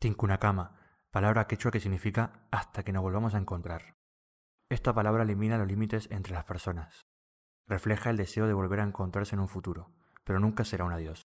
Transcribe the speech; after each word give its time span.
Tincunacama, 0.00 0.80
palabra 1.10 1.46
quechua 1.46 1.70
que 1.70 1.78
significa 1.78 2.48
hasta 2.50 2.82
que 2.82 2.90
nos 2.90 3.02
volvamos 3.02 3.34
a 3.34 3.38
encontrar. 3.38 3.98
Esta 4.70 4.94
palabra 4.94 5.24
elimina 5.24 5.58
los 5.58 5.68
límites 5.68 6.10
entre 6.10 6.32
las 6.32 6.44
personas. 6.44 7.02
Refleja 7.66 8.08
el 8.08 8.16
deseo 8.16 8.46
de 8.46 8.54
volver 8.54 8.80
a 8.80 8.84
encontrarse 8.84 9.34
en 9.34 9.40
un 9.40 9.48
futuro, 9.48 9.92
pero 10.24 10.40
nunca 10.40 10.64
será 10.64 10.86
un 10.86 10.92
adiós. 10.94 11.26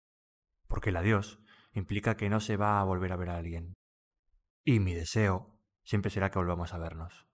Porque 0.67 0.91
el 0.91 0.97
adiós 0.97 1.39
implica 1.75 2.17
que 2.17 2.29
no 2.29 2.41
se 2.41 2.57
va 2.57 2.81
a 2.81 2.85
volver 2.85 3.13
a 3.13 3.17
ver 3.17 3.31
a 3.31 3.37
alguien. 3.37 3.75
Y 4.65 4.81
mi 4.81 4.95
deseo 4.95 5.61
siempre 5.85 6.11
será 6.11 6.33
que 6.33 6.41
volvamos 6.41 6.75
a 6.75 6.79
vernos. 6.79 7.26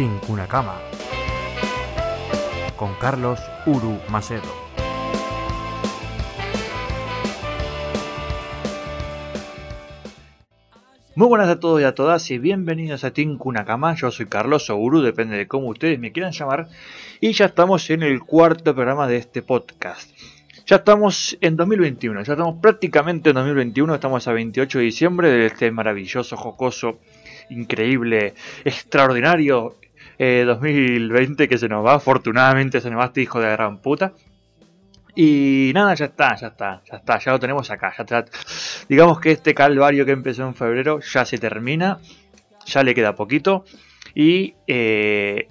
Tincunacama 0.00 0.80
con 2.74 2.94
Carlos 2.94 3.38
Uru 3.66 3.98
Macedo. 4.08 4.40
Muy 11.14 11.28
buenas 11.28 11.50
a 11.50 11.60
todos 11.60 11.82
y 11.82 11.84
a 11.84 11.94
todas 11.94 12.30
y 12.30 12.38
bienvenidos 12.38 13.04
a 13.04 13.10
Tincunacama. 13.10 13.94
Yo 13.94 14.10
soy 14.10 14.24
Carlos 14.24 14.70
Uru, 14.70 15.02
depende 15.02 15.36
de 15.36 15.46
cómo 15.46 15.68
ustedes 15.68 15.98
me 15.98 16.12
quieran 16.12 16.32
llamar. 16.32 16.68
Y 17.20 17.32
ya 17.32 17.44
estamos 17.44 17.90
en 17.90 18.02
el 18.02 18.20
cuarto 18.20 18.74
programa 18.74 19.06
de 19.06 19.18
este 19.18 19.42
podcast. 19.42 20.10
Ya 20.64 20.76
estamos 20.76 21.36
en 21.42 21.56
2021, 21.56 22.22
ya 22.22 22.32
estamos 22.32 22.56
prácticamente 22.62 23.30
en 23.30 23.34
2021, 23.34 23.96
estamos 23.96 24.26
a 24.26 24.32
28 24.32 24.78
de 24.78 24.84
diciembre 24.84 25.28
de 25.28 25.44
este 25.44 25.70
maravilloso, 25.70 26.38
jocoso, 26.38 27.00
increíble, 27.50 28.32
extraordinario 28.64 29.74
2020 30.20 31.44
eh, 31.44 31.48
que 31.48 31.56
se 31.56 31.68
nos 31.68 31.84
va, 31.84 31.94
afortunadamente 31.94 32.80
se 32.80 32.90
nos 32.90 33.00
va 33.00 33.06
este 33.06 33.22
hijo 33.22 33.40
de 33.40 33.50
gran 33.50 33.78
puta. 33.78 34.12
Y 35.14 35.72
nada, 35.74 35.94
ya 35.94 36.06
está, 36.06 36.36
ya 36.36 36.48
está, 36.48 36.82
ya 36.90 36.98
está, 36.98 37.18
ya 37.18 37.32
lo 37.32 37.40
tenemos 37.40 37.70
acá. 37.70 37.92
Ya 37.96 38.24
Digamos 38.88 39.18
que 39.20 39.32
este 39.32 39.54
calvario 39.54 40.04
que 40.04 40.12
empezó 40.12 40.44
en 40.46 40.54
febrero 40.54 41.00
ya 41.00 41.24
se 41.24 41.38
termina, 41.38 41.98
ya 42.66 42.82
le 42.82 42.94
queda 42.94 43.14
poquito. 43.14 43.64
Y 44.14 44.54
eh, 44.66 45.48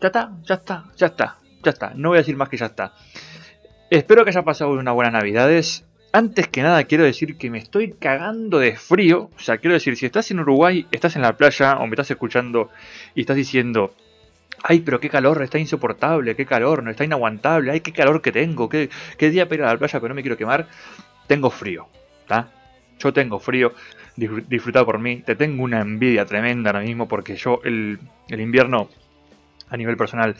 ya 0.00 0.08
está, 0.08 0.32
ya 0.42 0.54
está, 0.54 0.84
ya 0.96 1.06
está, 1.06 1.38
ya 1.62 1.70
está. 1.70 1.92
No 1.94 2.10
voy 2.10 2.18
a 2.18 2.20
decir 2.20 2.36
más 2.36 2.48
que 2.48 2.56
ya 2.56 2.66
está. 2.66 2.92
Espero 3.90 4.24
que 4.24 4.30
haya 4.30 4.42
pasado 4.42 4.72
una 4.72 4.92
buena 4.92 5.10
navidades. 5.10 5.84
Antes 6.12 6.48
que 6.48 6.62
nada 6.62 6.84
quiero 6.84 7.04
decir 7.04 7.36
que 7.38 7.50
me 7.50 7.58
estoy 7.58 7.92
cagando 7.92 8.58
de 8.58 8.76
frío. 8.76 9.30
O 9.36 9.38
sea, 9.38 9.58
quiero 9.58 9.74
decir, 9.74 9.96
si 9.96 10.06
estás 10.06 10.30
en 10.30 10.40
Uruguay, 10.40 10.86
estás 10.92 11.16
en 11.16 11.22
la 11.22 11.36
playa 11.36 11.78
o 11.78 11.86
me 11.86 11.92
estás 11.92 12.10
escuchando 12.10 12.70
y 13.14 13.22
estás 13.22 13.36
diciendo, 13.36 13.94
Ay, 14.62 14.80
pero 14.80 15.00
qué 15.00 15.08
calor, 15.08 15.42
está 15.42 15.58
insoportable, 15.58 16.36
qué 16.36 16.46
calor, 16.46 16.82
no 16.82 16.90
está 16.90 17.04
inaguantable, 17.04 17.70
ay, 17.70 17.80
qué 17.80 17.92
calor 17.92 18.20
que 18.20 18.32
tengo, 18.32 18.68
qué, 18.68 18.90
qué 19.16 19.30
día 19.30 19.46
para 19.48 19.54
ir 19.54 19.62
a 19.62 19.72
la 19.72 19.78
playa, 19.78 20.00
pero 20.00 20.10
no 20.10 20.14
me 20.14 20.22
quiero 20.22 20.36
quemar. 20.36 20.68
Tengo 21.26 21.50
frío, 21.50 21.88
¿está? 22.22 22.50
Yo 22.98 23.12
tengo 23.12 23.38
frío, 23.38 23.72
disfrutado 24.16 24.84
por 24.84 24.98
mí, 24.98 25.22
te 25.24 25.34
tengo 25.34 25.62
una 25.62 25.80
envidia 25.80 26.26
tremenda 26.26 26.70
ahora 26.70 26.80
mismo 26.80 27.08
porque 27.08 27.36
yo 27.36 27.60
el, 27.64 27.98
el 28.28 28.40
invierno 28.40 28.88
a 29.70 29.76
nivel 29.76 29.96
personal 29.96 30.36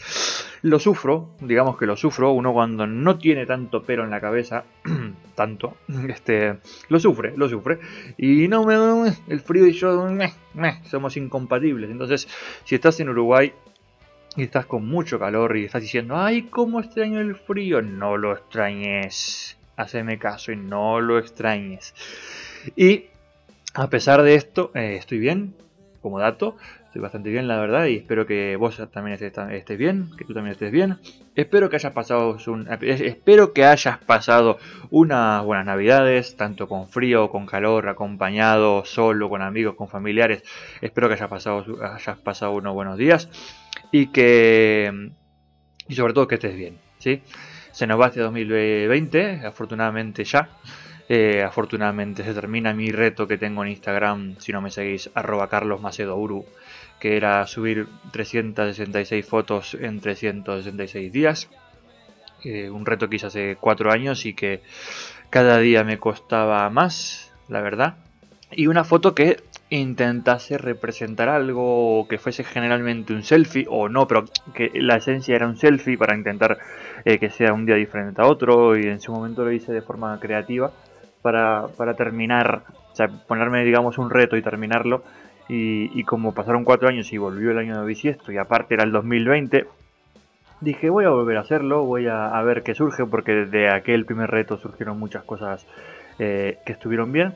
lo 0.63 0.77
sufro, 0.77 1.29
digamos 1.39 1.77
que 1.77 1.85
lo 1.85 1.95
sufro, 1.95 2.31
uno 2.31 2.53
cuando 2.53 2.85
no 2.85 3.17
tiene 3.17 3.45
tanto 3.45 3.81
pelo 3.83 4.03
en 4.03 4.11
la 4.11 4.21
cabeza, 4.21 4.63
tanto, 5.35 5.77
este, 6.07 6.57
lo 6.89 6.99
sufre, 6.99 7.33
lo 7.35 7.49
sufre, 7.49 7.79
y 8.17 8.47
no 8.47 8.63
me, 8.65 8.75
el 9.27 9.39
frío 9.39 9.65
y 9.65 9.73
yo 9.73 10.07
somos 10.89 11.17
incompatibles, 11.17 11.89
entonces 11.89 12.27
si 12.63 12.75
estás 12.75 12.99
en 12.99 13.09
Uruguay 13.09 13.51
y 14.35 14.43
estás 14.43 14.65
con 14.65 14.87
mucho 14.87 15.19
calor 15.19 15.57
y 15.57 15.65
estás 15.65 15.81
diciendo, 15.81 16.15
ay, 16.17 16.43
cómo 16.43 16.79
extraño 16.79 17.19
el 17.19 17.35
frío, 17.35 17.81
no 17.81 18.17
lo 18.17 18.33
extrañes, 18.33 19.57
haceme 19.75 20.17
caso 20.17 20.51
y 20.51 20.55
no 20.55 21.01
lo 21.01 21.19
extrañes. 21.19 21.93
Y 22.75 23.05
a 23.73 23.89
pesar 23.89 24.21
de 24.21 24.35
esto, 24.35 24.71
eh, 24.73 24.95
estoy 24.97 25.19
bien, 25.19 25.53
como 26.01 26.19
dato, 26.19 26.55
estoy 26.85 27.01
bastante 27.01 27.29
bien 27.29 27.47
la 27.47 27.59
verdad 27.59 27.85
y 27.85 27.97
espero 27.97 28.25
que 28.25 28.55
vos 28.55 28.81
también 28.91 29.17
estés, 29.21 29.77
bien, 29.77 30.11
que 30.17 30.23
tú 30.23 30.33
también 30.33 30.53
estés 30.53 30.71
bien. 30.71 30.97
Espero 31.35 31.69
que 31.69 31.75
hayas 31.75 31.93
pasado 31.93 32.37
espero 32.79 33.53
que 33.53 33.65
hayas 33.65 33.97
pasado 33.97 34.59
unas 34.89 35.43
buenas 35.43 35.65
navidades, 35.65 36.37
tanto 36.37 36.67
con 36.69 36.87
frío, 36.87 37.29
con 37.29 37.45
calor, 37.45 37.89
acompañado, 37.89 38.85
solo, 38.85 39.29
con 39.29 39.41
amigos, 39.41 39.75
con 39.75 39.89
familiares. 39.89 40.43
Espero 40.81 41.09
que 41.09 41.15
hayas 41.15 41.29
pasado, 41.29 41.65
hayas 41.83 42.17
pasado 42.19 42.53
unos 42.53 42.73
buenos 42.73 42.97
días 42.97 43.29
y 43.91 44.07
que 44.07 45.11
y 45.87 45.95
sobre 45.95 46.13
todo 46.13 46.27
que 46.27 46.35
estés 46.35 46.55
bien, 46.55 46.77
¿sí? 46.99 47.21
Se 47.71 47.85
nos 47.85 47.99
va 47.99 48.07
este 48.07 48.21
2020, 48.21 49.45
afortunadamente 49.45 50.23
ya. 50.23 50.49
Eh, 51.09 51.43
afortunadamente 51.43 52.23
se 52.23 52.33
termina 52.33 52.73
mi 52.73 52.91
reto 52.91 53.27
que 53.27 53.37
tengo 53.37 53.63
en 53.63 53.71
Instagram, 53.71 54.37
si 54.39 54.53
no 54.53 54.61
me 54.61 54.71
seguís, 54.71 55.09
arroba 55.13 55.49
que 56.99 57.17
era 57.17 57.45
subir 57.47 57.87
366 58.11 59.25
fotos 59.25 59.73
en 59.73 59.99
366 59.99 61.11
días. 61.11 61.49
Eh, 62.45 62.69
un 62.69 62.85
reto 62.85 63.09
que 63.09 63.17
hice 63.17 63.27
hace 63.27 63.57
4 63.59 63.91
años 63.91 64.25
y 64.25 64.33
que 64.33 64.61
cada 65.29 65.57
día 65.57 65.83
me 65.83 65.97
costaba 65.97 66.69
más, 66.69 67.33
la 67.49 67.59
verdad. 67.59 67.97
Y 68.53 68.67
una 68.67 68.83
foto 68.83 69.15
que 69.15 69.37
intentase 69.69 70.57
representar 70.57 71.29
algo 71.29 72.05
que 72.09 72.17
fuese 72.17 72.43
generalmente 72.43 73.13
un 73.13 73.23
selfie 73.23 73.65
o 73.69 73.87
no, 73.87 74.07
pero 74.07 74.25
que 74.53 74.69
la 74.73 74.97
esencia 74.97 75.35
era 75.35 75.47
un 75.47 75.55
selfie 75.55 75.97
para 75.97 76.15
intentar 76.17 76.57
eh, 77.05 77.17
que 77.17 77.29
sea 77.29 77.53
un 77.53 77.65
día 77.65 77.75
diferente 77.75 78.21
a 78.21 78.25
otro 78.25 78.77
y 78.77 78.87
en 78.87 78.99
su 78.99 79.13
momento 79.13 79.45
lo 79.45 79.51
hice 79.53 79.71
de 79.71 79.81
forma 79.81 80.19
creativa 80.19 80.71
para, 81.21 81.67
para 81.77 81.93
terminar, 81.93 82.63
o 82.91 82.95
sea, 82.95 83.07
ponerme 83.07 83.63
digamos 83.63 83.97
un 83.97 84.09
reto 84.09 84.35
y 84.35 84.41
terminarlo. 84.41 85.03
Y, 85.53 86.05
como 86.05 86.33
pasaron 86.33 86.63
cuatro 86.63 86.87
años 86.87 87.11
y 87.11 87.17
volvió 87.17 87.51
el 87.51 87.57
año 87.57 87.81
de 87.81 87.85
bisiesto 87.85 88.31
y 88.31 88.37
aparte 88.37 88.75
era 88.75 88.85
el 88.85 88.93
2020, 88.93 89.67
dije 90.61 90.89
voy 90.89 91.03
a 91.03 91.09
volver 91.09 91.35
a 91.35 91.41
hacerlo, 91.41 91.83
voy 91.83 92.07
a, 92.07 92.41
ver 92.43 92.63
qué 92.63 92.73
surge 92.73 93.05
porque 93.05 93.33
de 93.47 93.69
aquel 93.69 94.05
primer 94.05 94.31
reto 94.31 94.57
surgieron 94.57 94.97
muchas 94.97 95.23
cosas 95.25 95.67
eh, 96.19 96.59
que 96.65 96.71
estuvieron 96.71 97.11
bien 97.11 97.33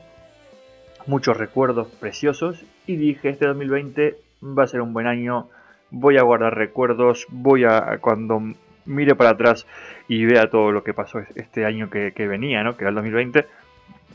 muchos 1.06 1.36
recuerdos 1.36 1.88
preciosos 1.88 2.64
y 2.86 2.96
dije 2.96 3.28
este 3.28 3.46
2020 3.46 4.16
va 4.42 4.64
a 4.64 4.66
ser 4.66 4.80
un 4.80 4.92
buen 4.92 5.06
año, 5.06 5.48
voy 5.90 6.18
a 6.18 6.22
guardar 6.22 6.54
recuerdos, 6.54 7.26
voy 7.30 7.64
a 7.64 7.98
cuando 8.00 8.42
mire 8.84 9.14
para 9.14 9.30
atrás 9.30 9.66
y 10.08 10.24
vea 10.24 10.50
todo 10.50 10.72
lo 10.72 10.82
que 10.82 10.94
pasó 10.94 11.20
este 11.34 11.64
año 11.64 11.90
que, 11.90 12.12
venía, 12.28 12.62
¿no? 12.62 12.76
que 12.76 12.84
era 12.84 12.90
el 12.90 12.94
2020, 12.96 13.46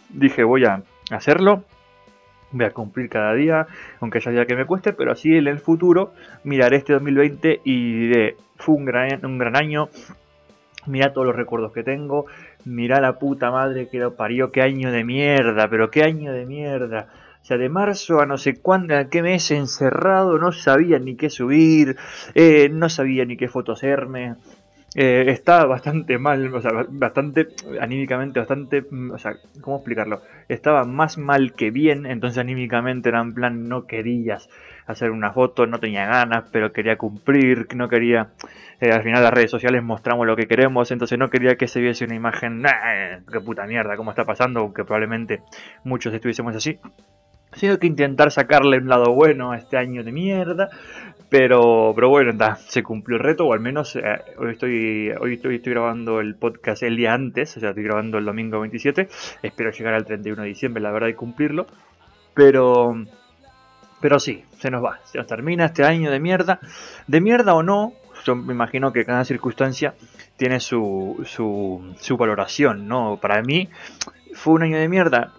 dije 0.09 0.44
voy 0.44 0.66
a 0.66 0.84
hacerlo, 1.12 1.63
voy 2.51 2.66
a 2.66 2.72
cumplir 2.72 3.09
cada 3.09 3.34
día, 3.34 3.68
aunque 4.00 4.19
ya 4.19 4.31
día 4.31 4.46
que 4.46 4.56
me 4.56 4.66
cueste, 4.66 4.94
pero 4.94 5.12
así 5.12 5.35
en 5.35 5.47
el 5.47 5.59
futuro 5.59 6.13
miraré 6.44 6.78
este 6.78 6.94
2020 6.94 7.62
y 7.63 8.00
diré, 8.07 8.35
fue 8.57 8.75
un 8.75 8.85
gran, 8.85 9.25
un 9.25 9.38
gran 9.38 9.56
año, 9.56 9.90
mira 10.88 11.13
todos 11.13 11.28
los 11.28 11.35
recuerdos 11.35 11.72
que 11.72 11.84
tengo, 11.84 12.25
Mirá 12.66 13.01
la 13.01 13.19
puta 13.19 13.51
madre 13.51 13.88
que 13.89 13.99
lo 13.99 14.16
parió, 14.16 14.51
qué 14.51 14.61
año 14.61 14.91
de 14.91 15.03
mierda, 15.03 15.69
pero 15.69 15.89
qué 15.89 16.03
año 16.03 16.33
de 16.33 16.45
mierda. 16.45 17.07
O 17.41 17.45
sea, 17.45 17.57
de 17.57 17.69
marzo 17.69 18.22
a 18.22 18.25
no 18.25 18.38
sé 18.38 18.61
cuándo, 18.61 18.95
a 18.95 19.09
qué 19.09 19.23
mes 19.23 19.49
encerrado, 19.51 20.38
no 20.38 20.51
sabía 20.51 21.00
ni 21.00 21.16
qué 21.16 21.29
subir, 21.29 21.97
eh, 22.35 22.69
no 22.71 22.88
sabía 22.88 23.25
ni 23.25 23.35
qué 23.35 23.47
foto 23.47 23.71
hacerme. 23.71 24.35
Eh, 24.94 25.25
estaba 25.29 25.66
bastante 25.66 26.17
mal, 26.17 26.53
o 26.53 26.61
sea, 26.61 26.71
bastante, 26.89 27.47
anímicamente, 27.79 28.39
bastante, 28.39 28.85
o 29.11 29.17
sea, 29.17 29.38
¿cómo 29.61 29.77
explicarlo? 29.77 30.21
Estaba 30.50 30.83
más 30.83 31.17
mal 31.17 31.53
que 31.53 31.71
bien, 31.71 32.05
entonces 32.05 32.38
anímicamente 32.38 33.09
era 33.09 33.21
en 33.21 33.33
plan, 33.33 33.69
no 33.69 33.88
querías 33.88 34.50
hacer 34.88 35.12
una 35.12 35.31
foto, 35.31 35.66
no 35.68 35.80
tenía 35.80 36.06
ganas, 36.06 36.46
pero 36.51 36.72
quería 36.72 36.98
cumplir, 36.98 37.68
no 37.75 37.88
quería... 37.88 38.30
Eh, 38.80 38.92
al 38.92 39.04
final 39.04 39.24
las 39.24 39.33
redes 39.33 39.51
sociales 39.51 39.83
mostramos 39.83 40.25
lo 40.25 40.36
que 40.36 40.48
queremos, 40.48 40.92
entonces 40.92 41.18
no 41.18 41.30
quería 41.30 41.56
que 41.56 41.68
se 41.68 41.81
viese 41.81 42.06
una 42.06 42.16
imagen, 42.16 42.63
qué 43.31 43.39
puta 43.39 43.66
mierda, 43.66 43.95
cómo 43.95 44.12
está 44.12 44.25
pasando, 44.25 44.62
aunque 44.62 44.83
probablemente 44.83 45.42
muchos 45.83 46.13
estuviésemos 46.13 46.56
así. 46.56 46.80
Sino 47.54 47.78
que 47.78 47.88
intentar 47.88 48.31
sacarle 48.31 48.78
un 48.78 48.88
lado 48.88 49.13
bueno 49.13 49.51
a 49.51 49.57
este 49.57 49.78
año 49.78 50.04
de 50.06 50.13
mierda. 50.13 50.69
Pero, 51.31 51.94
pero 51.95 52.10
bueno, 52.10 52.34
se 52.68 52.84
cumplió 52.84 53.16
el 53.16 53.24
reto, 53.24 53.45
o 53.45 53.54
al 53.54 53.62
menos 53.62 53.95
eh, 53.95 54.01
hoy, 54.38 54.51
estoy, 54.51 55.12
hoy 55.18 55.36
estoy, 55.36 55.56
estoy 55.56 55.72
grabando 55.72 56.19
el 56.19 56.36
podcast 56.36 56.84
el 56.84 56.98
día 56.98 57.13
antes, 57.13 57.56
o 57.56 57.62
sea, 57.62 57.69
estoy 57.69 57.86
grabando 57.86 58.18
el 58.18 58.25
domingo 58.25 58.60
27. 58.60 59.07
Espero 59.42 59.72
llegar 59.72 59.94
al 59.94 60.04
31 60.04 60.42
de 60.42 60.48
diciembre, 60.50 60.84
la 60.84 60.92
verdad, 60.92 61.07
y 61.07 61.13
cumplirlo. 61.13 61.68
Pero, 62.34 63.06
pero 64.01 64.19
sí, 64.19 64.44
se 64.57 64.71
nos 64.71 64.83
va, 64.83 65.00
se 65.06 65.18
nos 65.18 65.27
termina 65.27 65.65
este 65.65 65.83
año 65.83 66.12
de 66.12 66.19
mierda. 66.19 66.59
De 67.07 67.21
mierda 67.21 67.53
o 67.53 67.63
no, 67.63 67.94
yo 68.25 68.36
me 68.36 68.53
imagino 68.53 68.92
que 68.92 69.06
cada 69.06 69.24
circunstancia 69.24 69.94
tiene 70.38 70.59
su, 70.59 71.21
su, 71.25 71.95
su 72.00 72.18
valoración, 72.18 72.88
¿no? 72.88 73.18
Para 73.21 73.42
mí 73.42 73.69
fue 74.33 74.53
un 74.53 74.63
año 74.63 74.77
de 74.77 74.89
mierda, 74.89 75.33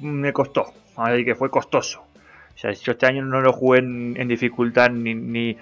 me 0.00 0.32
costó, 0.32 0.72
que 1.24 1.34
fue 1.34 1.50
costoso. 1.50 2.04
sea, 2.56 2.72
yo 2.72 2.92
este 2.92 3.06
año 3.06 3.24
no 3.24 3.40
lo 3.40 3.52
jugué 3.52 3.80
en, 3.80 4.28
dificultad 4.28 4.90
ni, 4.90 5.14
ni, 5.14 5.56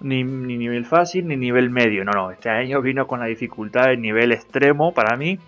ni, 0.00 0.24
nivel 0.24 0.84
fácil 0.84 1.26
ni 1.26 1.36
nivel 1.36 1.70
medio. 1.70 2.04
No, 2.04 2.12
no, 2.12 2.30
este 2.30 2.50
año 2.50 2.80
vino 2.82 3.06
con 3.06 3.20
la 3.20 3.26
dificultad 3.26 3.92
en 3.92 4.02
nivel 4.02 4.32
extremo 4.32 4.92
para 4.92 5.16
mí. 5.16 5.38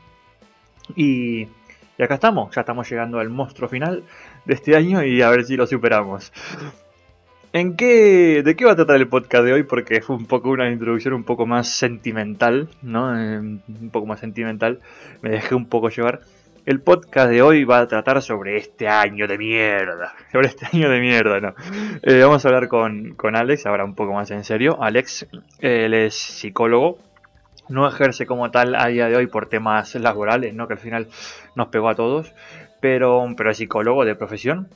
Y, 0.96 1.48
y 1.96 2.02
acá 2.02 2.14
estamos, 2.14 2.54
ya 2.54 2.60
estamos 2.60 2.88
llegando 2.90 3.18
al 3.18 3.30
monstruo 3.30 3.68
final 3.68 4.04
de 4.44 4.54
este 4.54 4.76
año 4.76 5.02
y 5.04 5.22
a 5.22 5.30
ver 5.30 5.44
si 5.44 5.56
lo 5.56 5.66
superamos. 5.66 6.32
¿En 7.54 7.76
qué, 7.76 8.42
¿De 8.44 8.56
qué 8.56 8.64
va 8.64 8.72
a 8.72 8.76
tratar 8.76 8.96
el 8.96 9.06
podcast 9.06 9.44
de 9.44 9.52
hoy? 9.52 9.62
Porque 9.62 10.00
fue 10.00 10.16
un 10.16 10.26
poco 10.26 10.50
una 10.50 10.68
introducción 10.68 11.14
un 11.14 11.22
poco 11.22 11.46
más 11.46 11.68
sentimental, 11.68 12.68
¿no? 12.82 13.16
Eh, 13.16 13.38
un 13.38 13.90
poco 13.92 14.06
más 14.06 14.18
sentimental. 14.18 14.80
Me 15.22 15.30
dejé 15.30 15.54
un 15.54 15.66
poco 15.66 15.88
llevar. 15.88 16.22
El 16.66 16.80
podcast 16.80 17.30
de 17.30 17.42
hoy 17.42 17.62
va 17.62 17.78
a 17.78 17.86
tratar 17.86 18.22
sobre 18.22 18.56
este 18.56 18.88
año 18.88 19.28
de 19.28 19.38
mierda. 19.38 20.14
Sobre 20.32 20.48
este 20.48 20.66
año 20.72 20.90
de 20.90 20.98
mierda, 20.98 21.38
¿no? 21.38 21.54
Eh, 22.02 22.22
vamos 22.22 22.44
a 22.44 22.48
hablar 22.48 22.66
con, 22.66 23.14
Alex, 23.36 23.66
ahora 23.66 23.84
un 23.84 23.94
poco 23.94 24.14
más 24.14 24.32
en 24.32 24.42
serio. 24.42 24.82
Alex, 24.82 25.28
él 25.60 25.94
es 25.94 26.14
psicólogo. 26.16 26.98
No 27.68 27.86
ejerce 27.86 28.26
como 28.26 28.50
tal 28.50 28.74
a 28.74 28.88
día 28.88 29.08
de 29.08 29.14
hoy 29.14 29.28
por 29.28 29.48
temas 29.48 29.94
laborales, 29.94 30.54
¿no? 30.54 30.66
Que 30.66 30.74
al 30.74 30.80
final 30.80 31.06
nos 31.54 31.68
pegó 31.68 31.88
a 31.88 31.94
todos. 31.94 32.34
Pero, 32.84 33.26
pero 33.34 33.50
es 33.50 33.56
psicólogo 33.56 34.04
de 34.04 34.14
profesión 34.14 34.68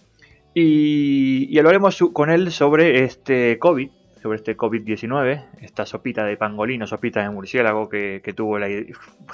y, 0.54 1.58
hablaremos 1.58 2.02
con 2.14 2.30
él 2.30 2.50
sobre 2.52 3.04
este 3.04 3.58
COVID, 3.58 3.90
sobre 4.22 4.36
este 4.36 4.56
COVID-19, 4.56 5.44
esta 5.60 5.84
sopita 5.84 6.24
de 6.24 6.38
pangolino, 6.38 6.86
sopita 6.86 7.22
de 7.22 7.28
murciélago 7.28 7.90
que, 7.90 8.32
tuvo 8.34 8.58
la 8.58 8.68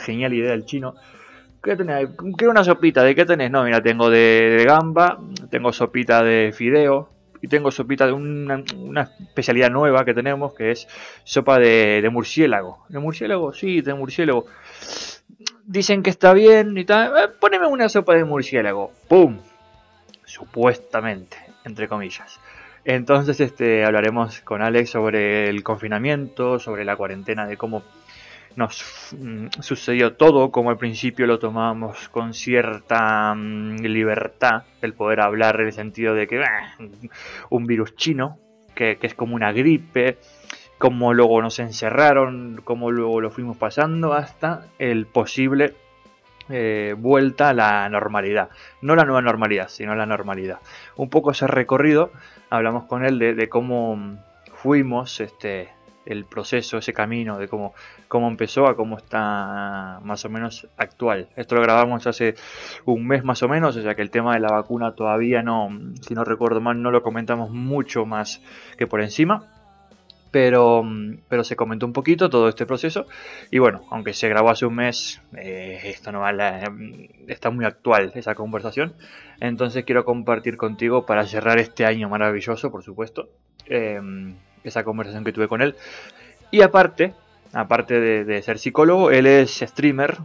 genial 0.00 0.34
idea 0.34 0.50
del 0.50 0.64
chino. 0.64 0.96
¿Qué 1.62 1.76
tenés? 1.76 2.08
¿Qué 2.36 2.48
una 2.48 2.64
sopita? 2.64 3.04
¿De 3.04 3.14
qué 3.14 3.24
tenés? 3.24 3.48
No, 3.48 3.62
mira, 3.62 3.80
tengo 3.80 4.10
de, 4.10 4.64
gamba, 4.66 5.20
tengo 5.50 5.72
sopita 5.72 6.24
de 6.24 6.50
fideo 6.52 7.10
y 7.40 7.46
tengo 7.46 7.70
sopita 7.70 8.06
de 8.06 8.12
una, 8.12 8.64
especialidad 9.20 9.70
nueva 9.70 10.04
que 10.04 10.14
tenemos 10.14 10.52
que 10.52 10.72
es 10.72 10.88
sopa 11.22 11.60
de, 11.60 12.08
murciélago. 12.10 12.86
¿De 12.88 12.98
murciélago? 12.98 13.52
Sí, 13.52 13.82
de 13.82 13.94
murciélago. 13.94 14.46
Dicen 15.66 16.02
que 16.02 16.10
está 16.10 16.32
bien 16.32 16.76
y 16.76 16.84
tal. 16.84 17.16
Eh, 17.16 17.28
poneme 17.40 17.66
una 17.66 17.88
sopa 17.88 18.14
de 18.14 18.24
murciélago. 18.24 18.92
¡Pum! 19.08 19.38
supuestamente, 20.34 21.36
entre 21.64 21.88
comillas. 21.88 22.40
Entonces 22.84 23.40
este, 23.40 23.84
hablaremos 23.84 24.40
con 24.40 24.62
Alex 24.62 24.90
sobre 24.90 25.48
el 25.48 25.62
confinamiento, 25.62 26.58
sobre 26.58 26.84
la 26.84 26.96
cuarentena, 26.96 27.46
de 27.46 27.56
cómo 27.56 27.82
nos 28.56 29.14
mm, 29.18 29.46
sucedió 29.60 30.14
todo, 30.14 30.50
como 30.50 30.70
al 30.70 30.76
principio 30.76 31.26
lo 31.26 31.38
tomábamos 31.38 32.08
con 32.08 32.34
cierta 32.34 33.34
mm, 33.34 33.76
libertad, 33.84 34.64
el 34.82 34.92
poder 34.92 35.20
hablar 35.20 35.60
en 35.60 35.66
el 35.68 35.72
sentido 35.72 36.14
de 36.14 36.26
que 36.26 36.42
un 37.50 37.66
virus 37.66 37.96
chino, 37.96 38.38
que, 38.74 38.98
es 39.00 39.14
como 39.14 39.34
una 39.34 39.52
gripe, 39.52 40.18
cómo 40.84 41.14
luego 41.14 41.40
nos 41.40 41.60
encerraron, 41.60 42.60
cómo 42.62 42.90
luego 42.90 43.22
lo 43.22 43.30
fuimos 43.30 43.56
pasando 43.56 44.12
hasta 44.12 44.66
el 44.78 45.06
posible 45.06 45.72
eh, 46.50 46.94
vuelta 46.98 47.48
a 47.48 47.54
la 47.54 47.88
normalidad. 47.88 48.50
No 48.82 48.94
la 48.94 49.06
nueva 49.06 49.22
normalidad, 49.22 49.68
sino 49.70 49.94
la 49.94 50.04
normalidad. 50.04 50.58
Un 50.96 51.08
poco 51.08 51.30
ese 51.30 51.46
recorrido, 51.46 52.10
hablamos 52.50 52.84
con 52.84 53.02
él 53.02 53.18
de, 53.18 53.48
cómo 53.48 54.18
fuimos 54.56 55.22
este, 55.22 55.70
el 56.04 56.26
proceso, 56.26 56.76
ese 56.76 56.92
camino, 56.92 57.38
de 57.38 57.48
cómo, 57.48 57.72
cómo 58.06 58.28
empezó 58.28 58.66
a 58.66 58.76
cómo 58.76 58.98
está 58.98 60.00
más 60.02 60.22
o 60.26 60.28
menos 60.28 60.68
actual. 60.76 61.30
Esto 61.34 61.54
lo 61.54 61.62
grabamos 61.62 62.06
hace 62.06 62.34
un 62.84 63.06
mes 63.06 63.24
más 63.24 63.42
o 63.42 63.48
menos, 63.48 63.74
o 63.74 63.80
sea 63.80 63.94
que 63.94 64.02
el 64.02 64.10
tema 64.10 64.34
de 64.34 64.40
la 64.40 64.52
vacuna 64.52 64.94
todavía 64.94 65.42
no, 65.42 65.70
si 66.02 66.12
no 66.12 66.24
recuerdo 66.24 66.60
mal, 66.60 66.82
no 66.82 66.90
lo 66.90 67.02
comentamos 67.02 67.48
mucho 67.48 68.04
más 68.04 68.42
que 68.76 68.86
por 68.86 69.00
encima 69.00 69.53
pero, 70.34 70.84
pero 71.28 71.44
se 71.44 71.54
comentó 71.54 71.86
un 71.86 71.92
poquito 71.92 72.28
todo 72.28 72.48
este 72.48 72.66
proceso. 72.66 73.06
Y 73.52 73.60
bueno, 73.60 73.84
aunque 73.90 74.12
se 74.14 74.28
grabó 74.28 74.50
hace 74.50 74.66
un 74.66 74.74
mes, 74.74 75.22
eh, 75.36 75.80
esto 75.84 76.10
no 76.10 76.22
mm, 76.22 77.28
está 77.28 77.50
muy 77.50 77.64
actual 77.64 78.10
esa 78.16 78.34
conversación, 78.34 78.94
entonces 79.38 79.84
quiero 79.84 80.04
compartir 80.04 80.56
contigo 80.56 81.06
para 81.06 81.24
cerrar 81.24 81.60
este 81.60 81.86
año 81.86 82.08
maravilloso, 82.08 82.72
por 82.72 82.82
supuesto, 82.82 83.28
em, 83.66 84.34
esa 84.64 84.82
conversación 84.82 85.22
que 85.22 85.32
tuve 85.32 85.46
con 85.46 85.62
él. 85.62 85.76
Y 86.50 86.62
aparte, 86.62 87.14
aparte 87.52 88.00
de 88.00 88.42
ser 88.42 88.58
psicólogo, 88.58 89.12
él 89.12 89.26
es 89.26 89.60
streamer, 89.60 90.16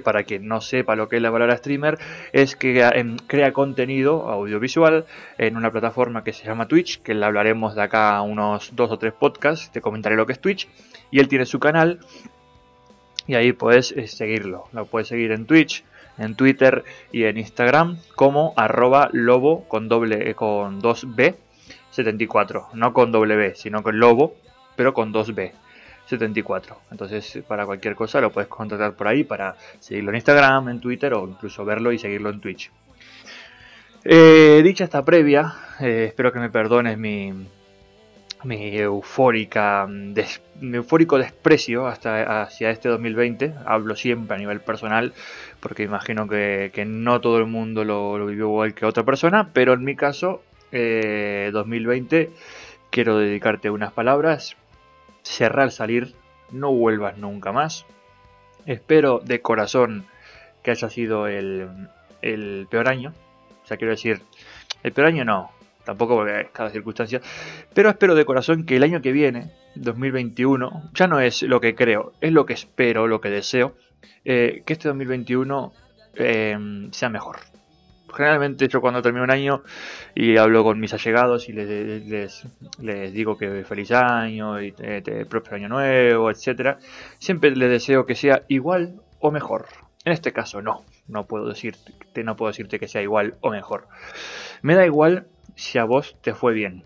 para 0.00 0.24
quien 0.24 0.46
no 0.46 0.60
sepa 0.60 0.96
lo 0.96 1.08
que 1.08 1.16
es 1.16 1.22
la 1.22 1.32
palabra 1.32 1.56
streamer, 1.56 1.98
es 2.32 2.56
que 2.56 2.80
em, 2.82 3.16
crea 3.26 3.52
contenido 3.52 4.28
audiovisual 4.30 5.06
en 5.38 5.56
una 5.56 5.70
plataforma 5.70 6.24
que 6.24 6.32
se 6.32 6.44
llama 6.44 6.68
Twitch, 6.68 7.02
que 7.02 7.14
le 7.14 7.24
hablaremos 7.24 7.74
de 7.74 7.82
acá 7.82 8.20
unos 8.22 8.74
dos 8.74 8.90
o 8.90 8.98
tres 8.98 9.12
podcasts, 9.12 9.70
te 9.70 9.80
comentaré 9.80 10.16
lo 10.16 10.26
que 10.26 10.32
es 10.32 10.40
Twitch, 10.40 10.68
y 11.10 11.20
él 11.20 11.28
tiene 11.28 11.46
su 11.46 11.58
canal, 11.58 12.00
y 13.26 13.34
ahí 13.34 13.52
puedes 13.52 13.92
eh, 13.92 14.06
seguirlo, 14.06 14.68
lo 14.72 14.86
puedes 14.86 15.08
seguir 15.08 15.32
en 15.32 15.46
Twitch, 15.46 15.84
en 16.18 16.34
Twitter 16.34 16.84
y 17.12 17.24
en 17.24 17.38
Instagram 17.38 17.98
como 18.14 18.54
arroba 18.56 19.08
lobo 19.12 19.66
con 19.68 19.88
doble 19.88 20.30
eh, 20.30 20.34
con 20.34 20.80
2B 20.80 21.36
74, 21.90 22.68
no 22.74 22.92
con 22.92 23.12
doble 23.12 23.36
B, 23.36 23.54
sino 23.54 23.82
con 23.82 23.98
lobo, 23.98 24.34
pero 24.76 24.94
con 24.94 25.12
2B. 25.12 25.52
74. 26.06 26.80
Entonces, 26.90 27.42
para 27.46 27.66
cualquier 27.66 27.94
cosa 27.94 28.20
lo 28.20 28.30
puedes 28.30 28.48
contactar 28.48 28.94
por 28.94 29.08
ahí 29.08 29.24
para 29.24 29.56
seguirlo 29.78 30.10
en 30.10 30.16
Instagram, 30.16 30.68
en 30.68 30.80
Twitter 30.80 31.14
o 31.14 31.26
incluso 31.28 31.64
verlo 31.64 31.92
y 31.92 31.98
seguirlo 31.98 32.30
en 32.30 32.40
Twitch. 32.40 32.70
Eh, 34.04 34.60
dicha 34.62 34.84
esta 34.84 35.04
previa, 35.04 35.54
eh, 35.80 36.06
espero 36.08 36.30
que 36.30 36.38
me 36.38 36.50
perdones 36.50 36.98
mi, 36.98 37.32
mi 38.44 38.76
eufórica, 38.76 39.86
mi 39.88 40.76
eufórico 40.76 41.18
desprecio 41.18 41.86
hasta 41.86 42.42
hacia 42.42 42.70
este 42.70 42.88
2020. 42.90 43.54
Hablo 43.64 43.96
siempre 43.96 44.36
a 44.36 44.38
nivel 44.38 44.60
personal, 44.60 45.14
porque 45.60 45.84
imagino 45.84 46.28
que, 46.28 46.70
no 46.86 47.20
todo 47.20 47.38
el 47.38 47.46
mundo 47.46 47.84
lo, 47.84 48.26
vivió 48.26 48.46
igual 48.46 48.74
que 48.74 48.84
otra 48.84 49.04
persona, 49.04 49.50
pero 49.52 49.72
en 49.72 49.84
mi 49.84 49.96
caso, 49.96 50.42
2020, 50.70 52.20
eh, 52.20 52.30
quiero 52.90 53.18
dedicarte 53.18 53.70
unas 53.70 53.92
palabras 53.92 54.56
cerrar 55.24 55.72
salir, 55.72 56.14
no 56.52 56.72
vuelvas 56.72 57.18
nunca 57.18 57.50
más. 57.50 57.86
Espero 58.66 59.18
de 59.18 59.40
corazón 59.40 60.06
que 60.62 60.70
haya 60.70 60.88
sido 60.88 61.26
el, 61.26 61.88
peor 62.70 62.88
año. 62.88 63.12
O 63.62 63.66
sea, 63.66 63.76
quiero 63.76 63.92
decir, 63.92 64.22
el 64.82 64.92
peor 64.92 65.08
año 65.08 65.24
no, 65.24 65.50
tampoco 65.84 66.16
porque 66.16 66.48
cada 66.52 66.70
circunstancia. 66.70 67.20
Pero 67.74 67.90
espero 67.90 68.14
de 68.14 68.24
corazón 68.24 68.64
que 68.64 68.76
el 68.76 68.82
año 68.82 69.02
que 69.02 69.12
viene, 69.12 69.50
2021, 69.74 70.90
ya 70.94 71.06
no 71.08 71.20
es 71.20 71.42
lo 71.42 71.60
que 71.60 71.74
creo, 71.74 72.12
es 72.20 72.32
lo 72.32 72.46
que 72.46 72.52
espero, 72.52 73.06
lo 73.06 73.20
que 73.20 73.30
deseo, 73.30 73.74
eh, 74.24 74.62
que 74.64 74.74
este 74.74 74.88
2021 74.88 75.72
eh, 76.16 76.88
sea 76.92 77.08
mejor 77.08 77.53
generalmente 78.14 78.68
yo 78.68 78.80
cuando 78.80 79.02
termino 79.02 79.24
un 79.24 79.30
año 79.30 79.62
y 80.14 80.36
hablo 80.36 80.64
con 80.64 80.80
mis 80.80 80.94
allegados 80.94 81.48
y 81.48 81.52
les, 81.52 82.44
les, 82.80 83.12
digo 83.12 83.36
que 83.36 83.64
feliz 83.64 83.92
año 83.92 84.60
y 84.60 84.72
te, 84.72 85.26
próspero 85.26 85.56
año 85.56 85.68
nuevo, 85.68 86.30
etcétera, 86.30 86.78
siempre 87.18 87.54
les 87.54 87.70
deseo 87.70 88.06
que 88.06 88.14
sea 88.14 88.42
igual 88.48 89.00
o 89.20 89.30
mejor. 89.30 89.66
En 90.04 90.12
este 90.12 90.32
caso 90.32 90.62
no, 90.62 90.84
no 91.08 91.26
puedo 91.26 91.48
decirte, 91.48 92.24
no 92.24 92.36
puedo 92.36 92.50
decirte 92.50 92.78
que 92.78 92.88
sea 92.88 93.02
igual 93.02 93.36
o 93.40 93.50
mejor. 93.50 93.88
Me 94.62 94.74
da 94.74 94.84
igual 94.86 95.26
si 95.54 95.78
a 95.78 95.84
vos 95.84 96.16
te 96.20 96.34
fue 96.34 96.52
bien. 96.52 96.84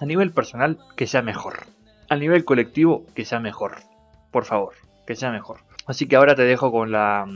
A 0.00 0.06
nivel 0.06 0.32
personal, 0.32 0.78
que 0.96 1.06
sea 1.06 1.22
mejor. 1.22 1.66
A 2.08 2.16
nivel 2.16 2.44
colectivo, 2.44 3.06
que 3.14 3.24
sea 3.24 3.38
mejor. 3.38 3.76
Por 4.30 4.44
favor, 4.44 4.74
que 5.06 5.14
sea 5.14 5.30
mejor. 5.30 5.60
Así 5.86 6.06
que 6.06 6.16
ahora 6.16 6.34
te 6.34 6.42
dejo 6.42 6.72
con 6.72 6.90
la 6.90 7.26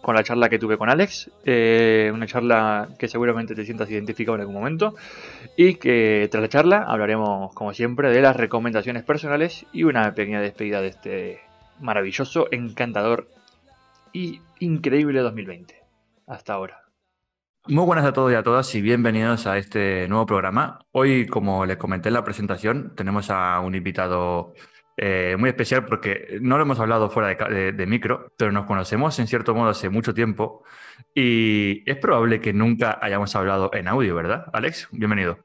con 0.00 0.14
la 0.14 0.22
charla 0.22 0.48
que 0.48 0.58
tuve 0.58 0.78
con 0.78 0.88
Alex, 0.88 1.30
eh, 1.44 2.10
una 2.12 2.26
charla 2.26 2.88
que 2.98 3.08
seguramente 3.08 3.54
te 3.54 3.64
sientas 3.64 3.90
identificado 3.90 4.34
en 4.36 4.42
algún 4.42 4.56
momento 4.56 4.94
y 5.56 5.74
que 5.74 6.28
tras 6.30 6.42
la 6.42 6.48
charla 6.48 6.84
hablaremos 6.86 7.52
como 7.54 7.72
siempre 7.72 8.10
de 8.10 8.20
las 8.20 8.36
recomendaciones 8.36 9.02
personales 9.02 9.66
y 9.72 9.84
una 9.84 10.14
pequeña 10.14 10.40
despedida 10.40 10.80
de 10.80 10.88
este 10.88 11.40
maravilloso, 11.80 12.48
encantador 12.50 13.28
y 14.12 14.40
increíble 14.60 15.20
2020. 15.20 15.74
Hasta 16.26 16.54
ahora. 16.54 16.82
Muy 17.68 17.84
buenas 17.84 18.04
a 18.04 18.12
todos 18.12 18.30
y 18.30 18.36
a 18.36 18.44
todas 18.44 18.72
y 18.76 18.80
bienvenidos 18.80 19.48
a 19.48 19.58
este 19.58 20.06
nuevo 20.08 20.24
programa. 20.24 20.78
Hoy, 20.92 21.26
como 21.26 21.66
les 21.66 21.76
comenté 21.76 22.10
en 22.10 22.14
la 22.14 22.22
presentación, 22.22 22.94
tenemos 22.94 23.28
a 23.30 23.58
un 23.58 23.74
invitado 23.74 24.54
eh, 24.96 25.36
muy 25.38 25.50
especial 25.50 25.84
porque 25.84 26.38
no 26.40 26.56
lo 26.56 26.62
hemos 26.62 26.80
hablado 26.80 27.10
fuera 27.10 27.34
de, 27.48 27.86
micro, 27.86 28.32
pero 28.38 28.50
nos 28.50 28.64
conocemos 28.64 29.18
en 29.18 29.26
cierto 29.26 29.54
modo 29.54 29.70
hace 29.70 29.90
mucho 29.90 30.14
tiempo 30.14 30.62
y 31.14 31.82
es 31.90 31.96
probable 31.96 32.40
que 32.40 32.54
nunca 32.54 32.98
hayamos 33.02 33.36
hablado 33.36 33.70
en 33.74 33.88
audio, 33.88 34.14
¿verdad? 34.14 34.46
Alex, 34.52 34.88
bienvenido. 34.92 35.38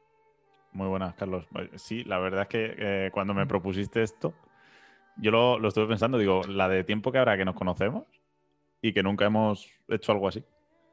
Muy 0.71 0.87
buenas, 0.87 1.15
Carlos. 1.15 1.45
Sí, 1.75 2.05
la 2.05 2.19
verdad 2.19 2.43
es 2.43 2.47
que 2.47 2.75
eh, 2.77 3.09
cuando 3.11 3.33
me 3.33 3.45
propusiste 3.45 4.01
esto, 4.03 4.33
yo 5.17 5.31
lo, 5.31 5.59
lo, 5.59 5.67
estuve 5.67 5.87
pensando, 5.87 6.17
digo, 6.17 6.43
la 6.47 6.69
de 6.69 6.85
tiempo 6.85 7.11
que 7.11 7.17
habrá 7.17 7.35
que 7.35 7.43
nos 7.43 7.55
conocemos 7.55 8.05
y 8.81 8.93
que 8.93 9.03
nunca 9.03 9.25
hemos 9.25 9.69
hecho 9.89 10.13
algo 10.13 10.29
así. 10.29 10.45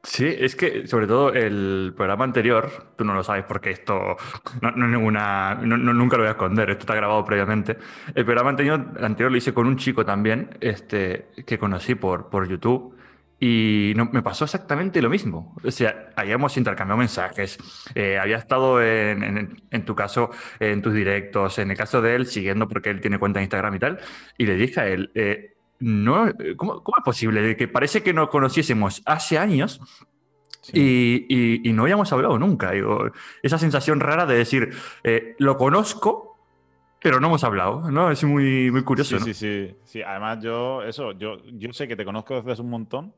Sí, 0.05 0.25
es 0.27 0.55
que 0.55 0.87
sobre 0.87 1.07
todo 1.09 1.33
el 1.35 1.93
programa 1.97 2.25
anterior, 2.25 2.95
tú 2.97 3.05
no 3.05 3.15
lo 3.15 3.25
sabes 3.25 3.45
porque 3.47 3.71
esto 3.73 4.17
no, 4.63 4.71
no 4.71 4.87
ninguna, 4.87 5.57
no- 5.57 5.77
no- 5.77 5.93
nunca 5.93 6.17
lo 6.17 6.23
voy 6.23 6.29
a 6.29 6.33
esconder, 6.33 6.71
esto 6.71 6.83
está 6.83 6.95
grabado 6.95 7.25
previamente. 7.25 7.77
El 8.15 8.25
programa 8.25 8.51
anterior, 8.51 8.95
anterior 9.03 9.31
lo 9.33 9.37
hice 9.37 9.53
con 9.53 9.67
un 9.67 9.77
chico 9.77 10.05
también, 10.05 10.51
este, 10.61 11.29
que 11.45 11.59
conocí 11.59 11.95
por, 11.97 12.31
por 12.31 12.49
YouTube 12.49 12.97
y 13.41 13.93
no- 13.97 14.09
me 14.13 14.23
pasó 14.23 14.45
exactamente 14.45 15.03
lo 15.03 15.11
mismo. 15.11 15.55
O 15.65 15.71
sea, 15.71 16.11
habíamos 16.17 16.57
intercambiado 16.57 16.99
mensajes, 16.99 17.59
eh, 17.95 18.19
había 18.19 18.37
estado 18.39 18.81
en, 18.81 19.23
en- 19.25 19.63
en 19.71 19.85
tu 19.85 19.95
caso 19.97 20.31
en 20.61 20.81
tus 20.81 20.95
directos, 20.95 21.59
en 21.59 21.73
el 21.73 21.77
caso 21.77 22.01
de 22.01 22.15
él 22.15 22.27
siguiendo 22.27 22.69
porque 22.69 22.91
él 22.91 23.01
tiene 23.01 23.19
cuenta 23.19 23.41
de 23.41 23.45
Instagram 23.45 23.75
y 23.75 23.79
tal, 23.81 23.99
y 24.39 24.47
le 24.47 24.55
dije 24.55 24.81
a 24.81 24.87
él, 24.87 25.11
eh, 25.15 25.55
no, 25.81 26.29
eh, 26.29 26.55
¿cómo, 26.57 26.83
cómo 26.83 26.99
es 26.99 27.05
posible? 27.05 27.57
Que 27.57 27.69
parece 27.69 28.03
que 28.03 28.13
nos 28.13 28.29
conociésemos 28.31 29.03
hace 29.07 29.39
años 29.39 29.81
Sí. 30.61 30.73
y, 30.75 31.27
y- 31.29 31.69
y 31.71 31.73
no 31.73 31.83
habíamos 31.83 32.13
hablado 32.13 32.39
nunca. 32.39 32.73
Digo, 32.73 33.11
esa 33.43 33.59
sensación 33.59 34.01
rara 34.01 34.27
de 34.27 34.37
decir, 34.37 34.71
eh, 35.05 35.35
lo 35.39 35.57
conozco, 35.57 36.37
pero 37.01 37.21
no 37.21 37.29
hemos 37.29 37.45
hablado, 37.45 37.91
¿no? 37.91 38.11
Es 38.11 38.23
muy, 38.25 38.71
muy 38.71 38.83
curioso, 38.83 39.17
Sí, 39.17 39.21
¿no? 39.21 39.25
sí, 39.27 39.35
sí, 39.35 39.77
sí. 39.85 40.03
Además, 40.03 40.41
yo, 40.43 40.83
eso, 40.83 41.13
yo, 41.13 41.39
yo 41.47 41.73
sé 41.73 41.87
que 41.89 41.97
te 41.97 42.05
conozco 42.05 42.35
desde 42.35 42.53
hace 42.53 42.63
un 42.63 42.71
montón, 42.71 43.15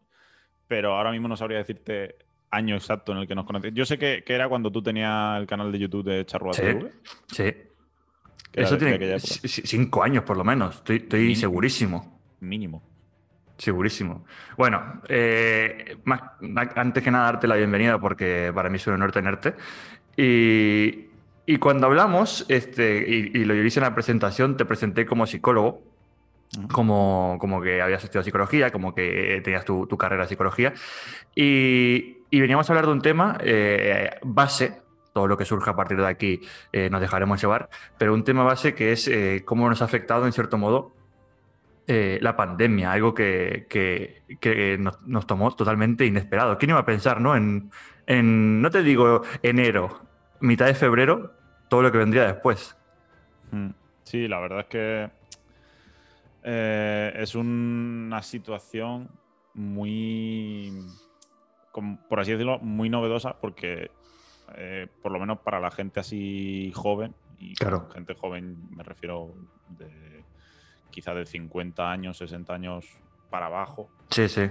pero 0.68 0.94
ahora 0.96 1.10
mismo 1.10 1.26
no 1.28 1.36
sabría 1.36 1.58
decirte 1.58 2.16
año 2.52 2.76
exacto 2.76 3.12
en 3.12 3.18
el 3.18 3.26
que 3.26 3.34
nos 3.34 3.46
conocimos. 3.46 3.74
Yo 3.74 3.84
sé 3.86 3.98
que, 3.98 4.22
que 4.24 4.34
era 4.34 4.48
cuando 4.48 4.70
tú 4.70 4.82
tenías 4.82 5.40
el 5.40 5.46
canal 5.46 5.72
de 5.72 5.78
YouTube 5.78 6.04
de 6.04 6.26
Charrua 6.26 6.52
Sí. 6.52 6.62
TV. 6.62 6.92
Sí. 7.32 7.54
Eso 8.52 8.76
tiene 8.76 9.18
cinco 9.18 10.02
años 10.02 10.24
por 10.24 10.36
lo 10.36 10.44
menos, 10.44 10.76
estoy, 10.76 10.96
estoy 10.96 11.34
segurísimo. 11.36 12.19
Mínimo. 12.40 12.82
Segurísimo. 13.58 14.24
Bueno, 14.56 15.02
eh, 15.08 15.96
más- 16.04 16.22
antes 16.76 17.02
que 17.02 17.10
nada 17.10 17.26
darte 17.26 17.46
la 17.46 17.56
bienvenida 17.56 17.98
porque 18.00 18.50
para 18.54 18.70
mí 18.70 18.76
es 18.76 18.86
un 18.86 18.94
honor 18.94 19.12
tenerte. 19.12 19.54
Y, 20.16 21.06
y 21.46 21.58
cuando 21.58 21.86
hablamos, 21.86 22.46
este, 22.48 23.04
y, 23.06 23.38
y 23.38 23.44
lo 23.44 23.54
hice 23.54 23.80
en 23.80 23.84
la 23.84 23.94
presentación, 23.94 24.56
te 24.56 24.64
presenté 24.64 25.04
como 25.04 25.26
psicólogo, 25.26 25.82
como, 26.72 27.36
como 27.38 27.60
que 27.60 27.82
habías 27.82 28.02
estudiado 28.02 28.24
psicología, 28.24 28.70
como 28.70 28.94
que 28.94 29.40
tenías 29.44 29.64
tu, 29.64 29.86
tu 29.86 29.98
carrera 29.98 30.22
de 30.22 30.28
psicología. 30.30 30.72
Y, 31.34 32.18
y 32.30 32.40
veníamos 32.40 32.68
a 32.68 32.72
hablar 32.72 32.86
de 32.86 32.92
un 32.92 33.02
tema 33.02 33.36
eh, 33.42 34.10
base, 34.22 34.80
todo 35.12 35.26
lo 35.28 35.36
que 35.36 35.44
surja 35.44 35.72
a 35.72 35.76
partir 35.76 35.98
de 35.98 36.06
aquí 36.06 36.40
eh, 36.72 36.88
nos 36.88 37.00
dejaremos 37.00 37.40
llevar, 37.40 37.68
pero 37.98 38.14
un 38.14 38.24
tema 38.24 38.42
base 38.44 38.74
que 38.74 38.92
es 38.92 39.06
eh, 39.08 39.42
cómo 39.44 39.68
nos 39.68 39.82
ha 39.82 39.84
afectado 39.84 40.24
en 40.26 40.32
cierto 40.32 40.56
modo 40.56 40.94
eh, 41.92 42.18
la 42.22 42.36
pandemia, 42.36 42.92
algo 42.92 43.12
que, 43.12 43.66
que- 43.68 44.22
que 44.40 44.78
nos, 44.78 45.02
nos 45.08 45.26
tomó 45.26 45.50
totalmente 45.56 46.06
inesperado. 46.06 46.56
¿Quién 46.56 46.70
iba 46.70 46.78
a 46.78 46.84
pensar, 46.84 47.20
no? 47.20 47.34
En, 47.34 47.68
en, 48.06 48.62
no 48.62 48.70
te 48.70 48.84
digo 48.84 49.22
enero, 49.42 50.00
mitad 50.40 50.66
de 50.66 50.74
febrero, 50.74 51.32
todo 51.68 51.82
lo 51.82 51.90
que 51.90 51.98
vendría 51.98 52.26
después. 52.26 52.76
Mm. 53.50 53.70
Sí, 54.04 54.28
la 54.28 54.38
verdad 54.38 54.60
es 54.60 54.66
que 54.66 55.10
eh, 56.44 57.12
es 57.16 57.34
una 57.34 58.22
situación 58.22 59.10
muy, 59.54 60.72
por 62.08 62.20
así 62.20 62.30
decirlo, 62.30 62.58
muy 62.60 62.88
novedosa 62.88 63.36
porque, 63.40 63.90
eh, 64.56 64.86
por 65.02 65.10
lo 65.12 65.18
menos 65.18 65.40
para 65.40 65.58
la 65.58 65.70
gente 65.72 65.98
así 66.00 66.70
joven, 66.74 67.14
y 67.38 67.54
Claro. 67.54 67.88
gente 67.92 68.14
joven 68.14 68.56
me 68.76 68.82
refiero 68.84 69.34
de 69.68 70.24
quizá 70.90 71.14
de 71.14 71.26
50 71.26 71.90
años, 71.90 72.18
60 72.18 72.52
años 72.54 72.86
para 73.30 73.46
abajo, 73.46 73.88
Sí, 74.10 74.28
sí. 74.28 74.42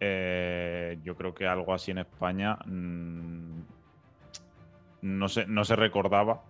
eh, 0.00 0.98
yo 1.02 1.16
creo 1.16 1.34
que 1.34 1.46
algo 1.46 1.74
así 1.74 1.90
en 1.90 1.98
España 1.98 2.56
mm, 2.64 3.60
no, 5.02 5.28
se, 5.28 5.46
no 5.46 5.64
se 5.64 5.76
recordaba. 5.76 6.42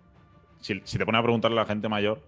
Si, 0.59 0.79
si 0.83 0.97
te 0.97 1.05
pones 1.05 1.19
a 1.19 1.23
preguntarle 1.23 1.57
a 1.59 1.63
la 1.63 1.67
gente 1.67 1.89
mayor, 1.89 2.21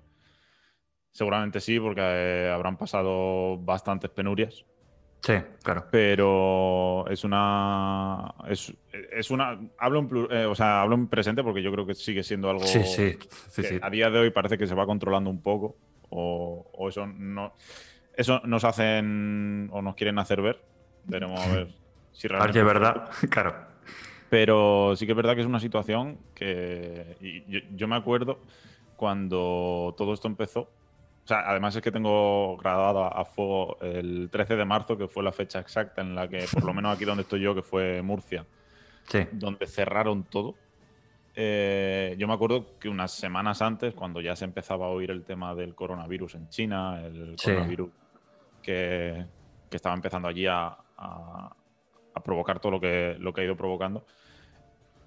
seguramente 1.12 1.60
sí, 1.60 1.80
porque 1.80 2.02
eh, 2.02 2.50
habrán 2.52 2.78
pasado 2.78 3.58
bastantes 3.60 4.10
penurias. 4.10 4.66
Sí, 5.22 5.34
claro. 5.64 5.86
Pero 5.92 7.06
es 7.08 7.24
una. 7.24 8.34
Es, 8.50 8.74
es 9.12 9.32
una. 9.32 9.58
Hablo 9.78 10.00
en, 10.00 10.10
plu- 10.10 10.28
eh, 10.32 10.46
o 10.46 10.56
sea, 10.56 10.82
hablo 10.82 10.96
en 10.96 11.08
presente 11.08 11.44
porque 11.44 11.62
yo 11.64 11.72
creo 11.72 11.86
que 11.86 11.96
sigue 11.96 12.24
siendo 12.24 12.50
algo. 12.50 12.64
Sí, 12.66 12.84
sí, 12.84 13.18
sí, 13.50 13.62
que 13.62 13.68
sí. 13.70 13.80
A 13.82 13.90
día 13.90 14.10
de 14.10 14.20
hoy 14.20 14.32
parece 14.32 14.58
que 14.58 14.68
se 14.68 14.76
va 14.76 14.86
controlando 14.86 15.30
un 15.30 15.42
poco. 15.42 15.78
O, 16.16 16.70
o 16.72 16.90
eso 16.90 17.08
no. 17.08 17.54
Eso 18.16 18.42
nos 18.46 18.64
hacen. 18.64 19.70
O 19.72 19.82
nos 19.82 19.96
quieren 19.96 20.20
hacer 20.20 20.42
ver. 20.42 20.62
Veremos 21.06 21.40
a 21.40 21.48
ver 21.54 21.68
si 22.12 22.28
realmente. 22.28 22.60
es 22.60 22.66
verdad, 22.66 23.10
claro. 23.30 23.56
Pero 24.30 24.96
sí 24.96 25.06
que 25.06 25.12
es 25.12 25.16
verdad 25.16 25.36
que 25.36 25.42
es 25.42 25.48
una 25.48 25.60
situación 25.60 26.18
que. 26.34 27.18
y 27.22 27.44
yo, 27.52 27.60
yo 27.76 27.88
me 27.88 27.96
acuerdo 27.96 28.40
cuando 28.96 29.94
todo 29.98 30.14
esto 30.14 30.28
empezó. 30.28 30.62
O 30.62 31.28
sea, 31.28 31.50
además 31.50 31.76
es 31.76 31.82
que 31.82 31.92
tengo 31.92 32.58
grabado 32.58 33.06
a, 33.06 33.08
a 33.08 33.26
fuego 33.26 33.78
el 33.82 34.30
13 34.30 34.58
de 34.58 34.66
marzo, 34.66 34.98
que 34.98 35.08
fue 35.08 35.24
la 35.24 35.32
fecha 35.32 35.60
exacta 35.60 36.02
en 36.02 36.16
la 36.16 36.28
que, 36.28 36.46
por 36.52 36.66
lo 36.66 36.74
menos 36.74 36.94
aquí 36.94 37.06
donde 37.06 37.24
estoy 37.24 37.40
yo, 37.40 37.56
que 37.56 37.62
fue 37.62 38.02
Murcia, 38.02 38.46
Sí, 39.08 39.20
donde 39.32 39.68
cerraron 39.68 40.24
todo. 40.24 40.56
Eh, 41.36 42.16
yo 42.18 42.28
me 42.28 42.34
acuerdo 42.34 42.78
que 42.80 42.90
unas 42.90 43.12
semanas 43.12 43.62
antes, 43.62 43.94
cuando 43.96 44.22
ya 44.22 44.36
se 44.36 44.46
empezaba 44.46 44.86
a 44.86 44.90
oír 44.90 45.10
el 45.12 45.24
tema 45.24 45.56
del 45.56 45.74
coronavirus 45.76 46.36
en 46.36 46.50
China, 46.50 47.02
el 47.04 47.38
Sí. 47.38 47.52
coronavirus 47.52 47.90
que, 48.62 49.26
que 49.70 49.76
estaba 49.76 49.96
empezando 49.96 50.28
allí 50.28 50.46
a, 50.46 50.68
a- 50.98 51.56
a 52.16 52.24
provocar 52.24 52.60
todo 52.60 52.74
lo 52.74 52.80
que, 52.80 53.16
lo 53.20 53.34
que 53.34 53.42
ha 53.42 53.46
ido 53.46 53.58
provocando, 53.58 54.06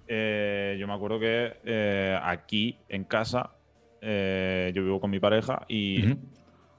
eh, 0.07 0.75
yo 0.79 0.87
me 0.87 0.93
acuerdo 0.93 1.19
que 1.19 1.57
eh, 1.63 2.19
aquí 2.21 2.77
en 2.89 3.05
casa 3.05 3.53
yo 4.01 4.83
vivo 4.83 4.99
con 5.01 5.09
mi 5.09 5.19
pareja 5.19 5.65
y 5.67 6.13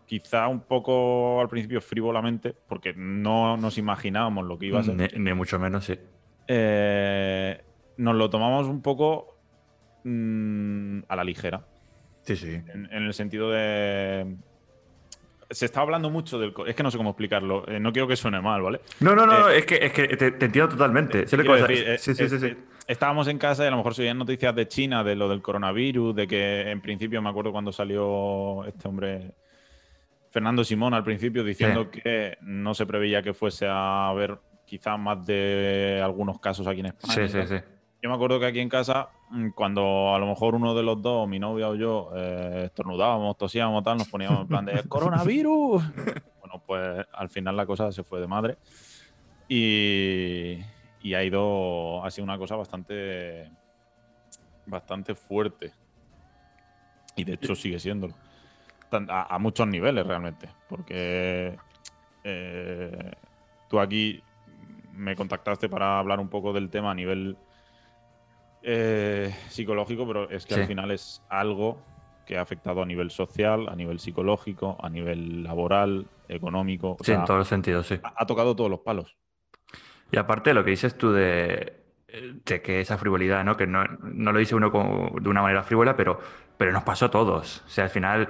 quizá 0.06 0.46
un 0.48 0.60
poco 0.60 1.40
al 1.40 1.48
principio 1.48 1.80
frívolamente, 1.80 2.54
porque 2.66 2.94
no 2.96 3.56
nos 3.56 3.76
imaginábamos 3.76 4.46
lo 4.46 4.58
que 4.58 4.66
iba 4.66 4.80
a 4.80 4.82
ser. 4.84 4.94
Ni, 4.94 5.06
ni 5.24 5.34
mucho 5.34 5.58
menos, 5.58 5.84
sí. 5.84 5.94
Nos 7.96 8.14
lo 8.14 8.30
tomamos 8.30 8.66
un 8.68 8.80
poco 8.80 9.37
mm, 10.08 11.04
a 11.08 11.16
la 11.16 11.24
ligera. 11.24 11.62
Sí, 12.22 12.36
sí. 12.36 12.48
En, 12.54 12.88
en 12.92 13.02
el 13.04 13.14
sentido 13.14 13.50
de. 13.50 14.36
Se 15.50 15.64
está 15.64 15.80
hablando 15.80 16.10
mucho 16.10 16.38
del. 16.38 16.52
Es 16.66 16.74
que 16.74 16.82
no 16.82 16.90
sé 16.90 16.98
cómo 16.98 17.10
explicarlo. 17.10 17.66
eh, 17.68 17.80
no 17.80 17.90
quiero 17.92 18.06
que 18.06 18.16
suene 18.16 18.40
mal, 18.40 18.60
¿vale? 18.60 18.80
No, 19.00 19.14
no, 19.14 19.26
no, 19.26 19.48
Eh, 19.48 19.58
es 19.58 19.66
que, 19.66 19.76
es 19.76 19.92
que 19.92 20.06
te, 20.08 20.32
te 20.32 20.44
entiendo 20.46 20.68
totalmente. 20.72 21.20
A- 21.20 21.66
decir, 21.66 21.88
eh, 21.88 21.98
sí, 21.98 22.14
sí, 22.14 22.28
sí, 22.28 22.38
sí. 22.38 22.56
Estábamos 22.86 23.28
en 23.28 23.38
casa 23.38 23.64
y 23.64 23.66
a 23.66 23.70
lo 23.70 23.76
mejor 23.78 23.94
se 23.94 24.02
oían 24.02 24.18
noticias 24.18 24.54
de 24.54 24.66
China, 24.68 25.02
de 25.04 25.14
lo 25.14 25.28
del 25.28 25.40
coronavirus, 25.42 26.14
de 26.14 26.26
que 26.26 26.70
en 26.70 26.80
principio 26.80 27.20
me 27.22 27.28
acuerdo 27.30 27.52
cuando 27.52 27.72
salió 27.72 28.64
este 28.64 28.88
hombre, 28.88 29.32
Fernando 30.30 30.64
Simón, 30.64 30.92
al 30.94 31.04
principio, 31.04 31.42
diciendo 31.44 31.90
que 31.90 32.36
no 32.42 32.74
se 32.74 32.84
preveía 32.86 33.22
que 33.22 33.32
fuese 33.34 33.66
a 33.66 34.08
haber 34.08 34.38
quizás 34.66 34.98
más 34.98 35.24
de 35.26 36.00
algunos 36.02 36.38
casos 36.40 36.66
aquí 36.66 36.80
en 36.80 36.86
España. 36.86 37.14
Sí, 37.14 37.28
sí, 37.28 37.46
sí. 37.46 37.56
Yo 38.00 38.08
me 38.08 38.14
acuerdo 38.14 38.38
que 38.38 38.46
aquí 38.46 38.60
en 38.60 38.68
casa, 38.68 39.08
mm, 39.30 39.50
cuando 39.50 40.14
a 40.14 40.18
lo 40.18 40.26
mejor 40.26 40.54
uno 40.54 40.74
de 40.74 40.82
los 40.84 41.02
dos, 41.02 41.28
mi 41.28 41.38
novia 41.38 41.68
o 41.68 41.74
yo, 41.74 42.10
eh, 42.14 42.64
estornudábamos, 42.66 43.36
tosíamos, 43.36 43.82
tal, 43.82 43.98
nos 43.98 44.08
poníamos 44.08 44.42
en 44.42 44.48
plan 44.48 44.64
de 44.64 44.82
¡Coronavirus! 44.88 45.82
bueno, 46.40 46.62
pues 46.64 47.06
al 47.12 47.28
final 47.28 47.56
la 47.56 47.66
cosa 47.66 47.90
se 47.90 48.04
fue 48.04 48.20
de 48.20 48.28
madre. 48.28 48.58
Y, 49.48 50.58
y 51.02 51.14
ha 51.14 51.24
ido, 51.24 52.04
ha 52.04 52.10
sido 52.10 52.24
una 52.24 52.38
cosa 52.38 52.54
bastante, 52.54 53.50
bastante 54.66 55.16
fuerte. 55.16 55.72
Y 57.16 57.24
de 57.24 57.34
hecho 57.34 57.56
sigue 57.56 57.80
siéndolo. 57.80 58.14
A 59.08 59.38
muchos 59.38 59.66
niveles 59.66 60.06
realmente. 60.06 60.48
Porque 60.68 61.58
eh, 62.22 63.12
tú 63.68 63.80
aquí 63.80 64.22
me 64.92 65.16
contactaste 65.16 65.68
para 65.68 65.98
hablar 65.98 66.20
un 66.20 66.28
poco 66.28 66.52
del 66.52 66.70
tema 66.70 66.92
a 66.92 66.94
nivel 66.94 67.36
eh, 68.70 69.34
psicológico, 69.48 70.06
pero 70.06 70.28
es 70.28 70.44
que 70.44 70.54
Sí. 70.54 70.60
al 70.60 70.66
final 70.66 70.90
es 70.90 71.22
algo 71.30 71.82
que 72.26 72.36
ha 72.36 72.42
afectado 72.42 72.82
a 72.82 72.86
nivel 72.86 73.10
social, 73.10 73.66
a 73.70 73.74
nivel 73.74 73.98
psicológico, 73.98 74.76
a 74.82 74.90
nivel 74.90 75.42
laboral, 75.42 76.06
económico. 76.28 76.90
O 76.90 76.98
Sí, 76.98 77.06
sea, 77.06 77.20
en 77.20 77.24
todos 77.24 77.38
los 77.38 77.48
sentidos, 77.48 77.86
sí. 77.86 77.98
ha, 78.02 78.12
ha 78.14 78.26
tocado 78.26 78.54
todos 78.54 78.68
los 78.70 78.80
palos. 78.80 79.16
Y 80.12 80.18
aparte 80.18 80.50
de 80.50 80.54
lo 80.54 80.64
que 80.64 80.70
dices 80.72 80.98
tú 80.98 81.12
de, 81.12 81.72
de 82.44 82.60
que 82.62 82.80
esa 82.82 82.98
frivolidad, 82.98 83.42
¿no? 83.44 83.56
Que 83.56 83.66
no, 83.66 83.84
no 84.02 84.32
lo 84.32 84.38
dice 84.38 84.54
uno 84.54 84.70
como 84.70 85.18
de 85.18 85.28
una 85.30 85.40
manera 85.40 85.62
frívola, 85.62 85.96
pero, 85.96 86.20
pero 86.58 86.72
nos 86.72 86.82
pasó 86.82 87.06
a 87.06 87.10
todos. 87.10 87.62
O 87.66 87.68
sea, 87.70 87.84
al 87.84 87.90
final 87.90 88.28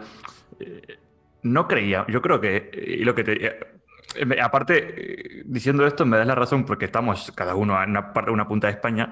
eh, 0.61 0.99
no 1.42 1.66
creía. 1.66 2.04
Yo 2.09 2.23
creo 2.23 2.40
que, 2.40 2.71
y 3.00 3.04
lo 3.04 3.14
que 3.16 3.25
te, 3.25 3.47
eh, 3.47 4.40
aparte, 4.40 5.42
diciendo 5.45 5.85
esto, 5.87 6.07
me 6.07 6.16
das 6.18 6.26
la 6.26 6.35
razón 6.37 6.64
porque 6.64 6.85
estamos 6.85 7.33
cada 7.35 7.57
uno 7.57 7.83
en 7.83 7.90
una, 7.90 8.12
parte- 8.12 8.30
una 8.30 8.47
punta 8.47 8.68
de 8.68 8.75
España, 8.75 9.11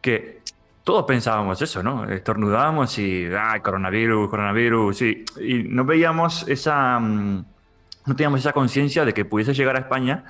que 0.00 0.40
todos 0.86 1.04
pensábamos 1.04 1.60
eso, 1.60 1.82
¿no? 1.82 2.04
Estornudábamos 2.08 2.96
y, 3.00 3.26
ah, 3.36 3.60
coronavirus, 3.60 4.30
coronavirus, 4.30 4.96
sí. 4.96 5.24
Y 5.40 5.64
no 5.64 5.84
veíamos 5.84 6.46
esa, 6.48 7.00
mm, 7.00 7.44
no 8.06 8.16
teníamos 8.16 8.38
esa 8.40 8.52
conciencia 8.52 9.04
de 9.04 9.12
que 9.12 9.24
pudiese 9.24 9.52
llegar 9.54 9.74
a 9.76 9.80
España 9.80 10.24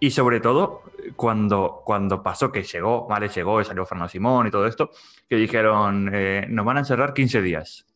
Y 0.00 0.10
sobre 0.12 0.40
todo, 0.40 0.82
cuando, 1.16 1.82
cuando 1.84 2.22
pasó 2.22 2.52
que 2.52 2.62
llegó, 2.64 3.06
¿vale? 3.08 3.28
Llegó, 3.30 3.60
y 3.60 3.64
salió 3.64 3.86
Fernando 3.86 4.10
Simón 4.10 4.46
y 4.48 4.50
todo 4.50 4.66
esto, 4.66 4.90
que 5.28 5.36
dijeron, 5.36 6.10
eh, 6.12 6.46
nos 6.50 6.64
van 6.66 6.76
a 6.78 6.80
encerrar 6.80 7.14
15 7.14 7.42
días. 7.42 7.86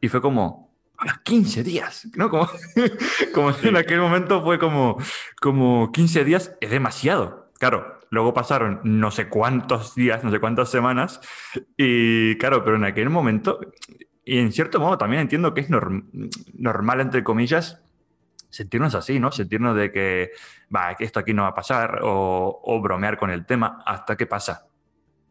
Y 0.00 0.08
fue 0.08 0.20
como, 0.20 0.74
"Ah, 0.98 1.20
15 1.24 1.62
días, 1.64 2.08
¿no? 2.16 2.30
Como, 2.30 2.48
como 3.34 3.52
en 3.62 3.76
aquel 3.76 4.00
momento 4.00 4.42
fue 4.42 4.58
como, 4.58 4.98
como 5.40 5.92
15 5.92 6.24
días 6.24 6.56
es 6.60 6.70
demasiado. 6.70 7.50
Claro, 7.58 7.99
luego 8.10 8.34
pasaron 8.34 8.80
no 8.84 9.10
sé 9.10 9.28
cuántos 9.28 9.94
días, 9.94 10.22
no 10.22 10.30
sé 10.30 10.40
cuántas 10.40 10.68
semanas, 10.70 11.20
y 11.76 12.36
claro, 12.36 12.64
pero 12.64 12.76
en 12.76 12.84
aquel 12.84 13.08
momento, 13.08 13.60
y 14.24 14.38
en 14.38 14.52
cierto 14.52 14.78
modo 14.80 14.98
también 14.98 15.22
entiendo 15.22 15.54
que 15.54 15.62
es 15.62 15.70
norm- 15.70 16.08
normal, 16.54 17.00
entre 17.00 17.24
comillas, 17.24 17.82
sentirnos 18.50 18.94
así, 18.94 19.20
¿no? 19.20 19.30
Sentirnos 19.30 19.76
de 19.76 19.92
que, 19.92 20.32
va, 20.74 20.92
esto 20.98 21.20
aquí 21.20 21.32
no 21.32 21.42
va 21.42 21.48
a 21.48 21.54
pasar, 21.54 22.00
o, 22.02 22.80
bromear 22.82 23.16
con 23.16 23.30
el 23.30 23.46
tema 23.46 23.82
hasta 23.86 24.16
que 24.16 24.26
pasa. 24.26 24.66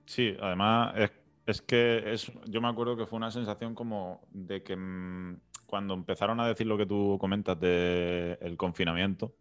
Sí, 0.06 0.36
además 0.42 0.94
es, 0.96 1.12
es 1.46 1.62
que 1.62 2.14
es, 2.14 2.32
yo 2.48 2.62
me 2.62 2.70
acuerdo 2.70 2.96
que 2.98 3.06
fue 3.06 3.18
una 3.18 3.30
sensación 3.30 3.76
como 3.76 4.22
de 4.32 4.64
que 4.64 4.76
mm, 4.76 5.38
cuando 5.66 5.94
empezaron 5.94 6.40
a 6.40 6.48
decir 6.48 6.66
lo 6.66 6.78
que 6.78 6.86
tú 6.86 7.18
comentas 7.20 7.60
del 7.60 8.56
confinamiento, 8.58 9.34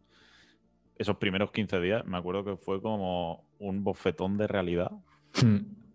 esos 0.99 1.17
primeros 1.17 1.51
15 1.53 1.81
días, 1.81 2.05
me 2.07 2.17
acuerdo 2.19 2.45
que 2.45 2.57
fue 2.57 2.81
como 2.83 3.49
un 3.59 3.85
bofetón 3.85 4.37
de 4.37 4.47
realidad 4.47 4.91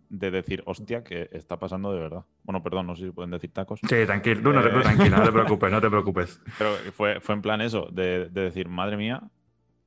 de 0.10 0.32
decir, 0.32 0.62
hostia, 0.66 1.04
que 1.04 1.28
está 1.32 1.58
pasando 1.58 1.92
de 1.92 2.00
verdad. 2.00 2.24
Bueno, 2.44 2.62
perdón, 2.62 2.86
no 2.88 2.96
sé 2.96 3.06
si 3.06 3.12
pueden 3.12 3.32
decir 3.32 3.52
tacos. 3.52 3.80
Sí, 3.82 4.06
tranquilo, 4.06 4.42
no, 4.42 4.54
no, 4.54 4.68
Eh. 4.68 4.82
tranquilo, 4.82 5.18
no 5.18 5.24
te 5.24 5.32
preocupes, 5.32 5.72
no 5.72 5.82
te 5.82 5.90
preocupes. 5.90 6.42
Pero 6.58 6.76
fue, 6.94 7.20
fue 7.20 7.36
en 7.36 7.42
plan 7.42 7.62
eso, 7.62 7.88
de, 7.92 8.30
de 8.30 8.42
decir, 8.42 8.70
madre 8.70 8.96
mía, 8.96 9.24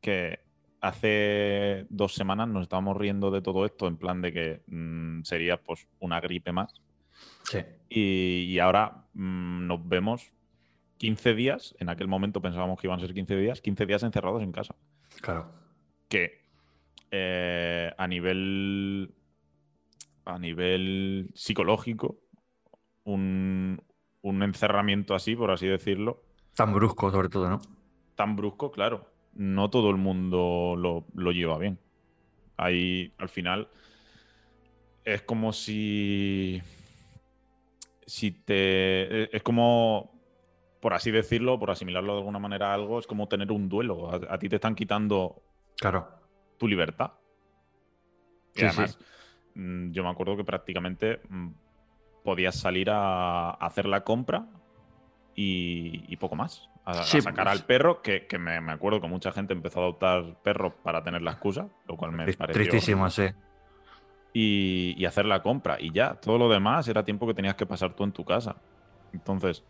que 0.01 0.41
hace 0.81 1.87
dos 1.91 2.15
semanas 2.15 2.49
nos 2.49 2.63
estábamos 2.63 2.97
riendo 2.97 3.31
de 3.31 3.41
todo 3.41 3.65
esto, 3.67 3.87
en 3.87 3.97
plan 3.97 4.21
de 4.21 4.33
que 4.33 4.63
mm, 4.67 5.23
sería 5.23 5.57
pues 5.59 5.87
una 6.01 6.21
gripe 6.21 6.53
más. 6.53 6.75
Sí. 7.45 7.59
Y, 7.89 8.45
y 8.53 8.59
ahora 8.59 9.05
mm, 9.15 9.67
nos 9.67 9.89
vemos 9.89 10.33
15 10.99 11.35
días, 11.35 11.75
en 11.79 11.89
aquel 11.89 12.09
momento 12.09 12.41
pensábamos 12.41 12.81
que 12.81 12.87
iban 12.89 12.99
a 12.99 13.03
ser 13.03 13.15
15 13.15 13.37
días, 13.37 13.61
15 13.61 13.87
días 13.87 14.03
encerrados 14.03 14.43
en 14.43 14.51
casa. 14.53 14.75
Claro. 15.21 15.51
Que 16.09 16.43
eh, 17.11 17.93
a 17.97 18.07
nivel 18.07 19.15
a 20.25 20.39
nivel 20.39 21.31
psicológico, 21.35 22.19
un, 23.05 23.81
un 24.23 24.43
encerramiento 24.43 25.15
así, 25.15 25.37
por 25.37 25.51
así 25.53 25.67
decirlo, 25.67 26.23
Tan 26.57 26.73
brusco, 26.73 27.11
sobre 27.11 27.29
todo, 27.29 27.51
¿no? 27.51 27.61
tan 28.15 28.35
brusco, 28.35 28.73
claro, 28.73 29.07
no 29.35 29.69
todo 29.69 29.91
el 29.91 29.97
mundo 29.97 30.75
lo, 30.77 31.05
lo 31.15 31.33
lleva 31.33 31.59
bien. 31.59 31.79
Ahí, 32.57 33.13
al 33.19 33.29
final, 33.29 33.69
es 35.05 35.23
como 35.23 35.53
si. 35.53 36.63
Si 38.07 38.31
te. 38.31 39.37
Es 39.37 39.43
como. 39.43 40.16
Por 40.87 40.95
así 40.95 41.11
decirlo, 41.11 41.59
por 41.59 41.73
asimilarlo 41.73 42.13
de 42.13 42.19
alguna 42.21 42.39
manera 42.39 42.71
a 42.71 42.75
algo, 42.75 43.01
es 43.01 43.09
como 43.09 43.27
tener 43.27 43.51
un 43.51 43.69
duelo. 43.69 44.09
A, 44.09 44.21
a 44.35 44.39
ti 44.39 44.49
te 44.49 44.55
están 44.55 44.77
quitando 44.77 45.43
Claro. 45.81 46.07
tu 46.59 46.69
libertad. 46.69 47.15
Y 48.55 48.61
Sí, 48.61 48.67
además, 48.67 48.97
sí. 48.97 49.05
mm, 49.57 49.91
yo 49.91 50.05
me 50.05 50.11
acuerdo 50.11 50.37
que 50.37 50.45
prácticamente 50.45 51.23
mm, 51.29 51.49
podías 52.23 52.55
salir 52.55 52.89
a, 52.91 53.51
a 53.51 53.67
hacer 53.67 53.87
la 53.87 54.05
compra 54.05 54.47
y, 55.35 56.05
y 56.07 56.17
poco 56.19 56.37
más. 56.37 56.71
A, 56.85 56.93
sacar 57.03 57.35
pues- 57.35 57.49
al 57.49 57.67
perro, 57.67 58.01
que, 58.01 58.29
que 58.29 58.39
me, 58.39 58.61
me 58.61 58.71
acuerdo 58.71 59.01
que 59.01 59.09
mucha 59.09 59.33
gente 59.33 59.55
empezó 59.55 59.81
a 59.81 59.83
adoptar 59.87 60.41
perros 60.45 60.73
para 60.85 61.03
tener 61.03 61.21
la 61.21 61.33
excusa, 61.33 61.69
lo 61.89 61.97
cual 61.97 62.13
me 62.13 62.33
pareció 62.35 62.63
Tristísimo, 62.63 63.11
sí. 63.11 63.25
y, 64.33 64.95
y 64.97 65.05
hacer 65.05 65.27
la 65.27 65.43
compra. 65.43 65.79
Y 65.81 65.91
ya, 65.91 66.15
todo 66.15 66.39
lo 66.39 66.49
demás 66.49 66.87
era 66.87 67.05
tiempo 67.05 67.27
que 67.27 67.35
tenías 67.35 67.57
que 67.57 67.67
pasar 67.67 67.93
tú 67.97 68.05
en 68.05 68.13
tu 68.13 68.25
casa. 68.25 68.55
Entonces, 69.13 69.65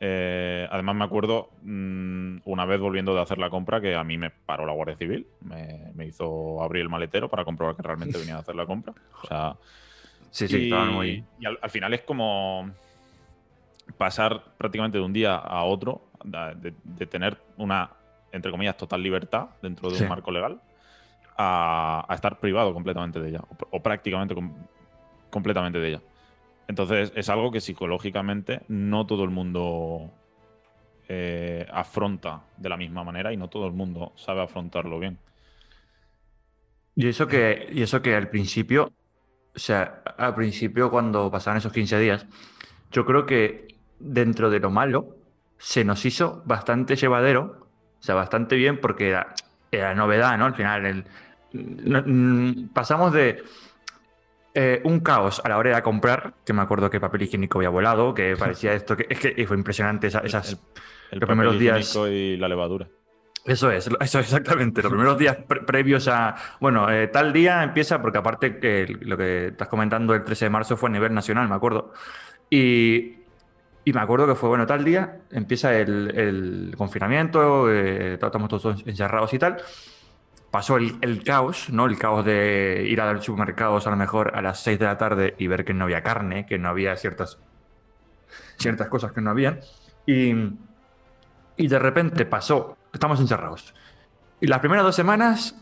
eh, 0.00 0.66
además 0.70 0.96
me 0.96 1.04
acuerdo 1.04 1.50
mm, 1.62 2.38
una 2.44 2.64
vez 2.66 2.80
volviendo 2.80 3.14
de 3.14 3.22
hacer 3.22 3.38
la 3.38 3.50
compra 3.50 3.80
que 3.80 3.94
a 3.94 4.04
mí 4.04 4.18
me 4.18 4.30
paró 4.30 4.66
la 4.66 4.72
Guardia 4.72 4.96
Civil, 4.96 5.26
me, 5.40 5.92
me 5.94 6.06
hizo 6.06 6.62
abrir 6.62 6.82
el 6.82 6.88
maletero 6.88 7.28
para 7.28 7.44
comprobar 7.44 7.76
que 7.76 7.82
realmente 7.82 8.18
venía 8.18 8.36
a 8.36 8.40
hacer 8.40 8.54
la 8.56 8.66
compra. 8.66 8.92
O 9.22 9.26
sea, 9.26 9.56
Sí, 10.30 10.48
sí, 10.48 10.58
y, 10.58 10.62
estaban 10.64 10.92
muy. 10.92 11.24
y 11.38 11.46
al, 11.46 11.58
al 11.62 11.70
final 11.70 11.94
es 11.94 12.02
como 12.02 12.70
pasar 13.96 14.42
prácticamente 14.58 14.98
de 14.98 15.04
un 15.04 15.12
día 15.12 15.36
a 15.36 15.62
otro, 15.64 16.10
de, 16.24 17.06
tener 17.06 17.38
una, 17.56 17.90
entre 18.32 18.50
comillas, 18.50 18.76
total 18.76 19.02
libertad 19.02 19.50
dentro 19.62 19.90
de 19.90 19.96
Sí. 19.96 20.02
un 20.02 20.08
marco 20.08 20.32
legal, 20.32 20.60
a, 21.36 22.04
a 22.08 22.14
estar 22.14 22.38
privado 22.40 22.72
completamente 22.72 23.20
de 23.20 23.28
ella, 23.28 23.40
o, 23.48 23.54
pr- 23.54 23.68
o 23.70 23.82
prácticamente 23.82 24.34
com- 24.34 24.54
completamente 25.30 25.78
de 25.78 25.88
ella. 25.88 26.00
Entonces 26.68 27.12
es 27.14 27.28
algo 27.28 27.50
que 27.50 27.60
psicológicamente 27.60 28.62
no 28.68 29.06
todo 29.06 29.24
el 29.24 29.30
mundo 29.30 30.10
eh, 31.08 31.66
afronta 31.72 32.42
de 32.56 32.68
la 32.68 32.76
misma 32.76 33.04
manera 33.04 33.32
y 33.32 33.36
no 33.36 33.48
todo 33.48 33.66
el 33.66 33.72
mundo 33.72 34.12
sabe 34.16 34.42
afrontarlo 34.42 34.98
bien. 34.98 35.18
Y 36.96 37.08
eso 37.08 37.26
que, 37.26 37.68
y 37.72 37.82
eso 37.82 38.02
que 38.02 38.14
al 38.14 38.28
principio, 38.30 38.92
o 39.54 39.58
sea, 39.58 40.02
al 40.18 40.34
principio 40.34 40.90
cuando 40.90 41.30
pasaban 41.30 41.58
esos 41.58 41.72
15 41.72 41.98
días, 41.98 42.26
yo 42.92 43.04
creo 43.04 43.26
que 43.26 43.76
dentro 43.98 44.50
de 44.50 44.60
lo 44.60 44.70
malo 44.70 45.16
se 45.58 45.84
nos 45.84 46.04
hizo 46.06 46.42
bastante 46.46 46.96
llevadero, 46.96 47.68
o 48.00 48.02
sea, 48.02 48.14
bastante 48.14 48.56
bien 48.56 48.80
porque 48.80 49.08
era, 49.10 49.34
era 49.72 49.94
novedad, 49.94 50.38
¿no? 50.38 50.46
Al 50.46 50.54
final, 50.54 50.86
el- 50.86 51.04
mm, 51.52 52.68
pasamos 52.72 53.12
de 53.12 53.42
eh, 54.54 54.80
un 54.84 55.00
caos 55.00 55.40
a 55.44 55.48
la 55.48 55.58
hora 55.58 55.74
de 55.76 55.82
comprar, 55.82 56.34
que 56.46 56.52
me 56.52 56.62
acuerdo 56.62 56.88
que 56.90 57.00
papel 57.00 57.22
higiénico 57.22 57.58
había 57.58 57.70
volado, 57.70 58.14
que 58.14 58.36
parecía 58.38 58.72
esto, 58.72 58.96
que 58.96 59.06
es 59.08 59.18
que 59.18 59.46
fue 59.46 59.56
impresionante 59.56 60.06
esa- 60.06 60.20
esas... 60.20 60.52
El- 60.52 60.58
El 61.12 61.20
los 61.20 61.28
primeros 61.28 61.52
papel 61.54 61.60
días- 61.60 61.80
higiénico 61.90 62.08
y 62.08 62.36
la 62.36 62.48
levadura. 62.48 62.88
Eso 63.44 63.70
es, 63.70 63.90
eso 64.00 64.18
exactamente. 64.20 64.82
Los 64.82 64.90
primeros 64.90 65.18
días 65.18 65.36
pre- 65.46 65.60
previos 65.60 66.08
a. 66.08 66.34
Bueno, 66.60 66.90
eh, 66.90 67.08
tal 67.08 67.30
día 67.30 67.62
empieza, 67.62 68.00
porque 68.00 68.16
aparte 68.16 68.58
que 68.58 68.86
lo 69.02 69.18
que 69.18 69.48
estás 69.48 69.68
comentando, 69.68 70.14
el 70.14 70.24
13 70.24 70.46
de 70.46 70.50
marzo 70.50 70.78
fue 70.78 70.88
a 70.88 70.92
nivel 70.92 71.12
nacional, 71.12 71.46
me 71.46 71.54
acuerdo. 71.54 71.92
Y, 72.48 73.16
y 73.84 73.92
me 73.92 74.00
acuerdo 74.00 74.26
que 74.26 74.34
fue, 74.34 74.48
bueno, 74.48 74.64
tal 74.64 74.82
día 74.82 75.18
empieza 75.30 75.78
el, 75.78 76.10
el 76.16 76.74
confinamiento, 76.78 77.70
eh, 77.70 78.14
estamos 78.14 78.48
todos 78.48 78.82
encerrados 78.86 79.34
y 79.34 79.38
tal. 79.38 79.58
Pasó 80.54 80.76
el, 80.76 81.24
caos, 81.24 81.68
¿no? 81.70 81.84
El 81.84 81.98
caos 81.98 82.24
de 82.24 82.86
ir 82.88 83.00
a 83.00 83.12
los 83.12 83.24
supermercados 83.24 83.88
a 83.88 83.90
lo 83.90 83.96
mejor 83.96 84.36
a 84.36 84.40
las 84.40 84.60
6 84.60 84.78
de 84.78 84.84
la 84.84 84.96
tarde 84.96 85.34
y 85.36 85.48
ver 85.48 85.64
que 85.64 85.74
no 85.74 85.82
había 85.82 86.04
carne, 86.04 86.46
que 86.46 86.60
no 86.60 86.68
había 86.68 86.94
ciertas, 86.94 87.40
ciertas 88.56 88.86
cosas 88.86 89.10
que 89.10 89.20
no 89.20 89.30
habían. 89.30 89.58
Y. 90.06 90.32
Y 91.56 91.66
de 91.66 91.78
repente 91.80 92.24
pasó, 92.24 92.76
estamos 92.92 93.18
encerrados. 93.18 93.74
Y 94.40 94.46
las 94.46 94.60
primeras 94.60 94.84
dos 94.84 94.94
semanas, 94.94 95.60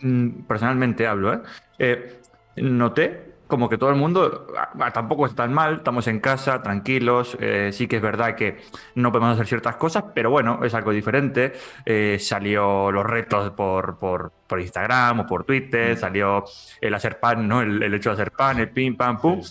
mm, 0.00 0.44
personalmente 0.48 1.06
hablo, 1.06 1.34
¿eh? 1.34 1.40
Eh, 1.78 2.20
noté 2.56 3.29
como 3.50 3.68
que 3.68 3.76
todo 3.76 3.90
el 3.90 3.96
mundo 3.96 4.46
ah, 4.56 4.90
tampoco 4.90 5.26
está 5.26 5.42
tan 5.42 5.52
mal, 5.52 5.74
estamos 5.76 6.06
en 6.06 6.20
casa, 6.20 6.62
tranquilos, 6.62 7.36
eh, 7.40 7.70
sí 7.72 7.86
que 7.86 7.96
es 7.96 8.02
verdad 8.02 8.34
que 8.36 8.58
no 8.94 9.12
podemos 9.12 9.34
hacer 9.34 9.46
ciertas 9.46 9.76
cosas, 9.76 10.04
pero 10.14 10.30
bueno, 10.30 10.60
es 10.64 10.72
algo 10.72 10.92
diferente. 10.92 11.52
Eh, 11.84 12.16
salió 12.18 12.90
los 12.90 13.04
retos 13.04 13.50
por, 13.50 13.98
por, 13.98 14.32
por 14.46 14.60
Instagram 14.60 15.20
o 15.20 15.26
por 15.26 15.44
Twitter, 15.44 15.94
Mm. 15.94 15.98
salió 15.98 16.44
el 16.80 16.94
hacer 16.94 17.20
pan, 17.20 17.46
¿no? 17.46 17.60
El, 17.60 17.82
el 17.82 17.92
hecho 17.94 18.08
de 18.10 18.14
hacer 18.14 18.32
pan, 18.32 18.58
el 18.58 18.70
pim, 18.70 18.96
pam, 18.96 19.20
pum. 19.20 19.42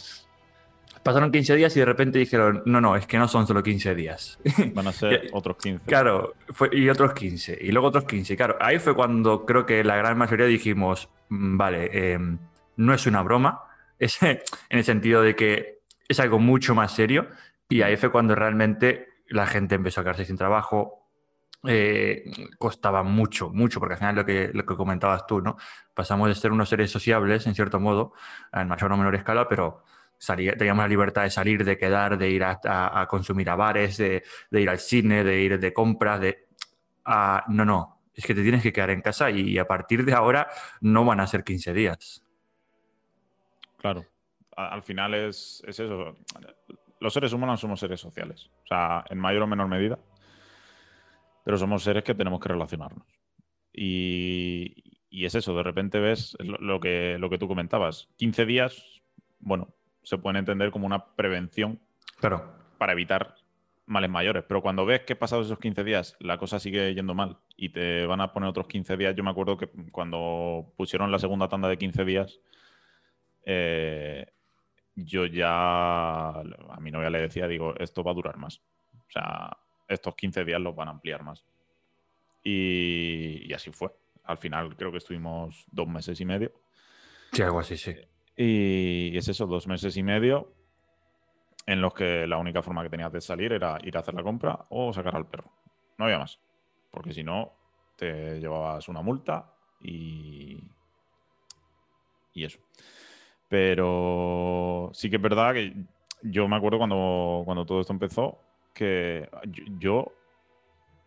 Pasaron 1.04 1.32
15 1.32 1.56
días 1.56 1.76
y 1.78 1.80
de 1.80 1.86
repente 1.86 2.20
dijeron, 2.20 2.62
no, 2.66 2.82
no, 2.82 2.96
es 2.96 3.08
que 3.08 3.18
no 3.18 3.28
son 3.28 3.48
solo 3.48 3.64
15 3.64 3.96
días. 3.96 4.38
Van 4.74 4.86
a 4.88 4.92
ser 4.92 5.30
otros 5.32 5.56
15. 5.58 5.86
Claro, 5.86 6.34
fue, 6.50 6.70
y 6.74 6.90
otros 6.90 7.14
15, 7.14 7.58
y 7.62 7.72
luego 7.72 7.88
otros 7.88 8.04
15. 8.04 8.36
Claro, 8.36 8.58
ahí 8.60 8.80
fue 8.80 8.94
cuando 8.94 9.46
creo 9.46 9.66
que 9.66 9.84
la 9.84 9.96
gran 9.96 10.18
mayoría 10.18 10.46
dijimos, 10.46 11.10
"Mm, 11.30 11.58
vale, 11.58 11.90
eh, 11.94 12.20
no 12.76 12.94
es 12.94 13.08
una 13.08 13.22
broma, 13.24 13.62
es, 14.00 14.22
en 14.24 14.40
el 14.70 14.84
sentido 14.84 15.22
de 15.22 15.36
que 15.36 15.80
es 16.08 16.20
algo 16.20 16.40
mucho 16.40 16.76
más 16.76 16.94
serio, 16.94 17.28
y 17.70 17.82
ahí 17.84 17.98
fue 17.98 18.12
cuando 18.12 18.36
realmente 18.36 19.08
la 19.28 19.46
gente 19.48 19.76
empezó 19.76 20.02
a 20.02 20.04
quedarse 20.04 20.26
sin 20.26 20.38
trabajo. 20.38 20.96
eh, 21.68 22.24
costaba 22.58 23.04
mucho, 23.04 23.50
mucho, 23.50 23.80
porque 23.80 23.94
al 23.94 24.00
final 24.00 24.16
lo 24.16 24.26
que, 24.26 24.50
lo 24.54 24.66
que 24.66 24.76
comentabas 24.76 25.28
tú, 25.28 25.42
¿no? 25.42 25.58
Pasamos 25.94 26.30
de 26.30 26.36
ser 26.36 26.52
unos 26.54 26.70
seres 26.70 26.90
sociables, 26.92 27.48
en 27.48 27.56
cierto 27.56 27.80
modo, 27.82 28.14
en 28.54 28.68
mayor 28.68 28.92
o 28.94 28.98
menor 28.98 29.16
escala, 29.16 29.48
pero 29.50 29.84
salía- 30.18 30.56
teníamos 30.58 30.84
la 30.84 30.88
libertad 30.88 31.24
de 31.24 31.30
salir, 31.32 31.66
de 31.66 31.78
quedar, 31.78 32.18
de 32.18 32.30
ir 32.30 32.44
a, 32.46 33.08
consumir 33.10 33.50
a 33.50 33.56
bares, 33.56 33.98
de, 33.98 34.24
ir 34.52 34.70
al 34.70 34.80
cine, 34.80 35.24
de 35.26 35.42
ir 35.42 35.60
de 35.60 35.74
compras, 35.74 36.22
de... 36.22 36.48
no, 37.50 37.66
no, 37.66 38.02
es 38.14 38.26
que 38.26 38.36
te 38.36 38.42
tienes 38.44 38.64
que 38.64 38.74
quedar 38.74 38.90
en 38.92 39.02
casa 39.02 39.30
y 39.32 39.58
a 39.58 39.66
partir 39.68 40.06
de 40.06 40.14
ahora 40.14 40.48
no 40.82 41.06
van 41.06 41.20
a 41.20 41.28
ser 41.28 41.44
15 41.44 41.74
días. 41.74 42.24
Claro. 43.80 44.06
Al 44.56 44.84
final 44.84 45.13
es, 45.13 45.63
es 45.68 45.80
eso. 45.80 46.15
Los 47.00 47.13
seres 47.13 47.34
humanos 47.34 47.60
somos 47.62 47.80
seres 47.80 48.00
sociales. 48.00 48.50
O 48.63 48.68
sea, 48.68 49.04
en 49.10 49.18
mayor 49.18 49.42
o 49.44 49.48
menor 49.48 49.68
medida. 49.68 49.98
Pero 51.46 51.58
somos 51.58 51.84
seres 51.84 52.04
que 52.04 52.13
tenemos 52.13 52.39
que 52.39 52.50
relacionarnos. 52.50 53.08
Y, 53.74 55.00
y 55.10 55.26
es 55.26 55.36
eso, 55.36 55.56
de 55.56 55.63
repente 55.63 56.00
ves 56.00 56.36
lo, 56.39 56.58
lo 56.58 56.80
que, 56.80 57.18
lo 57.20 57.30
que 57.30 57.38
tú 57.38 57.48
comentabas. 57.48 58.10
15 58.18 58.46
días, 58.46 59.02
bueno, 59.39 59.74
se 60.04 60.18
pueden 60.18 60.38
entender 60.38 60.72
como 60.72 60.86
una 60.86 61.06
prevención 61.15 61.80
Claro. 62.20 62.52
para 62.78 62.92
evitar 62.94 63.36
males 63.86 64.10
mayores. 64.10 64.44
Pero 64.48 64.62
cuando 64.62 64.86
ves 64.86 65.02
que 65.02 65.15
pasados 65.15 65.46
esos 65.48 65.60
15 65.60 65.84
días 65.84 66.18
la 66.20 66.38
cosa 66.38 66.60
sigue 66.60 66.94
yendo 66.94 67.13
mal 67.13 67.38
y 67.56 67.70
te 67.70 68.06
van 68.06 68.22
a 68.22 68.34
poner 68.34 68.50
otros 68.50 68.68
15 68.68 68.98
días, 68.98 69.15
yo 69.15 69.24
me 69.24 69.32
acuerdo 69.32 69.58
que 69.58 69.70
cuando 69.92 70.74
pusieron 70.76 71.12
la 71.12 71.20
segunda 71.20 71.48
tanda 71.48 71.70
de 71.70 71.78
15 71.78 72.04
días, 72.06 72.39
eh, 73.52 74.28
yo 74.96 75.26
ya 75.26 76.30
a 76.30 76.80
mi 76.80 76.92
novia 76.92 77.10
le 77.10 77.22
decía, 77.22 77.48
digo, 77.48 77.74
esto 77.78 78.04
va 78.04 78.12
a 78.12 78.14
durar 78.14 78.38
más. 78.38 78.62
O 78.94 79.12
sea, 79.12 79.58
estos 79.88 80.16
15 80.16 80.46
días 80.46 80.62
los 80.62 80.76
van 80.76 80.88
a 80.88 80.92
ampliar 80.92 81.24
más. 81.24 81.44
Y, 82.44 83.48
y 83.50 83.54
así 83.54 83.72
fue. 83.72 83.90
Al 84.26 84.38
final 84.38 84.76
creo 84.76 84.92
que 84.92 85.00
estuvimos 85.00 85.66
dos 85.72 85.88
meses 85.88 86.22
y 86.22 86.26
medio. 86.26 86.52
Sí, 87.32 87.42
algo 87.42 87.60
así, 87.60 87.76
sí. 87.76 87.96
Y 88.38 89.18
es 89.18 89.28
eso, 89.28 89.48
dos 89.48 89.68
meses 89.68 89.98
y 89.98 90.04
medio 90.04 90.54
en 91.66 91.82
los 91.82 91.94
que 91.94 92.28
la 92.28 92.38
única 92.38 92.62
forma 92.62 92.84
que 92.84 92.90
tenías 92.90 93.12
de 93.12 93.22
salir 93.22 93.52
era 93.52 93.80
ir 93.84 93.98
a 93.98 94.02
hacer 94.02 94.14
la 94.14 94.22
compra 94.22 94.68
o 94.70 94.94
sacar 94.94 95.16
al 95.16 95.28
perro. 95.28 95.52
No 95.98 96.06
había 96.06 96.20
más. 96.20 96.40
Porque 96.92 97.14
si 97.14 97.24
no, 97.24 97.54
te 97.96 98.40
llevabas 98.40 98.88
una 98.90 99.02
multa 99.02 99.54
y. 99.82 100.64
Y 102.34 102.46
eso. 102.46 102.60
Pero 103.50 104.90
sí 104.94 105.10
que 105.10 105.16
es 105.18 105.22
verdad 105.22 105.54
que 105.54 105.74
yo 106.24 106.48
me 106.48 106.56
acuerdo 106.56 106.78
cuando, 106.78 107.42
cuando 107.46 107.66
todo 107.66 107.82
esto 107.82 107.92
empezó 107.94 108.40
que 108.74 109.28
yo, 109.80 110.12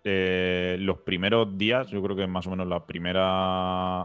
eh, 0.05 0.77
los 0.81 0.99
primeros 0.99 1.57
días, 1.57 1.89
yo 1.89 2.03
creo 2.03 2.17
que 2.17 2.27
más 2.27 2.47
o 2.47 2.51
menos 2.51 2.67
la 2.67 2.85
primera, 2.85 4.03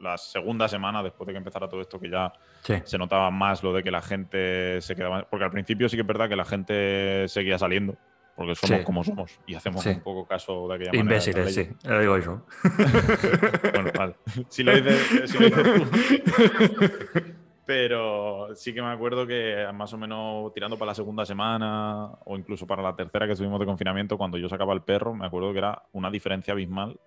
la 0.00 0.18
segunda 0.18 0.68
semana 0.68 1.02
después 1.02 1.26
de 1.28 1.32
que 1.32 1.38
empezara 1.38 1.68
todo 1.68 1.80
esto, 1.80 1.98
que 2.00 2.10
ya 2.10 2.32
Sí. 2.62 2.74
se 2.84 2.98
notaba 2.98 3.30
más 3.30 3.62
lo 3.62 3.72
de 3.72 3.82
que 3.84 3.90
la 3.92 4.02
gente 4.02 4.80
se 4.82 4.96
quedaba. 4.96 5.22
Porque 5.30 5.44
al 5.44 5.52
principio 5.52 5.88
sí 5.88 5.96
que 5.96 6.02
es 6.02 6.06
verdad 6.06 6.28
que 6.28 6.36
la 6.36 6.44
gente 6.44 7.28
seguía 7.28 7.56
saliendo, 7.58 7.96
porque 8.34 8.56
somos 8.56 8.78
Sí. 8.80 8.84
como 8.84 9.04
somos 9.04 9.40
y 9.46 9.54
hacemos 9.54 9.82
Sí. 9.84 9.90
un 9.90 10.00
poco 10.00 10.26
caso 10.26 10.66
de 10.68 10.74
aquella 10.74 10.90
manera. 10.90 11.02
Imbéciles, 11.04 11.54
sí. 11.54 11.68
Lo 11.84 12.00
digo 12.00 12.18
yo. 12.18 12.42
Bueno, 13.72 13.90
vale. 13.96 14.14
Si 14.48 14.62
lo 14.64 14.74
dices, 14.74 15.30
si 15.30 15.38
lo 15.38 15.46
dices 15.46 15.64
tú. 15.74 17.22
Pero 17.66 18.54
sí 18.54 18.72
que 18.72 18.80
me 18.80 18.88
acuerdo 18.92 19.26
que 19.26 19.66
más 19.74 19.92
o 19.92 19.98
menos 19.98 20.54
tirando 20.54 20.78
para 20.78 20.90
la 20.90 20.94
segunda 20.94 21.26
semana 21.26 22.10
o 22.24 22.38
incluso 22.38 22.64
para 22.66 22.80
la 22.80 22.94
tercera 22.94 23.26
que 23.26 23.32
estuvimos 23.32 23.58
de 23.58 23.66
confinamiento, 23.66 24.16
cuando 24.16 24.38
yo 24.38 24.48
sacaba 24.48 24.72
el 24.72 24.82
perro, 24.82 25.14
me 25.14 25.26
acuerdo 25.26 25.50
que 25.52 25.58
era 25.58 25.82
una 25.92 26.08
diferencia 26.10 26.52
abismal 26.52 26.98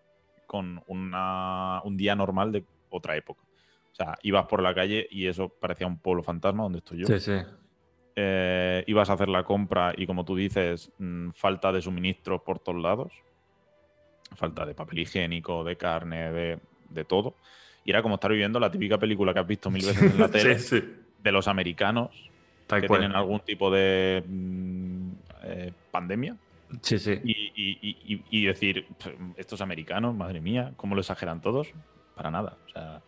con 0.45 0.84
una- 0.88 1.80
un 1.86 1.95
día 1.95 2.13
normal 2.13 2.52
de 2.52 2.65
otra 2.89 3.15
época. 3.15 3.41
O 3.91 3.95
sea, 3.95 4.17
ibas 4.24 4.48
por 4.48 4.62
la 4.62 4.76
calle 4.76 5.08
y 5.10 5.28
eso 5.28 5.48
parecía 5.48 5.88
un 5.88 6.00
pueblo 6.00 6.24
fantasma 6.24 6.63
donde 6.63 6.80
estoy 6.80 7.00
yo. 7.00 7.08
Sí, 7.08 7.19
sí. 7.19 7.38
Eh, 8.17 8.84
ibas 8.88 9.10
a 9.10 9.13
hacer 9.13 9.30
la 9.30 9.43
compra 9.45 9.93
y 9.95 10.06
como 10.06 10.26
tú 10.26 10.36
dices, 10.36 10.91
mm, 10.98 11.30
falta 11.32 11.72
de 11.72 11.82
suministros 11.82 12.41
por 12.41 12.60
todos 12.60 12.82
lados. 12.82 13.13
Falta 14.36 14.65
de 14.65 14.76
papel 14.76 15.00
higiénico, 15.00 15.63
de 15.63 15.78
carne, 15.78 16.32
de, 16.32 16.60
de 16.89 17.06
todo. 17.06 17.36
Y 17.85 17.91
era 17.91 18.01
como 18.01 18.15
estar 18.15 18.31
viviendo 18.31 18.59
la 18.59 18.69
típica 18.71 18.97
película 18.97 19.33
que 19.33 19.39
has 19.39 19.47
visto 19.47 19.69
mil 19.69 19.85
veces 19.85 20.01
en 20.13 20.19
la 20.19 20.29
tele 20.29 20.59
Sí, 20.59 20.79
sí. 20.81 20.93
de 21.17 21.31
los 21.31 21.47
americanos 21.47 22.29
Tal 22.67 22.81
que 22.81 22.87
cual. 22.87 22.99
tienen 23.01 23.15
algún 23.17 23.39
tipo 23.41 23.71
de 23.71 24.23
mm, 24.27 25.11
eh, 25.43 25.73
pandemia. 25.91 26.35
Sí, 26.83 26.99
sí. 26.99 27.19
Y, 27.23 27.31
y- 27.31 27.79
y- 27.81 28.13
y- 28.13 28.23
y 28.41 28.45
decir, 28.45 28.87
"Pff, 28.97 29.07
estos 29.37 29.59
americanos, 29.61 30.13
madre 30.15 30.39
mía, 30.39 30.73
¿cómo 30.75 30.93
lo 30.93 31.01
exageran 31.01 31.41
todos? 31.41 31.73
Para 32.15 32.29
nada. 32.29 32.57
O 32.67 32.69
sea, 32.69 33.01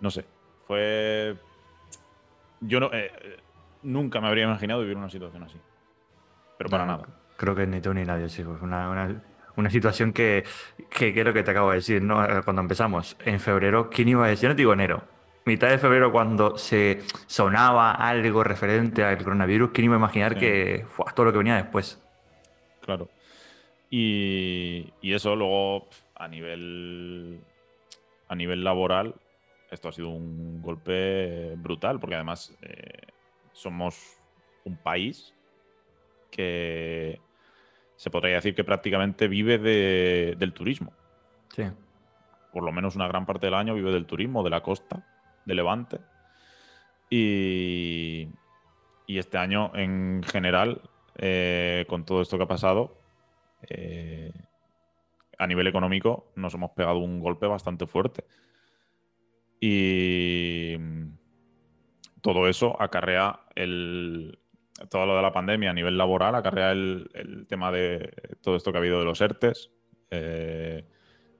no 0.00 0.10
sé. 0.10 0.24
Fue. 0.66 1.36
Yo 2.60 2.80
no, 2.80 2.86
eh, 2.92 3.12
eh, 3.22 3.36
nunca 3.82 4.20
me 4.20 4.26
habría 4.28 4.44
imaginado 4.44 4.80
vivir 4.80 4.96
una 4.96 5.10
situación 5.10 5.44
así. 5.44 5.58
Pero 6.58 6.70
para 6.70 6.86
No, 6.86 6.92
nada. 6.92 7.06
Creo 7.36 7.54
que 7.54 7.66
ni 7.66 7.80
tú 7.80 7.92
ni 7.94 8.04
nadie, 8.04 8.28
sí. 8.28 8.42
pues 8.42 8.60
Una, 8.62 8.88
una, 8.90 9.22
una 9.56 9.70
situación 9.70 10.12
que, 10.12 10.44
que, 10.90 11.12
que 11.12 11.20
es 11.20 11.26
lo 11.26 11.32
que 11.32 11.42
te 11.42 11.50
acabo 11.50 11.70
de 11.70 11.76
decir, 11.76 12.02
¿no? 12.02 12.24
Eh, 12.24 12.42
Cuando 12.44 12.62
empezamos, 12.62 13.16
en 13.24 13.40
febrero, 13.40 13.90
¿quién 13.90 14.08
iba 14.08 14.24
a 14.24 14.28
decir? 14.28 14.44
Yo 14.44 14.48
no 14.50 14.54
te 14.56 14.62
digo 14.62 14.72
enero. 14.72 15.02
Mitad 15.44 15.68
de 15.68 15.78
febrero, 15.78 16.10
cuando 16.12 16.58
se 16.58 17.02
sonaba 17.26 17.92
algo 17.92 18.42
referente 18.42 19.04
al 19.04 19.18
coronavirus, 19.18 19.70
¿quién 19.72 19.84
iba 19.86 19.94
a 19.94 19.98
imaginar 19.98 20.34
Sí. 20.34 20.40
que 20.40 20.84
fue 20.88 21.06
todo 21.14 21.26
lo 21.26 21.32
que 21.32 21.38
venía 21.38 21.56
después? 21.56 22.02
Claro. 22.80 23.08
Y, 23.90 24.92
y 25.00 25.14
eso 25.14 25.36
luego 25.36 25.88
a 26.16 26.26
nivel 26.28 27.40
a 28.28 28.34
nivel 28.34 28.64
laboral, 28.64 29.14
esto 29.70 29.88
ha 29.88 29.92
sido 29.92 30.08
un 30.08 30.60
golpe 30.62 31.54
brutal, 31.56 32.00
porque 32.00 32.16
además 32.16 32.52
eh, 32.62 33.02
somos 33.52 34.16
un 34.64 34.76
país 34.76 35.32
que 36.30 37.20
se 37.96 38.10
podría 38.10 38.36
decir 38.36 38.54
que 38.54 38.64
prácticamente 38.64 39.26
vive 39.28 39.58
de- 39.58 40.36
del 40.38 40.52
turismo. 40.52 40.92
Sí. 41.54 41.64
Por 42.52 42.62
lo 42.62 42.72
menos 42.72 42.96
una 42.96 43.08
gran 43.08 43.26
parte 43.26 43.46
del 43.46 43.54
año 43.54 43.74
vive 43.74 43.92
del 43.92 44.06
turismo, 44.06 44.42
de 44.42 44.50
la 44.50 44.62
costa, 44.62 45.04
de 45.44 45.54
Levante. 45.54 45.98
Y, 47.10 48.28
y 49.06 49.18
este 49.18 49.38
año, 49.38 49.70
en 49.74 50.22
general, 50.24 50.80
eh, 51.16 51.84
con 51.88 52.04
todo 52.04 52.20
esto 52.22 52.36
que 52.36 52.44
ha 52.44 52.48
pasado, 52.48 52.98
eh, 53.68 54.32
a 55.38 55.46
nivel 55.46 55.66
económico 55.66 56.32
nos 56.34 56.54
hemos 56.54 56.70
pegado 56.72 56.98
un 56.98 57.20
golpe 57.20 57.46
bastante 57.46 57.86
fuerte. 57.86 58.24
Y 59.60 60.76
todo 62.20 62.48
eso 62.48 62.80
acarrea 62.80 63.40
el. 63.54 64.38
Todo 64.90 65.06
lo 65.06 65.16
de 65.16 65.22
la 65.22 65.32
pandemia 65.32 65.70
a 65.70 65.72
nivel 65.72 65.96
laboral, 65.96 66.34
acarrea 66.34 66.72
el, 66.72 67.10
el 67.14 67.46
tema 67.46 67.72
de 67.72 68.12
todo 68.42 68.56
esto 68.56 68.72
que 68.72 68.78
ha 68.78 68.80
habido 68.80 68.98
de 68.98 69.04
los 69.06 69.20
ERTES, 69.20 69.70
eh, 70.10 70.84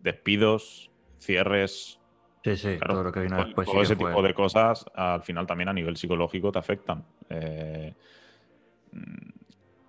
despidos, 0.01 0.91
cierres, 1.19 2.01
Sí, 2.45 2.57
sí, 2.57 2.77
Claro, 2.79 2.95
todo 2.95 3.03
lo 3.05 3.13
que 3.13 3.21
vino 3.21 3.45
después. 3.45 3.67
todo 3.67 3.77
sí 3.79 3.83
ese 3.83 3.97
fue- 3.97 4.09
tipo 4.11 4.23
de 4.23 4.33
cosas 4.33 4.87
al 4.95 5.23
final 5.23 5.47
también 5.49 5.69
a 5.69 5.73
nivel 5.73 5.97
psicológico 5.97 6.53
te 6.53 6.61
afectan. 6.61 7.05
Eh, 7.29 7.93
mm, 8.93 9.29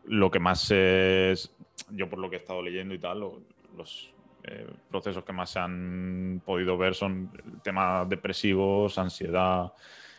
lo 0.06 0.32
que 0.32 0.40
más 0.40 0.72
es, 0.72 1.56
yo 1.92 2.10
por 2.10 2.18
lo 2.20 2.30
que 2.30 2.38
he 2.38 2.40
estado 2.40 2.62
leyendo 2.62 2.94
y 2.96 3.00
tal, 3.00 3.20
lo- 3.20 3.42
los 3.76 4.14
eh, 4.44 4.66
procesos 4.90 5.24
que 5.24 5.34
más 5.34 5.50
se 5.52 5.60
han 5.60 6.42
podido 6.46 6.78
ver 6.78 6.96
son 6.96 7.30
el 7.46 7.62
tema 7.62 8.06
depresivos, 8.06 8.98
ansiedad 8.98 9.72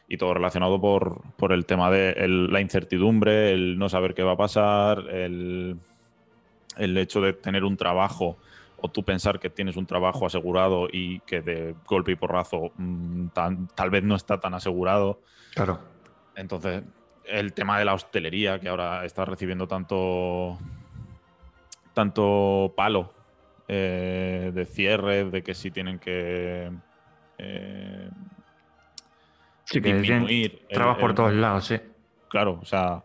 y 0.08 0.16
todo 0.16 0.32
relacionado 0.34 0.80
por, 0.80 1.20
por 1.36 1.52
el 1.52 1.66
tema 1.66 1.90
de 1.90 2.12
el- 2.12 2.50
la 2.52 2.60
incertidumbre, 2.62 3.52
el 3.52 3.78
no 3.78 3.88
saber 3.88 4.14
qué 4.14 4.22
va 4.22 4.32
a 4.32 4.36
pasar, 4.36 5.00
el, 5.10 5.76
el 6.78 6.96
hecho 6.98 7.20
de 7.20 7.34
tener 7.34 7.62
un 7.64 7.76
trabajo 7.76 8.38
o 8.80 8.88
tú 8.90 9.04
pensar 9.04 9.38
que 9.38 9.50
tienes 9.50 9.76
un 9.76 9.86
trabajo 9.86 10.24
asegurado 10.24 10.88
y 10.90 11.20
que 11.20 11.42
de 11.42 11.74
golpe 11.84 12.12
y 12.12 12.16
porrazo 12.16 12.72
mm, 12.76 13.28
tan- 13.28 13.68
tal 13.68 13.90
vez 13.90 14.02
no 14.04 14.14
está 14.14 14.40
tan 14.40 14.54
asegurado. 14.54 15.20
Claro. 15.54 15.80
Entonces, 16.36 16.84
el 17.24 17.52
tema 17.52 17.78
de 17.78 17.84
la 17.84 17.94
hostelería, 17.94 18.58
que 18.60 18.68
ahora 18.68 19.04
está 19.04 19.24
recibiendo 19.24 19.66
tanto, 19.68 20.56
tanto 21.92 22.72
palo 22.76 23.12
eh, 23.66 24.52
de 24.54 24.64
cierre, 24.64 25.24
de 25.24 25.42
que 25.42 25.54
si 25.54 25.70
tienen 25.70 25.98
que 25.98 26.70
eh, 27.38 28.10
Sí, 29.70 29.80
que 29.82 29.94
disminuir. 29.94 30.62
el- 30.68 30.74
trabas 30.74 30.98
por 30.98 31.10
el- 31.10 31.16
todos 31.16 31.32
lados, 31.34 31.64
sí. 31.66 31.76
Claro, 32.28 32.58
o 32.62 32.64
sea, 32.64 33.02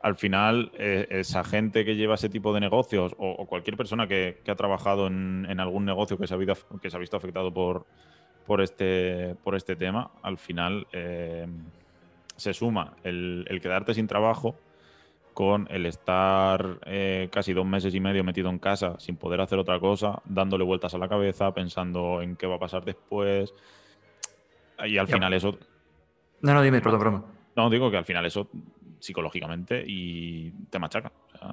al 0.00 0.16
final 0.16 0.70
eh, 0.78 1.06
esa 1.10 1.44
gente 1.44 1.84
que 1.84 1.96
lleva 1.96 2.14
ese 2.14 2.28
tipo 2.28 2.52
de 2.54 2.60
negocios 2.60 3.14
o, 3.18 3.30
o 3.30 3.46
cualquier 3.46 3.76
persona 3.76 4.06
que, 4.06 4.40
que 4.44 4.50
ha 4.50 4.54
trabajado 4.56 5.06
en, 5.08 5.46
en 5.48 5.60
algún 5.60 5.84
negocio 5.84 6.16
que 6.18 6.26
se 6.26 6.34
ha, 6.34 6.36
habido- 6.36 6.56
que 6.80 6.90
se 6.90 6.96
ha 6.96 7.00
visto 7.00 7.16
afectado 7.16 7.52
por, 7.52 7.86
por, 8.46 8.60
este, 8.60 9.34
por 9.42 9.54
este 9.56 9.76
tema, 9.76 10.10
al 10.22 10.38
final 10.38 10.86
eh, 10.92 11.46
se 12.36 12.54
suma 12.54 12.94
el, 13.02 13.44
el 13.48 13.60
quedarte 13.60 13.94
sin 13.94 14.06
trabajo 14.06 14.58
con 15.34 15.66
el 15.70 15.84
estar 15.84 16.78
eh, 16.86 17.28
casi 17.30 17.52
dos 17.52 17.66
meses 17.66 17.94
y 17.94 18.00
medio 18.00 18.24
metido 18.24 18.48
en 18.48 18.58
casa 18.58 18.94
sin 18.98 19.16
poder 19.16 19.40
hacer 19.42 19.58
otra 19.58 19.78
cosa, 19.80 20.22
dándole 20.24 20.64
vueltas 20.64 20.94
a 20.94 20.98
la 20.98 21.08
cabeza, 21.08 21.52
pensando 21.52 22.22
en 22.22 22.36
qué 22.36 22.46
va 22.46 22.54
a 22.56 22.58
pasar 22.60 22.84
después. 22.86 23.52
Y 24.86 24.96
al 24.98 25.08
final 25.08 25.32
eso 25.34 25.58
No, 26.46 26.54
no, 26.54 26.62
dime, 26.62 26.80
perdón, 26.80 26.98
perdón. 27.00 27.24
no, 27.56 27.68
digo 27.70 27.90
que 27.90 27.96
al 27.96 28.04
final 28.04 28.24
eso 28.26 28.48
psicológicamente 29.00 29.84
y 29.86 30.50
te 30.70 30.78
machaca. 30.78 31.12
O 31.34 31.38
sea, 31.38 31.50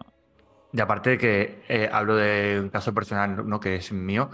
Y 0.72 0.80
aparte 0.80 1.12
de 1.12 1.18
que 1.18 1.64
eh, 1.68 1.90
hablo 1.92 2.16
de 2.16 2.60
un 2.62 2.70
caso 2.70 2.94
personal, 2.94 3.48
no 3.48 3.60
que 3.60 3.76
es 3.76 3.92
mío, 3.92 4.30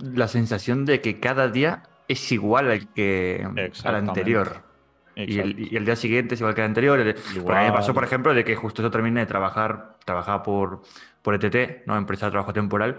la 0.00 0.28
sensación 0.28 0.84
de 0.84 1.00
que 1.00 1.20
cada 1.20 1.48
día 1.48 1.82
es 2.08 2.32
igual 2.32 2.70
al 2.70 2.88
que 2.92 3.46
al 3.84 3.94
anterior. 3.94 4.62
Y 5.16 5.40
el, 5.40 5.50
exacto. 5.50 5.74
y 5.74 5.76
el 5.76 5.84
día 5.84 5.96
siguiente 5.96 6.34
es 6.36 6.40
igual 6.40 6.54
que 6.54 6.60
el 6.60 6.66
anterior. 6.68 7.00
El- 7.00 7.14
porque 7.44 7.60
me 7.64 7.72
pasó, 7.72 7.92
por 7.92 8.04
ejemplo, 8.04 8.32
de 8.34 8.44
que 8.44 8.54
justo 8.56 8.82
yo 8.82 8.90
terminé 8.90 9.20
de 9.20 9.26
trabajar, 9.26 9.96
trabajaba 10.04 10.42
por, 10.44 10.82
por 11.22 11.34
ETT, 11.34 11.82
¿no? 11.86 11.96
Empresa 11.96 12.26
de 12.26 12.32
Trabajo 12.32 12.52
Temporal, 12.52 12.96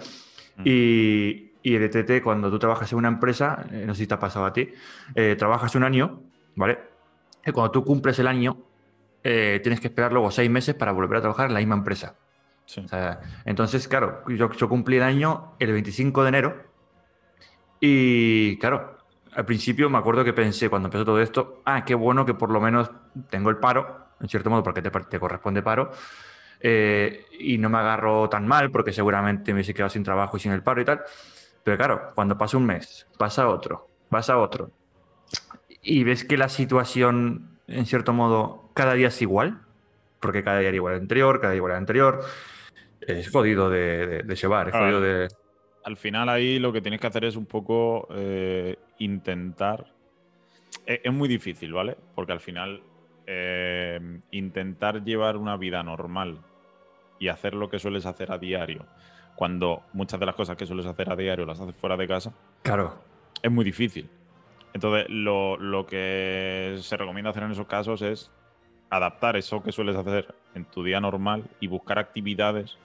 Mm. 0.57 0.63
y, 0.65 1.53
y 1.63 1.75
el 1.75 1.83
ETT, 1.83 2.21
cuando 2.21 2.51
tú 2.51 2.59
trabajas 2.59 2.91
en 2.91 2.97
una 2.97 3.07
empresa, 3.07 3.65
eh, 3.71 3.85
no 3.87 3.93
sé 3.95 4.01
si 4.01 4.07
te 4.07 4.13
ha 4.15 4.19
pasado 4.19 4.45
a 4.45 4.51
ti, 4.51 4.67
eh, 5.15 5.35
trabajas 5.39 5.73
un 5.75 5.83
año, 5.85 6.21
¿vale? 6.59 6.77
Y 7.45 7.51
cuando 7.51 7.71
tú 7.71 7.83
cumples 7.83 8.19
el 8.19 8.27
año, 8.27 8.57
eh, 9.23 9.59
tienes 9.63 9.79
que 9.79 9.87
esperar 9.87 10.11
luego 10.11 10.29
seis 10.29 10.49
meses 10.49 10.75
para 10.75 10.91
volver 10.91 11.17
a 11.17 11.21
trabajar 11.21 11.47
en 11.47 11.53
la 11.53 11.59
misma 11.59 11.75
empresa. 11.75 12.15
Sí. 12.65 12.81
O 12.81 12.87
sea, 12.87 13.21
entonces, 13.45 13.87
claro, 13.87 14.23
yo, 14.27 14.51
yo 14.51 14.69
cumplí 14.69 14.97
el 14.97 15.03
año 15.03 15.55
el 15.57 15.71
25 15.71 16.21
de 16.23 16.29
enero 16.29 16.63
y, 17.79 18.57
claro, 18.57 18.97
al 19.33 19.45
principio 19.45 19.89
me 19.89 19.97
acuerdo 19.97 20.23
que 20.23 20.33
pensé 20.33 20.69
cuando 20.69 20.87
empezó 20.87 21.05
todo 21.05 21.21
esto, 21.21 21.61
ah, 21.65 21.85
qué 21.85 21.95
bueno 21.95 22.25
que 22.25 22.33
por 22.33 22.51
lo 22.51 22.59
menos 22.59 22.91
tengo 23.29 23.49
el 23.49 23.57
paro, 23.57 24.09
en 24.19 24.27
cierto 24.27 24.49
modo, 24.49 24.61
porque 24.61 24.81
te, 24.81 24.91
te 24.91 25.19
corresponde 25.19 25.63
paro, 25.63 25.91
eh, 26.59 27.25
y 27.39 27.57
no 27.57 27.69
me 27.69 27.77
agarro 27.77 28.27
tan 28.29 28.45
mal 28.45 28.69
porque 28.69 28.91
seguramente 28.91 29.53
me 29.53 29.59
hubiese 29.59 29.73
quedado 29.73 29.89
sin 29.89 30.03
trabajo 30.03 30.35
y 30.35 30.41
sin 30.41 30.51
el 30.51 30.61
paro 30.61 30.81
y 30.81 30.85
tal. 30.85 31.01
Pero 31.63 31.77
claro, 31.77 32.11
cuando 32.13 32.37
pasa 32.37 32.57
un 32.57 32.65
mes, 32.65 33.07
pasa 33.17 33.47
otro, 33.47 33.87
pasa 34.09 34.37
otro, 34.37 34.71
y 35.81 36.03
ves 36.03 36.23
que 36.25 36.37
la 36.37 36.49
situación, 36.49 37.57
en 37.67 37.85
cierto 37.85 38.13
modo, 38.13 38.69
cada 38.73 38.93
día 38.93 39.07
es 39.07 39.21
igual, 39.21 39.59
porque 40.19 40.43
cada 40.43 40.59
día 40.59 40.69
era 40.69 40.75
igual 40.75 40.95
al 40.95 41.01
anterior, 41.01 41.39
cada 41.39 41.51
día 41.53 41.57
igual 41.57 41.71
al 41.73 41.77
anterior, 41.79 42.21
es 43.01 43.29
jodido 43.31 43.69
de, 43.69 44.07
de- 44.07 44.23
de 44.23 44.35
llevar, 44.35 44.69
es 44.69 44.75
jodido 44.75 45.01
de... 45.01 45.27
Al 45.85 45.95
final 45.97 46.27
ahí 46.29 46.59
lo 46.59 46.73
que 46.73 46.81
tienes 46.81 46.99
que 46.99 47.07
hacer 47.07 47.23
es 47.25 47.35
un 47.35 47.45
poco 47.45 48.07
eh, 48.11 48.77
intentar... 48.99 49.85
Es, 50.85 50.99
es 51.03 51.13
muy 51.13 51.27
difícil, 51.29 51.71
¿vale? 51.73 51.95
Porque 52.15 52.33
al 52.33 52.41
final 52.41 52.81
eh, 53.25 54.19
intentar 54.31 55.03
llevar 55.03 55.37
una 55.37 55.55
vida 55.55 55.81
normal 55.83 56.39
y 57.17 57.29
hacer 57.29 57.53
lo 57.53 57.69
que 57.69 57.79
sueles 57.79 58.05
hacer 58.05 58.31
a 58.31 58.37
diario, 58.37 58.85
cuando 59.35 59.83
muchas 59.93 60.19
de 60.19 60.25
las 60.25 60.35
cosas 60.35 60.57
que 60.57 60.65
sueles 60.65 60.85
hacer 60.85 61.09
a 61.11 61.15
diario 61.15 61.45
las 61.45 61.59
haces 61.59 61.75
fuera 61.75 61.95
de 61.97 62.07
casa, 62.07 62.33
Claro, 62.61 62.95
es 63.41 63.49
muy 63.51 63.63
difícil. 63.63 64.09
Entonces, 64.73 65.07
lo, 65.09 65.57
lo 65.57 65.85
que 65.85 66.77
se 66.81 66.95
recomienda 66.97 67.31
hacer 67.31 67.43
en 67.43 67.51
esos 67.51 67.67
casos 67.67 68.01
es 68.01 68.31
adaptar 68.89 69.35
eso 69.37 69.61
que 69.63 69.71
sueles 69.71 69.95
hacer 69.95 70.33
en 70.55 70.65
tu 70.65 70.83
día 70.83 70.99
normal 70.99 71.43
y 71.59 71.67
buscar 71.67 71.99
actividades 71.99 72.77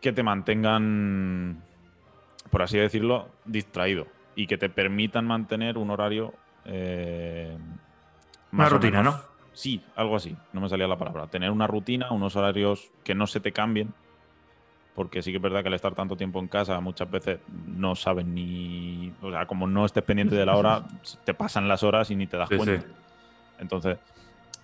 que 0.00 0.12
te 0.12 0.22
mantengan, 0.22 1.62
por 2.50 2.62
así 2.62 2.78
decirlo, 2.78 3.28
distraído 3.44 4.06
y 4.34 4.46
que 4.46 4.58
te 4.58 4.68
permitan 4.68 5.26
mantener 5.26 5.78
un 5.78 5.90
horario. 5.90 6.34
eh, 6.64 7.56
una 8.52 8.62
más 8.64 8.72
o 8.72 8.74
rutina, 8.76 8.98
menos- 8.98 9.14
¿no? 9.16 9.36
Sí, 9.52 9.82
algo 9.94 10.16
así, 10.16 10.36
no 10.52 10.60
me 10.60 10.68
salía 10.68 10.86
la 10.88 10.98
palabra. 10.98 11.28
Tener 11.28 11.50
una 11.50 11.66
rutina, 11.66 12.10
unos 12.10 12.36
horarios 12.36 12.90
que 13.04 13.14
no 13.14 13.26
se 13.26 13.40
te 13.40 13.52
cambien, 13.52 13.94
porque 14.96 15.22
sí 15.22 15.30
que 15.30 15.36
es 15.36 15.42
verdad 15.42 15.62
que 15.62 15.68
al 15.68 15.74
estar 15.74 15.94
tanto 15.94 16.16
tiempo 16.16 16.40
en 16.40 16.48
casa 16.48 16.80
muchas 16.80 17.08
veces 17.10 17.38
no 17.68 17.94
sabes 17.94 18.26
ni, 18.26 19.12
o 19.22 19.30
sea, 19.30 19.46
como 19.46 19.66
no 19.68 19.84
estés 19.84 20.02
pendiente 20.02 20.34
de 20.34 20.46
la 20.46 20.56
hora, 20.56 20.82
te 21.24 21.34
pasan 21.34 21.68
las 21.68 21.82
horas 21.84 22.10
y 22.10 22.16
ni 22.16 22.26
te 22.26 22.36
das 22.38 22.48
Sí, 22.48 22.56
cuenta. 22.56 22.80
sí. 22.80 22.92
Entonces, 23.58 23.98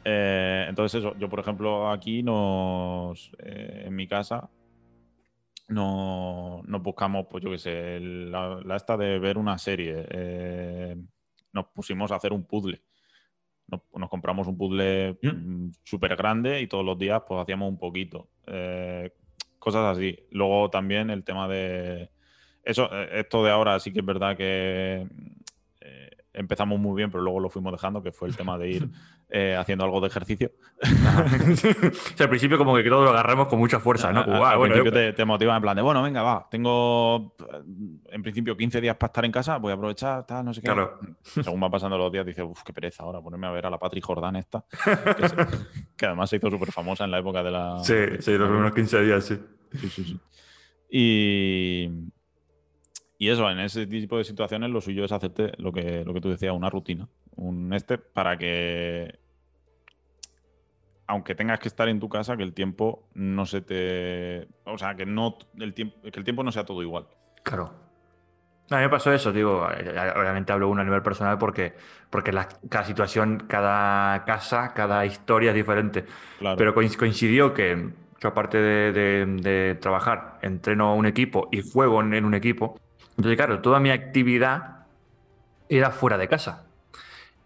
eh, 0.04 0.66
entonces 0.68 0.98
eso, 1.00 1.14
yo 1.18 1.28
por 1.28 1.38
ejemplo 1.40 1.90
aquí 1.90 2.22
nos, 2.22 3.30
eh, 3.38 3.84
en 3.86 3.94
mi 3.94 4.08
casa, 4.08 4.48
no- 5.68 6.62
nos 6.66 6.82
buscamos, 6.82 7.26
pues 7.30 7.42
yo 7.44 7.50
qué 7.50 7.58
sé, 7.58 8.00
la, 8.00 8.60
la 8.64 8.76
esta 8.76 8.96
de 8.96 9.18
ver 9.18 9.38
una 9.38 9.58
serie. 9.58 10.06
eh, 10.10 10.96
nos 11.52 11.66
pusimos 11.66 12.10
a 12.10 12.16
hacer 12.16 12.32
un 12.32 12.44
puzzle. 12.44 12.80
Nos, 13.68 13.82
nos 13.94 14.08
compramos 14.08 14.46
un 14.48 14.56
puzzle 14.56 15.18
Mm. 15.22 15.68
súper 15.84 16.16
grande 16.16 16.60
y 16.62 16.66
todos 16.66 16.84
los 16.84 16.98
días 16.98 17.22
pues 17.28 17.40
hacíamos 17.40 17.68
un 17.68 17.78
poquito. 17.78 18.28
Eh, 18.46 19.12
cosas 19.62 19.96
así. 19.96 20.18
Luego 20.30 20.68
también 20.70 21.08
el 21.10 21.22
tema 21.22 21.46
de... 21.48 22.10
Eso, 22.64 22.88
eh, 22.92 23.20
esto 23.20 23.44
de 23.44 23.50
ahora 23.50 23.78
sí 23.78 23.92
que 23.92 24.00
es 24.00 24.04
verdad 24.04 24.36
que 24.36 25.06
eh, 25.80 26.10
empezamos 26.34 26.78
muy 26.80 26.96
bien, 26.96 27.10
pero 27.10 27.22
luego 27.22 27.40
lo 27.40 27.50
fuimos 27.50 27.72
dejando, 27.72 28.02
que 28.02 28.12
fue 28.12 28.28
el 28.28 28.36
tema 28.36 28.56
de 28.58 28.70
ir 28.70 28.88
eh, 29.28 29.54
haciendo 29.58 29.84
algo 29.84 30.00
de 30.00 30.06
ejercicio. 30.08 30.50
O 30.82 30.86
sea, 30.86 32.24
al 32.24 32.28
principio 32.28 32.58
como 32.58 32.74
que 32.76 32.84
todo 32.84 33.04
lo 33.04 33.10
agarramos 33.10 33.48
con 33.48 33.58
mucha 33.58 33.80
fuerza, 33.80 34.12
¿no? 34.12 34.24
Como, 34.24 34.44
ah, 34.44 34.52
al 34.52 34.58
bueno, 34.58 34.74
principio 34.74 34.98
eh, 35.00 35.06
te, 35.08 35.12
te 35.14 35.24
motiva 35.24 35.54
en 35.56 35.62
plan 35.62 35.76
de, 35.76 35.82
bueno, 35.82 36.02
venga, 36.02 36.22
va, 36.22 36.46
tengo 36.50 37.34
eh, 37.38 37.62
en 38.12 38.22
principio 38.22 38.56
15 38.56 38.80
días 38.80 38.96
para 38.96 39.08
estar 39.08 39.24
en 39.24 39.32
casa, 39.32 39.58
voy 39.58 39.72
a 39.72 39.74
aprovechar, 39.74 40.26
tal, 40.26 40.44
no 40.44 40.54
sé 40.54 40.60
qué. 40.60 40.66
Claro. 40.66 40.98
Según 41.22 41.62
va 41.62 41.70
pasando 41.70 41.98
los 41.98 42.10
días, 42.12 42.24
dices, 42.26 42.44
uff, 42.48 42.62
qué 42.62 42.72
pereza 42.72 43.02
ahora 43.02 43.20
ponerme 43.20 43.46
a 43.46 43.50
ver 43.50 43.66
a 43.66 43.70
la 43.70 43.78
Patri 43.78 44.00
Jordán 44.00 44.36
esta, 44.36 44.64
que, 45.16 45.28
se- 45.28 45.36
que 45.96 46.06
además 46.06 46.30
se 46.30 46.36
hizo 46.36 46.50
súper 46.50 46.72
famosa 46.72 47.04
en 47.04 47.10
la 47.10 47.18
época 47.18 47.42
de 47.42 47.50
la... 47.50 47.78
Sí, 47.80 47.94
sí, 48.20 48.32
los 48.38 48.48
primeros 48.48 48.74
15 48.74 49.02
días, 49.02 49.24
sí. 49.24 49.38
Sí, 49.72 49.88
sí, 49.88 50.04
sí. 50.04 50.20
Y, 50.94 51.88
y 53.22 53.28
eso, 53.30 53.48
en 53.48 53.60
ese 53.60 53.86
tipo 53.86 54.18
de 54.18 54.24
situaciones 54.24 54.70
lo 54.70 54.80
suyo 54.80 55.04
es 55.04 55.12
hacerte 55.12 55.52
lo 55.58 55.72
que, 55.72 56.04
lo 56.04 56.12
que 56.12 56.20
tú 56.20 56.28
decías, 56.28 56.52
una 56.52 56.68
rutina, 56.70 57.08
un 57.36 57.72
este, 57.72 57.96
para 57.98 58.36
que, 58.36 59.16
aunque 61.06 61.34
tengas 61.34 61.60
que 61.60 61.68
estar 61.68 61.88
en 61.88 62.00
tu 62.00 62.08
casa, 62.08 62.36
que 62.36 62.42
el 62.42 62.52
tiempo 62.52 63.08
no 63.14 63.44
se 63.46 63.60
te... 63.60 64.48
O 64.64 64.78
sea, 64.78 64.94
que, 64.96 65.04
no, 65.06 65.36
el 65.58 65.74
tiempo, 65.74 66.00
que 66.02 66.18
el 66.18 66.24
tiempo 66.24 66.42
no 66.42 66.50
sea 66.52 66.64
todo 66.64 66.82
igual. 66.82 67.06
Claro. 67.42 67.72
A 68.70 68.76
mí 68.76 68.82
me 68.82 68.88
pasó 68.88 69.12
eso, 69.12 69.32
digo, 69.32 69.68
eh, 69.70 70.12
obviamente 70.16 70.52
hablo 70.52 70.68
uno 70.68 70.80
a 70.80 70.84
nivel 70.84 71.02
personal 71.02 71.36
porque, 71.38 71.74
porque 72.10 72.32
la- 72.32 72.48
cada 72.70 72.84
situación, 72.84 73.44
cada 73.46 74.24
casa, 74.24 74.72
cada 74.74 75.04
historia 75.04 75.50
es 75.50 75.54
diferente. 75.56 76.06
Claro. 76.38 76.56
Pero 76.56 76.74
coinc- 76.74 76.96
coincidió 76.96 77.52
que 77.54 77.90
yo 78.20 78.28
aparte 78.28 78.58
de, 78.58 78.92
de- 78.92 79.26
de 79.26 79.74
trabajar, 79.74 80.38
entreno 80.42 80.94
un 80.94 81.06
equipo 81.06 81.48
y 81.52 81.60
juego 81.60 82.00
en 82.00 82.24
un 82.24 82.34
equipo. 82.34 82.80
Entonces, 83.16 83.36
claro, 83.36 83.60
toda 83.60 83.80
mi 83.80 83.90
actividad 83.90 84.86
era 85.68 85.90
fuera 85.90 86.18
de 86.18 86.28
casa. 86.28 86.64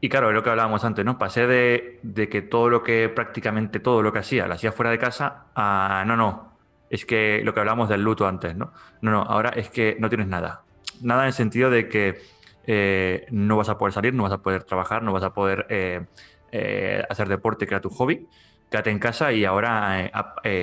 Y 0.01 0.09
claro, 0.09 0.29
es 0.29 0.35
lo 0.35 0.43
que 0.43 0.51
hablábamos 0.51 0.85
antes, 0.85 1.05
¿no? 1.05 1.19
Pasé 1.19 1.47
de, 1.47 2.29
que 2.29 2.43
todo 2.43 2.69
lo 2.69 2.83
que, 2.83 3.09
prácticamente 3.09 3.81
todo 3.81 4.03
lo 4.03 4.13
que 4.13 4.19
hacía, 4.19 4.47
lo 4.47 4.55
hacía 4.55 4.73
fuera 4.73 4.91
de 4.91 4.99
casa, 4.99 5.47
a 5.55 6.05
no, 6.07 6.17
no, 6.17 6.53
es 6.91 7.07
que 7.07 7.41
lo 7.43 7.55
que 7.55 7.61
hablábamos 7.61 7.89
del 7.89 8.03
luto 8.03 8.27
antes, 8.27 8.55
¿no? 8.57 8.73
No, 9.01 9.11
no, 9.11 9.23
ahora 9.23 9.51
es 9.51 9.71
que 9.71 9.97
no 9.99 10.09
tienes 10.09 10.29
nada. 10.29 10.63
Nada 11.01 11.23
en 11.23 11.29
el 11.29 11.33
sentido 11.33 11.71
de 11.71 11.89
que 11.89 12.21
eh, 12.67 13.27
no 13.31 13.57
vas 13.57 13.69
a 13.69 13.79
poder 13.79 13.93
salir, 13.93 14.15
no 14.15 14.23
vas 14.23 14.33
a 14.33 14.39
poder 14.39 14.65
trabajar, 14.65 15.03
no 15.03 15.13
vas 15.13 15.25
a 15.25 15.33
poder 15.33 15.67
eh, 15.71 16.05
eh, 16.53 17.03
hacer 17.09 17.29
deporte, 17.29 17.67
que 17.67 17.75
era 17.75 17.81
tu 17.81 17.91
hobby. 17.91 18.29
Quédate 18.71 18.91
en 18.91 18.99
casa 18.99 19.33
y 19.33 19.45
ahora, 19.45 20.11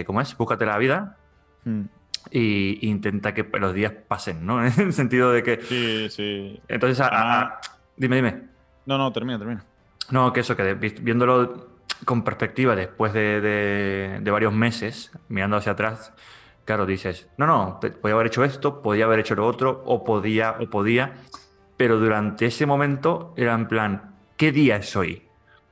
¿cómo 0.06 0.20
es? 0.20 0.36
Búscate 0.38 0.66
la 0.66 0.78
vida 0.78 1.18
Mm. 1.66 1.82
y 2.32 2.88
intenta 2.90 3.34
que 3.34 3.44
los 3.60 3.74
días 3.74 3.92
pasen, 4.08 4.46
¿no? 4.46 4.66
En 4.66 4.74
el 4.80 4.94
sentido 4.94 5.32
de 5.32 5.44
que. 5.44 5.62
Sí, 5.62 6.08
sí. 6.10 6.62
Entonces, 6.68 7.00
a- 7.02 7.08
a- 7.08 7.42
a- 7.42 7.62
dime, 7.98 8.18
dime. 8.18 8.42
No, 8.86 8.98
no, 8.98 9.12
termina, 9.12 9.38
termina. 9.38 9.64
No, 10.12 10.34
que 10.34 10.42
eso, 10.42 10.56
que 10.56 10.64
de- 10.64 10.74
vi- 10.76 10.96
viéndolo 11.02 11.70
con 12.06 12.24
perspectiva 12.24 12.76
después 12.76 13.14
de, 13.14 13.40
de- 13.42 14.20
de 14.22 14.32
varios 14.32 14.54
meses, 14.54 15.12
mirando 15.30 15.58
hacia 15.58 15.72
atrás, 15.74 16.14
claro, 16.66 16.86
dices, 16.86 17.30
no, 17.38 17.46
no, 17.48 17.80
podía 18.02 18.16
haber 18.16 18.28
hecho 18.28 18.44
esto, 18.44 18.82
podía 18.82 19.06
haber 19.06 19.20
hecho 19.20 19.36
lo 19.36 19.46
otro, 19.48 19.84
o 19.86 20.04
podía, 20.04 20.56
o 20.60 20.70
podía, 20.70 21.14
pero 21.78 21.98
durante 22.00 22.46
ese 22.48 22.66
momento 22.66 23.34
era 23.38 23.54
en 23.54 23.68
plan, 23.68 24.16
¿qué 24.38 24.52
día 24.52 24.78
es 24.78 24.96
hoy? 24.96 25.24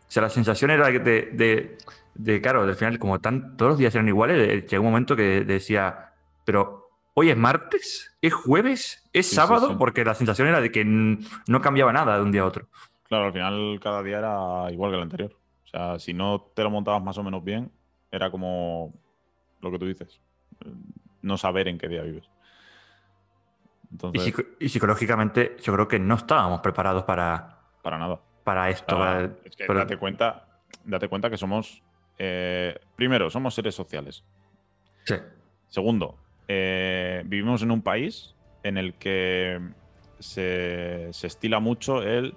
O 0.08 0.12
sea, 0.12 0.24
la 0.24 0.30
sensación 0.30 0.72
era 0.72 0.88
de, 0.88 1.78
de, 2.24 2.42
claro, 2.42 2.62
al 2.64 2.76
final, 2.76 3.00
como 3.00 3.20
tan, 3.20 3.56
todos 3.58 3.72
los 3.72 3.78
días 3.80 3.94
eran 3.96 4.08
iguales, 4.08 4.38
de- 4.38 4.62
llegó 4.68 4.84
un 4.84 4.90
momento 4.92 5.16
que 5.16 5.44
decía, 5.44 6.14
pero 6.46 6.90
hoy 7.14 7.30
es 7.30 7.38
martes, 7.38 8.16
es 8.22 8.34
jueves, 8.34 9.10
es 9.14 9.28
Sí, 9.28 9.36
sábado, 9.36 9.70
sí. 9.70 9.76
porque 9.78 10.06
la 10.06 10.14
sensación 10.14 10.48
era 10.48 10.62
de 10.62 10.72
que 10.72 10.84
no 10.86 11.62
cambiaba 11.62 11.92
nada 11.94 12.18
de 12.18 12.24
un 12.24 12.32
día 12.32 12.42
a 12.42 12.46
otro. 12.46 12.68
Claro, 13.08 13.26
al 13.26 13.34
final 13.34 13.80
cada 13.82 14.04
día 14.04 14.20
era 14.20 14.72
igual 14.72 14.92
que 14.92 14.98
el 14.98 15.04
anterior. 15.04 15.38
O 15.66 15.68
sea, 15.68 16.00
si 16.00 16.14
no 16.14 16.42
te 16.56 16.64
lo 16.64 16.70
montabas 16.70 17.02
más 17.04 17.18
o 17.18 17.24
menos 17.24 17.44
bien, 17.44 17.72
era 18.12 18.30
como 18.32 18.94
lo 19.62 19.72
que 19.72 19.80
tú 19.80 19.86
dices. 19.86 20.22
eh, 20.66 20.72
No 21.22 21.38
saber 21.38 21.68
en 21.68 21.78
qué 21.78 21.88
día 21.88 22.02
vives. 22.04 22.26
Y, 23.90 23.94
Entonces, 23.94 24.24
psico- 24.24 24.44
y 24.60 24.70
psicológicamente 24.70 25.56
yo 25.62 25.74
creo 25.74 25.88
que 25.88 26.00
no 26.00 26.16
estábamos 26.16 26.62
preparados 26.62 27.04
para, 27.04 27.60
para 27.82 27.98
nada. 27.98 28.20
para 28.44 28.70
esto. 28.70 28.98
Para- 28.98 29.24
es 29.44 29.56
que 29.56 29.66
pero- 29.66 29.80
date 29.80 29.98
cuenta, 29.98 30.48
date 30.86 31.08
cuenta 31.08 31.30
que 31.30 31.38
somos. 31.38 31.84
Eh, 32.18 32.80
primero, 32.96 33.30
somos 33.30 33.54
seres 33.54 33.76
sociales. 33.76 34.24
sí, 35.04 35.16
Segundo, 35.68 36.18
eh, 36.48 37.24
vivimos 37.26 37.62
en 37.62 37.72
un 37.72 37.82
país 37.82 38.36
en 38.64 38.78
el 38.78 38.94
que 38.96 39.60
se, 40.20 41.08
se 41.12 41.28
estila 41.28 41.60
mucho 41.60 42.04
el 42.04 42.36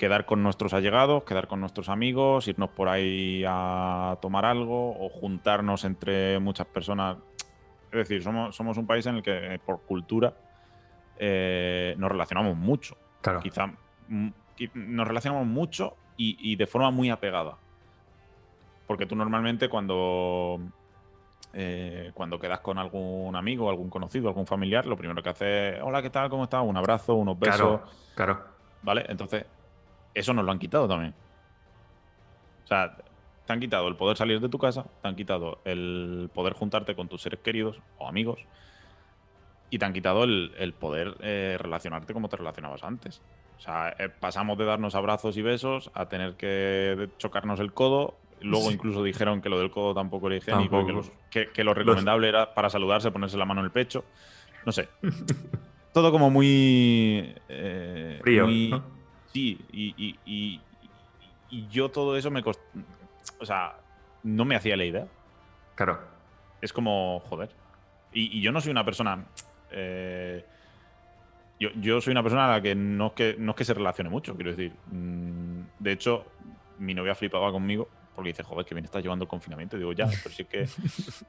quedar 0.00 0.24
con 0.24 0.42
nuestros 0.42 0.72
allegados, 0.72 1.24
quedar 1.24 1.46
con 1.46 1.60
nuestros 1.60 1.90
amigos, 1.90 2.48
irnos 2.48 2.70
por 2.70 2.88
ahí 2.88 3.44
a 3.46 4.16
tomar 4.22 4.46
algo 4.46 4.96
o 4.98 5.10
juntarnos 5.10 5.84
entre 5.84 6.38
muchas 6.38 6.66
personas. 6.68 7.18
Es 7.92 7.98
decir, 7.98 8.22
somos, 8.22 8.56
somos 8.56 8.78
un 8.78 8.86
país 8.86 9.04
en 9.04 9.16
el 9.16 9.22
que 9.22 9.54
eh, 9.54 9.58
por 9.58 9.82
cultura 9.82 10.32
eh, 11.18 11.94
nos 11.98 12.10
relacionamos 12.10 12.56
mucho. 12.56 12.96
claro. 13.20 13.40
Quizá 13.40 13.66
mm, 14.08 14.28
nos 14.72 15.06
relacionamos 15.06 15.46
mucho 15.46 15.98
y, 16.16 16.50
y 16.50 16.56
de 16.56 16.66
forma 16.66 16.90
muy 16.90 17.10
apegada. 17.10 17.58
Porque 18.90 19.06
tú 19.06 19.14
normalmente 19.14 19.68
cuando 19.68 20.58
eh, 21.52 22.10
cuando 22.12 22.40
quedas 22.40 22.58
con 22.58 22.76
algún 22.76 23.36
amigo, 23.36 23.70
algún 23.70 23.88
conocido, 23.88 24.26
algún 24.26 24.48
familiar, 24.48 24.84
lo 24.84 24.96
primero 24.96 25.22
que 25.22 25.28
hace 25.28 25.76
es, 25.76 25.80
hola, 25.80 26.02
¿qué 26.02 26.10
tal? 26.10 26.28
¿Cómo 26.28 26.42
estás? 26.42 26.64
Un 26.64 26.76
abrazo, 26.76 27.14
unos 27.14 27.38
besos. 27.38 27.56
Claro, 27.56 27.84
claro. 28.16 28.44
¿Vale? 28.82 29.06
Entonces, 29.08 29.46
eso 30.12 30.34
nos 30.34 30.44
lo 30.44 30.50
han 30.50 30.58
quitado 30.58 30.88
también. 30.88 31.14
O 32.64 32.66
sea, 32.66 32.96
te 33.46 33.52
han 33.52 33.60
quitado 33.60 33.86
el 33.86 33.94
poder 33.94 34.16
salir 34.16 34.40
de 34.40 34.48
tu 34.48 34.58
casa, 34.58 34.84
te 35.00 35.06
han 35.06 35.14
quitado 35.14 35.60
el 35.64 36.28
poder 36.34 36.54
juntarte 36.54 36.96
con 36.96 37.06
tus 37.06 37.22
seres 37.22 37.38
queridos 37.38 37.80
o 37.96 38.08
amigos 38.08 38.40
y 39.70 39.78
te 39.78 39.84
han 39.84 39.92
quitado 39.92 40.24
el, 40.24 40.74
poder 40.80 41.16
eh, 41.20 41.56
relacionarte 41.60 42.12
como 42.12 42.28
te 42.28 42.38
relacionabas 42.38 42.82
antes. 42.82 43.22
O 43.56 43.62
sea, 43.62 43.94
eh, 44.00 44.08
pasamos 44.08 44.58
de 44.58 44.64
darnos 44.64 44.96
abrazos 44.96 45.36
y 45.36 45.42
besos 45.42 45.92
a 45.94 46.08
tener 46.08 46.34
que 46.34 47.08
chocarnos 47.18 47.60
el 47.60 47.72
codo. 47.72 48.16
Luego 48.40 48.70
incluso 48.70 49.02
dijeron 49.02 49.42
que 49.42 49.48
lo 49.48 49.58
del 49.58 49.70
codo 49.70 49.94
tampoco 49.94 50.28
era 50.28 50.36
higiénico, 50.36 50.86
que, 51.30 51.64
lo 51.64 51.74
recomendable 51.74 52.28
era 52.28 52.54
para 52.54 52.70
saludarse 52.70 53.10
ponerse 53.10 53.36
la 53.36 53.44
mano 53.44 53.60
en 53.60 53.66
el 53.66 53.72
pecho. 53.72 54.04
No 54.64 54.72
sé. 54.72 54.88
Todo 55.92 56.12
como 56.12 56.30
muy... 56.30 57.34
Eh, 57.48 58.18
Frío. 58.22 58.46
Sí, 59.32 59.58
y, 59.72 60.16
y, 60.24 60.60
yo 61.70 61.88
todo 61.88 62.16
eso 62.16 62.30
me 62.30 62.44
costó... 62.44 62.62
O 63.40 63.44
sea, 63.44 63.74
no 64.22 64.44
me 64.44 64.54
hacía 64.54 64.76
la 64.76 64.84
idea. 64.84 65.08
Claro. 65.74 66.00
Es 66.60 66.72
como, 66.72 67.20
joder. 67.28 67.50
y 68.12 68.40
yo 68.40 68.52
no 68.52 68.60
soy 68.60 68.70
una 68.70 68.84
persona 68.84 69.26
eh, 69.70 70.44
yo, 71.58 72.00
soy 72.00 72.12
una 72.12 72.22
persona 72.22 72.46
a 72.46 72.56
la 72.56 72.62
que 72.62 72.74
no 72.74 73.08
es 73.08 73.12
que, 73.12 73.36
no 73.38 73.50
es 73.52 73.56
que 73.56 73.64
se 73.64 73.74
relacione 73.74 74.08
mucho, 74.08 74.34
quiero 74.34 74.50
decir. 74.50 74.72
Mm, 74.90 75.60
de 75.78 75.92
hecho, 75.92 76.24
mi 76.78 76.94
novia 76.94 77.14
flipaba 77.14 77.52
conmigo 77.52 77.88
porque 78.14 78.30
dice, 78.30 78.42
joder, 78.42 78.66
que 78.66 78.74
bien 78.74 78.84
estás 78.84 79.02
llevando 79.02 79.24
el 79.24 79.28
confinamiento. 79.28 79.76
digo, 79.76 79.92
ya, 79.92 80.06
pero 80.22 80.34
sí 80.34 80.44
que 80.44 80.66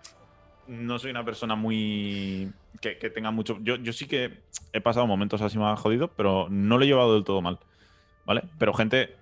no 0.68 1.00
soy 1.00 1.12
una 1.12 1.24
persona 1.24 1.56
muy. 1.56 2.52
que, 2.82 2.96
tenga 3.10 3.32
mucho. 3.32 3.58
Yo, 3.62 3.76
yo 3.78 3.94
sí 3.94 4.08
que 4.08 4.42
he 4.74 4.82
pasado 4.82 5.08
momentos 5.08 5.42
así 5.42 5.58
más 5.58 5.80
jodidos, 5.80 6.10
pero 6.16 6.48
no 6.50 6.78
lo 6.78 6.84
he 6.84 6.88
llevado 6.88 7.14
del 7.16 7.24
todo 7.24 7.42
mal. 7.42 7.60
¿Vale? 8.26 8.44
Pero 8.58 8.74
gente 8.74 9.16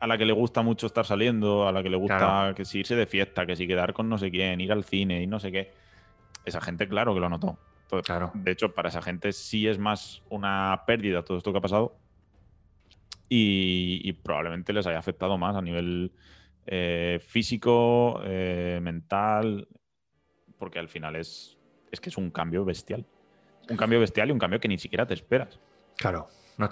a 0.00 0.06
la 0.06 0.16
que 0.16 0.24
le 0.24 0.32
gusta 0.32 0.62
mucho 0.62 0.86
estar 0.86 1.04
saliendo, 1.04 1.66
a 1.66 1.72
la 1.72 1.82
que 1.82 1.90
le 1.90 1.96
gusta 1.96 2.52
que 2.54 2.64
si 2.64 2.80
irse 2.80 2.94
de 2.94 3.06
fiesta, 3.06 3.46
que 3.46 3.56
si 3.56 3.66
quedar 3.66 3.92
con 3.92 4.08
no 4.08 4.16
sé 4.16 4.30
quién, 4.30 4.60
ir 4.60 4.70
al 4.70 4.84
cine 4.84 5.22
y 5.22 5.26
no 5.26 5.40
sé 5.40 5.50
qué. 5.50 5.72
Esa 6.44 6.60
gente, 6.60 6.88
claro 6.88 7.14
que 7.14 7.20
lo 7.20 7.28
notó 7.28 7.58
claro. 8.04 8.30
De 8.34 8.52
hecho, 8.52 8.74
para 8.74 8.88
esa 8.88 9.02
gente 9.02 9.32
sí 9.32 9.66
es 9.66 9.78
más 9.78 10.22
una 10.28 10.82
pérdida 10.86 11.24
todo 11.24 11.38
esto 11.38 11.52
que 11.52 11.58
ha 11.58 11.62
pasado 11.62 11.96
y, 13.28 14.12
probablemente 14.14 14.72
les 14.72 14.86
haya 14.86 14.98
afectado 14.98 15.36
más 15.36 15.56
a 15.56 15.62
nivel 15.62 16.12
eh, 16.70 17.18
físico, 17.26 18.20
eh, 18.24 18.78
mental, 18.82 19.66
porque 20.58 20.78
al 20.78 20.88
final 20.88 21.16
es, 21.16 21.56
es 21.90 21.98
que 21.98 22.10
es 22.10 22.18
un 22.18 22.30
cambio 22.30 22.64
bestial. 22.64 23.06
Un 23.70 23.76
cambio 23.76 24.00
bestial 24.00 24.28
y 24.28 24.32
un 24.32 24.38
cambio 24.38 24.60
que 24.60 24.68
ni 24.68 24.78
siquiera 24.78 25.06
te 25.06 25.14
esperas. 25.14 25.58
Claro. 25.96 26.28
No 26.58 26.68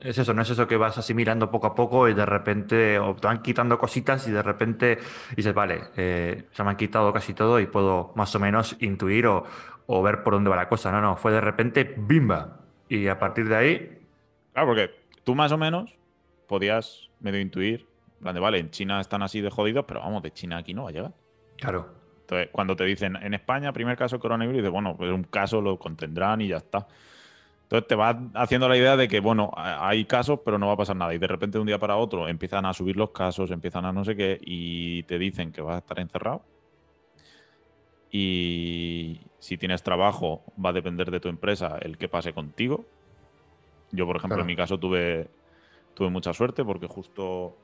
es 0.00 0.18
eso, 0.18 0.32
no 0.32 0.42
es 0.42 0.50
eso 0.50 0.68
que 0.68 0.76
vas 0.76 0.96
asimilando 0.96 1.50
poco 1.50 1.66
a 1.66 1.74
poco 1.74 2.08
y 2.08 2.14
de 2.14 2.24
repente 2.24 3.00
o 3.00 3.16
te 3.16 3.26
van 3.26 3.42
quitando 3.42 3.76
cositas 3.76 4.28
y 4.28 4.30
de 4.30 4.42
repente 4.42 4.98
dices, 5.36 5.52
vale, 5.52 5.80
eh, 5.96 6.44
se 6.52 6.62
me 6.62 6.70
han 6.70 6.76
quitado 6.76 7.12
casi 7.12 7.34
todo 7.34 7.58
y 7.58 7.66
puedo 7.66 8.12
más 8.14 8.32
o 8.36 8.38
menos 8.38 8.76
intuir 8.78 9.26
o, 9.26 9.44
o 9.86 10.02
ver 10.02 10.22
por 10.22 10.34
dónde 10.34 10.50
va 10.50 10.56
la 10.56 10.68
cosa. 10.68 10.92
No, 10.92 11.00
no, 11.00 11.16
fue 11.16 11.32
de 11.32 11.40
repente, 11.40 11.94
¡bimba! 11.98 12.60
Y 12.88 13.08
a 13.08 13.18
partir 13.18 13.48
de 13.48 13.56
ahí. 13.56 14.06
Claro, 14.52 14.68
porque 14.68 14.90
tú 15.24 15.34
más 15.34 15.50
o 15.50 15.58
menos 15.58 15.96
podías 16.46 17.10
medio 17.18 17.40
intuir, 17.40 17.88
de, 18.22 18.40
vale, 18.40 18.58
en 18.58 18.70
China 18.70 19.00
están 19.00 19.22
así 19.22 19.40
de 19.40 19.50
jodidos, 19.50 19.84
pero 19.86 20.00
vamos, 20.00 20.22
de 20.22 20.32
China 20.32 20.58
aquí 20.58 20.74
no 20.74 20.84
va 20.84 20.90
a 20.90 20.92
llegar. 20.92 21.12
Claro. 21.56 21.88
Entonces, 22.20 22.48
cuando 22.52 22.76
te 22.76 22.84
dicen 22.84 23.16
en 23.16 23.34
España, 23.34 23.72
primer 23.72 23.96
caso 23.96 24.18
coronavirus, 24.18 24.58
dices, 24.58 24.70
bueno, 24.70 24.96
pues 24.96 25.10
un 25.10 25.24
caso 25.24 25.60
lo 25.60 25.78
contendrán 25.78 26.40
y 26.40 26.48
ya 26.48 26.58
está. 26.58 26.86
Entonces 27.64 27.88
te 27.88 27.94
vas 27.94 28.16
haciendo 28.34 28.68
la 28.68 28.76
idea 28.76 28.96
de 28.96 29.08
que, 29.08 29.20
bueno, 29.20 29.50
hay 29.56 30.04
casos, 30.04 30.40
pero 30.44 30.58
no 30.58 30.66
va 30.66 30.74
a 30.74 30.76
pasar 30.76 30.94
nada. 30.94 31.14
Y 31.14 31.18
de 31.18 31.26
repente, 31.26 31.56
de 31.56 31.60
un 31.60 31.66
día 31.66 31.78
para 31.78 31.96
otro, 31.96 32.28
empiezan 32.28 32.66
a 32.66 32.74
subir 32.74 32.96
los 32.96 33.10
casos, 33.10 33.50
empiezan 33.50 33.86
a 33.86 33.92
no 33.92 34.04
sé 34.04 34.14
qué, 34.14 34.38
y 34.42 35.02
te 35.04 35.18
dicen 35.18 35.52
que 35.52 35.62
vas 35.62 35.76
a 35.76 35.78
estar 35.78 35.98
encerrado. 35.98 36.42
Y 38.10 39.22
si 39.38 39.56
tienes 39.56 39.82
trabajo, 39.82 40.44
va 40.62 40.68
a 40.68 40.72
depender 40.74 41.10
de 41.10 41.18
tu 41.18 41.28
empresa 41.28 41.78
el 41.80 41.96
que 41.96 42.08
pase 42.08 42.34
contigo. 42.34 42.84
Yo, 43.90 44.06
por 44.06 44.16
ejemplo, 44.16 44.40
en 44.40 44.46
mi 44.46 44.54
caso 44.54 44.78
tuve, 44.78 45.28
tuve 45.94 46.10
mucha 46.10 46.34
suerte 46.34 46.62
porque 46.64 46.86
justo 46.86 47.56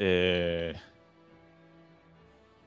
eh, 0.00 0.74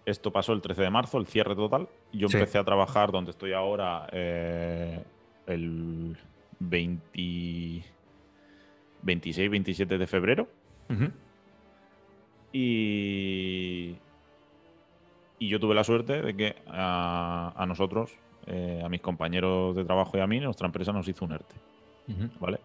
esto 0.05 0.31
pasó 0.31 0.53
el 0.53 0.61
13 0.61 0.83
de 0.83 0.89
marzo, 0.89 1.17
el 1.17 1.27
cierre 1.27 1.55
total. 1.55 1.89
Yo 2.13 2.27
empecé 2.31 2.57
a 2.57 2.63
trabajar 2.63 3.11
donde 3.11 3.31
estoy 3.31 3.51
ahora 3.53 4.07
eh, 4.11 5.03
el 5.47 6.17
26, 6.59 9.51
27 9.51 9.97
de 9.97 10.07
febrero. 10.07 10.47
Y 12.53 13.97
y 15.43 15.49
yo 15.49 15.59
tuve 15.59 15.75
la 15.75 15.83
suerte 15.83 16.21
de 16.21 16.37
que 16.37 16.55
a, 16.67 17.65
nosotros, 17.67 18.13
eh, 18.47 18.81
a 18.81 18.87
mis 18.87 19.01
compañeros 19.01 19.75
de 19.75 19.83
trabajo 19.83 20.17
y 20.17 20.21
a 20.21 20.27
mí, 20.27 20.39
nuestra 20.39 20.67
empresa 20.67 20.93
nos 20.93 21.05
hizo 21.09 21.25
un 21.25 21.33
ERTE. 21.33 21.55
¿Vale? 22.39 22.61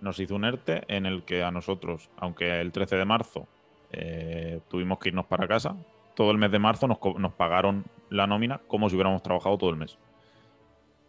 Nos 0.00 0.20
hizo 0.20 0.34
un 0.34 0.44
ERTE 0.44 0.82
en 0.88 1.06
el 1.06 1.22
que 1.22 1.42
a 1.42 1.50
nosotros, 1.50 2.10
aunque 2.18 2.60
el 2.60 2.70
13 2.70 2.96
de 2.96 3.04
marzo 3.06 3.48
eh, 3.92 4.60
tuvimos 4.68 4.98
que 4.98 5.08
irnos 5.10 5.26
para 5.26 5.46
casa, 5.46 5.76
todo 6.14 6.30
el 6.30 6.38
mes 6.38 6.50
de 6.50 6.58
marzo 6.58 6.86
nos, 6.88 6.98
pagaron 7.34 7.84
la 8.10 8.26
nómina 8.26 8.58
como 8.66 8.88
si 8.88 8.96
hubiéramos 8.96 9.22
trabajado 9.22 9.56
todo 9.58 9.70
el 9.70 9.76
mes. 9.76 9.98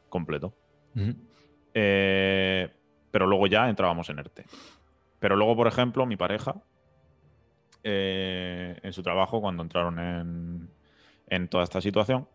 Completo. 0.09 0.53
Eh, 1.73 2.69
pero 3.11 3.27
luego 3.27 3.47
ya 3.47 3.69
entrábamos 3.69 4.09
en 4.09 4.19
ERTE. 4.19 4.45
Pero 5.19 5.35
luego, 5.35 5.55
por 5.55 5.67
ejemplo, 5.67 6.05
mi 6.05 6.15
pareja, 6.15 6.55
en 7.83 8.93
su 8.93 9.01
trabajo, 9.01 9.41
cuando 9.41 9.63
entraron 9.63 9.99
en, 9.99 10.69
en 11.29 11.47
toda 11.47 11.63
esta 11.63 11.81
situación. 11.81 12.27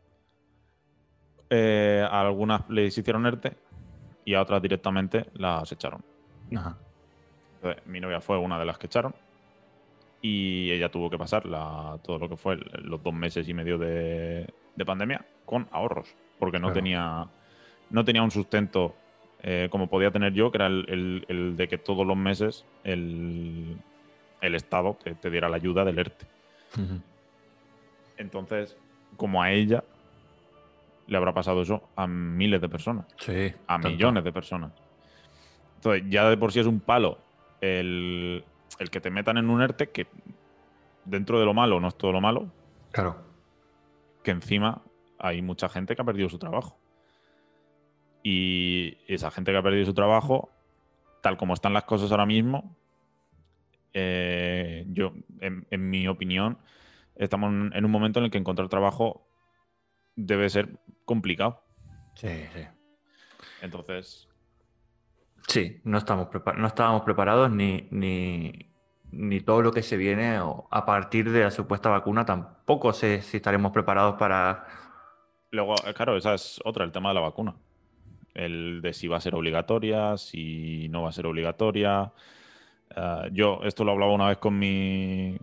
Eh, 1.50 2.06
a 2.08 2.20
algunas 2.20 2.68
les 2.70 2.96
hicieron 2.96 3.26
ERTE 3.26 3.56
y 4.24 4.34
a 4.34 4.42
otras 4.42 4.62
directamente 4.62 5.26
las 5.34 5.70
echaron. 5.72 6.02
mi 7.86 8.00
novia 8.00 8.20
fue 8.20 8.38
una 8.38 8.58
de 8.58 8.64
las 8.64 8.78
que 8.78 8.86
echaron 8.86 9.14
y 10.26 10.70
ella 10.70 10.88
tuvo 10.88 11.10
que 11.10 11.18
pasar 11.18 11.42
todo 12.02 12.18
lo 12.18 12.30
que 12.30 12.36
fue 12.38 12.56
los 12.82 13.02
dos 13.02 13.12
meses 13.12 13.46
y 13.46 13.52
medio 13.52 13.76
de, 13.76 14.50
pandemia 14.86 15.22
con 15.44 15.68
ahorros, 15.70 16.16
porque 16.38 16.58
no, 16.58 16.72
tenía, 16.72 17.28
no 17.90 18.04
tenía 18.06 18.22
un 18.22 18.30
sustento 18.30 18.94
eh, 19.42 19.68
como 19.70 19.86
podía 19.86 20.10
tener 20.10 20.32
yo, 20.32 20.50
que 20.50 20.56
era 20.56 20.68
el, 20.68 21.54
de 21.58 21.68
que 21.68 21.76
todos 21.76 22.06
los 22.06 22.16
meses 22.16 22.64
el, 22.84 23.76
Estado 24.40 24.96
te, 25.20 25.28
diera 25.28 25.50
la 25.50 25.56
ayuda 25.56 25.84
del 25.84 25.98
ERTE. 25.98 26.26
Entonces, 28.16 28.78
como 29.18 29.42
a 29.42 29.52
ella, 29.52 29.84
le 31.06 31.18
habrá 31.18 31.34
pasado 31.34 31.60
eso 31.60 31.82
a 31.96 32.06
miles 32.06 32.62
de 32.62 32.70
personas. 32.70 33.04
Sí. 33.18 33.52
A 33.66 33.76
millones 33.76 34.24
de 34.24 34.32
personas. 34.32 34.72
Entonces, 35.76 36.04
ya 36.08 36.30
de 36.30 36.38
por 36.38 36.50
sí 36.50 36.60
es 36.60 36.66
un 36.66 36.80
palo 36.80 37.18
el, 37.60 38.42
que 38.90 39.00
te 39.00 39.10
metan 39.10 39.38
en 39.38 39.50
un 39.50 39.62
ERTE 39.62 39.90
que 39.90 40.06
dentro 41.04 41.38
de 41.38 41.46
lo 41.46 41.54
malo 41.54 41.80
no 41.80 41.88
es 41.88 41.96
todo 41.96 42.12
lo 42.12 42.20
malo. 42.20 42.50
Claro. 42.92 43.22
Que 44.22 44.30
encima 44.30 44.82
hay 45.18 45.42
mucha 45.42 45.68
gente 45.68 45.94
que 45.94 46.02
ha 46.02 46.04
perdido 46.04 46.28
su 46.28 46.38
trabajo. 46.38 46.78
Y 48.22 48.96
esa 49.06 49.30
gente 49.30 49.52
que 49.52 49.58
ha 49.58 49.62
perdido 49.62 49.84
su 49.84 49.94
trabajo, 49.94 50.50
tal 51.22 51.36
como 51.36 51.54
están 51.54 51.72
las 51.72 51.84
cosas 51.84 52.10
ahora 52.10 52.26
mismo, 52.26 52.76
eh, 53.92 54.84
yo, 54.88 55.12
en 55.40 55.90
mi 55.90 56.08
opinión, 56.08 56.58
estamos 57.16 57.50
en 57.74 57.84
un 57.84 57.90
momento 57.90 58.18
en 58.18 58.26
el 58.26 58.30
que 58.30 58.38
encontrar 58.38 58.68
trabajo 58.68 59.26
debe 60.16 60.48
ser 60.48 60.78
complicado. 61.04 61.62
Sí, 62.14 62.46
sí. 62.54 62.66
Entonces. 63.60 64.28
Sí, 65.48 65.80
no, 65.84 65.98
estamos 65.98 66.28
no 66.56 66.66
estábamos 66.66 67.02
preparados 67.02 67.50
ni, 67.50 67.86
ni, 67.90 69.40
todo 69.40 69.62
lo 69.62 69.72
que 69.72 69.82
se 69.82 69.96
viene 69.96 70.38
a 70.70 70.86
partir 70.86 71.30
de 71.30 71.44
la 71.44 71.50
supuesta 71.50 71.90
vacuna. 71.90 72.24
Tampoco 72.24 72.92
sé 72.92 73.22
si 73.22 73.36
estaremos 73.36 73.72
preparados 73.72 74.16
para. 74.16 74.66
Luego, 75.50 75.74
eh, 75.86 75.94
claro, 75.94 76.16
esa 76.16 76.34
es 76.34 76.60
otra, 76.64 76.84
el 76.84 76.92
tema 76.92 77.10
de 77.10 77.14
la 77.16 77.20
vacuna. 77.20 77.54
El 78.34 78.80
de 78.82 78.92
si 78.92 79.06
va 79.06 79.18
a 79.18 79.20
ser 79.20 79.34
obligatoria, 79.34 80.16
si 80.16 80.88
no 80.88 81.02
va 81.02 81.10
a 81.10 81.12
ser 81.12 81.26
obligatoria. 81.26 82.12
Eh, 82.96 83.30
yo 83.32 83.60
esto 83.64 83.84
lo 83.84 83.92
hablaba 83.92 84.12
una 84.12 84.28
vez 84.28 84.38
con 84.38 84.58
mi, 84.58 85.38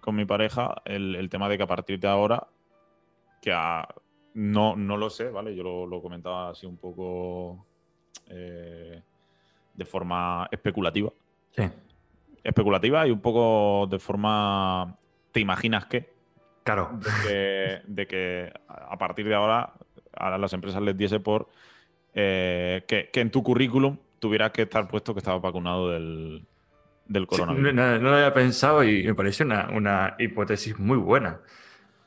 con 0.00 0.14
mi 0.14 0.24
pareja 0.24 0.82
el, 0.84 1.28
tema 1.30 1.48
de 1.48 1.56
que 1.56 1.62
a 1.64 1.66
partir 1.66 1.98
de 1.98 2.08
ahora, 2.08 2.46
que 3.42 3.52
no, 4.34 4.76
no 4.76 4.96
lo 4.96 5.10
sé, 5.10 5.30
¿vale? 5.30 5.54
Yo 5.56 5.86
lo, 5.86 6.02
comentaba 6.02 6.50
así 6.50 6.66
un 6.66 6.76
poco 6.76 7.66
eh, 8.28 9.02
de 9.74 9.84
forma 9.84 10.48
especulativa. 10.50 11.12
Sí. 11.56 11.64
Especulativa 12.42 13.06
y 13.06 13.10
un 13.10 13.20
poco 13.20 13.86
de 13.90 13.98
forma. 13.98 14.96
¿Te 15.32 15.40
imaginas 15.40 15.86
qué? 15.86 16.12
Claro. 16.64 16.98
De 17.86 18.06
que, 18.06 18.52
a 18.68 18.96
partir 18.98 19.26
de 19.26 19.34
ahora 19.34 19.72
a 20.16 20.38
las 20.38 20.52
empresas 20.52 20.82
les 20.82 20.96
diese 20.96 21.20
por 21.20 21.48
eh, 22.14 22.84
que, 22.86 23.08
en 23.14 23.30
tu 23.30 23.42
currículum 23.42 23.96
tuvieras 24.18 24.50
que 24.50 24.62
estar 24.62 24.86
puesto 24.88 25.14
que 25.14 25.18
estabas 25.18 25.40
vacunado 25.40 25.90
del, 25.90 26.44
del 27.06 27.26
coronavirus. 27.26 27.72
no, 27.74 27.98
lo 27.98 28.14
había 28.14 28.34
pensado 28.34 28.84
y 28.84 29.04
me 29.04 29.14
parece 29.14 29.44
una, 29.44 30.16
hipótesis 30.18 30.78
muy 30.78 30.98
buena. 30.98 31.40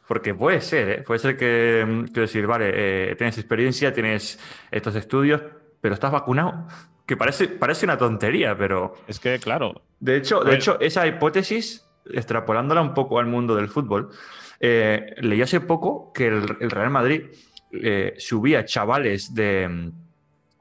Porque 0.07 0.35
puede 0.35 0.59
ser, 0.59 0.89
¿eh? 0.89 1.01
puede 1.01 1.19
ser 1.19 1.37
que, 1.37 1.85
mm, 1.87 2.03
quiero 2.05 2.21
decir, 2.23 2.45
vale, 2.45 2.71
eh, 2.73 3.15
tienes 3.15 3.37
experiencia, 3.37 3.93
tienes 3.93 4.37
estos 4.69 4.95
estudios, 4.95 5.41
pero 5.79 5.93
estás 5.93 6.11
vacunado. 6.11 6.67
Que 7.05 7.17
parece, 7.17 7.47
parece 7.47 7.85
una 7.85 7.97
tontería, 7.97 8.57
pero. 8.57 8.95
Es 9.07 9.19
que, 9.19 9.37
claro. 9.39 9.81
De 9.99 10.17
hecho, 10.17 10.41
de 10.41 10.55
hecho 10.55 10.79
esa 10.79 11.05
hipótesis, 11.05 11.85
extrapolándola 12.05 12.81
un 12.81 12.93
poco 12.93 13.19
al 13.19 13.25
mundo 13.25 13.55
del 13.55 13.67
fútbol, 13.67 14.09
eh, 14.59 15.15
leí 15.17 15.41
hace 15.41 15.59
poco 15.59 16.13
que 16.13 16.27
el, 16.27 16.69
Real 16.69 16.89
Madrid 16.89 17.23
eh, 17.71 18.15
subía 18.17 18.63
chavales 18.63 19.33
de, 19.33 19.91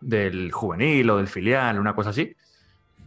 del 0.01 0.51
juvenil 0.51 1.11
o 1.11 1.17
del 1.19 1.29
filial, 1.29 1.79
una 1.79 1.95
cosa 1.95 2.11
así, 2.11 2.35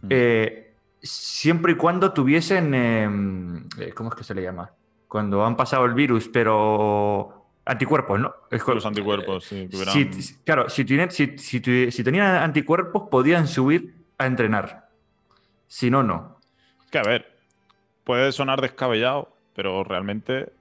hmm. 0.00 0.06
eh, 0.08 0.74
siempre 1.02 1.72
y 1.72 1.76
cuando 1.76 2.14
tuviesen. 2.14 2.72
Em, 2.72 3.68
¿Cómo 3.94 4.08
es 4.08 4.14
que 4.14 4.24
se 4.24 4.34
le 4.34 4.42
llama? 4.42 4.72
Cuando 5.06 5.44
han 5.44 5.56
pasado 5.56 5.84
el 5.84 5.92
virus, 5.92 6.28
pero 6.28 7.35
Anticuerpos, 7.68 8.20
¿no? 8.20 8.32
Los 8.48 8.86
anticuerpos, 8.86 9.44
sí. 9.44 9.68
claro, 10.44 10.68
si, 10.70 10.86
si, 10.86 11.60
tenían 12.04 12.36
anticuerpos, 12.36 13.08
podían 13.10 13.48
subir 13.48 14.06
a 14.18 14.26
entrenar. 14.26 14.88
Si 15.66 15.90
no, 15.90 16.04
no. 16.04 16.38
que, 16.92 16.98
a 16.98 17.02
ver, 17.02 17.36
puede 18.04 18.30
sonar 18.30 18.60
descabellado, 18.60 19.36
pero 19.54 19.82
realmente. 19.82 20.52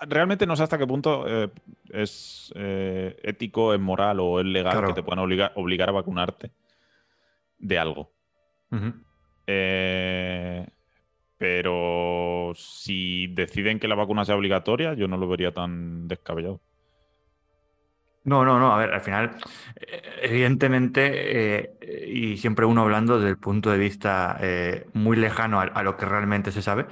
Realmente 0.00 0.46
no 0.46 0.56
sé 0.56 0.62
hasta 0.62 0.78
qué 0.78 0.86
punto 0.86 1.24
eh, 1.26 1.50
es 1.90 2.50
eh, 2.56 3.20
ético, 3.24 3.74
es 3.74 3.80
moral 3.80 4.20
o 4.20 4.40
es 4.40 4.46
legal 4.46 4.86
que 4.86 4.94
te 4.94 5.02
puedan 5.02 5.18
obligar, 5.18 5.52
obligar 5.56 5.90
a 5.90 5.92
vacunarte 5.92 6.50
de 7.58 7.78
algo. 7.78 8.10
eh, 9.46 10.66
pero 11.38 12.52
si 12.54 13.26
deciden 13.28 13.78
que 13.78 13.88
la 13.88 13.94
vacuna 13.94 14.24
sea 14.24 14.36
obligatoria, 14.36 14.94
yo 14.94 15.08
no 15.08 15.16
lo 15.16 15.28
vería 15.28 15.52
tan 15.52 16.08
descabellado. 16.08 16.60
No, 18.24 18.44
no, 18.44 18.58
no. 18.58 18.72
A 18.72 18.78
ver, 18.78 18.92
al 18.94 19.00
final, 19.02 19.36
eh, 19.76 20.02
evidentemente, 20.22 21.62
eh, 21.62 22.06
y 22.08 22.36
siempre 22.38 22.64
uno 22.64 22.82
hablando 22.82 23.18
desde 23.18 23.30
el 23.30 23.38
punto 23.38 23.70
de 23.70 23.78
vista 23.78 24.38
eh, 24.40 24.86
muy 24.94 25.16
lejano 25.16 25.60
a, 25.60 25.82
lo 25.82 25.96
que 25.96 26.06
realmente 26.06 26.50
se 26.50 26.62
sabe, 26.62 26.86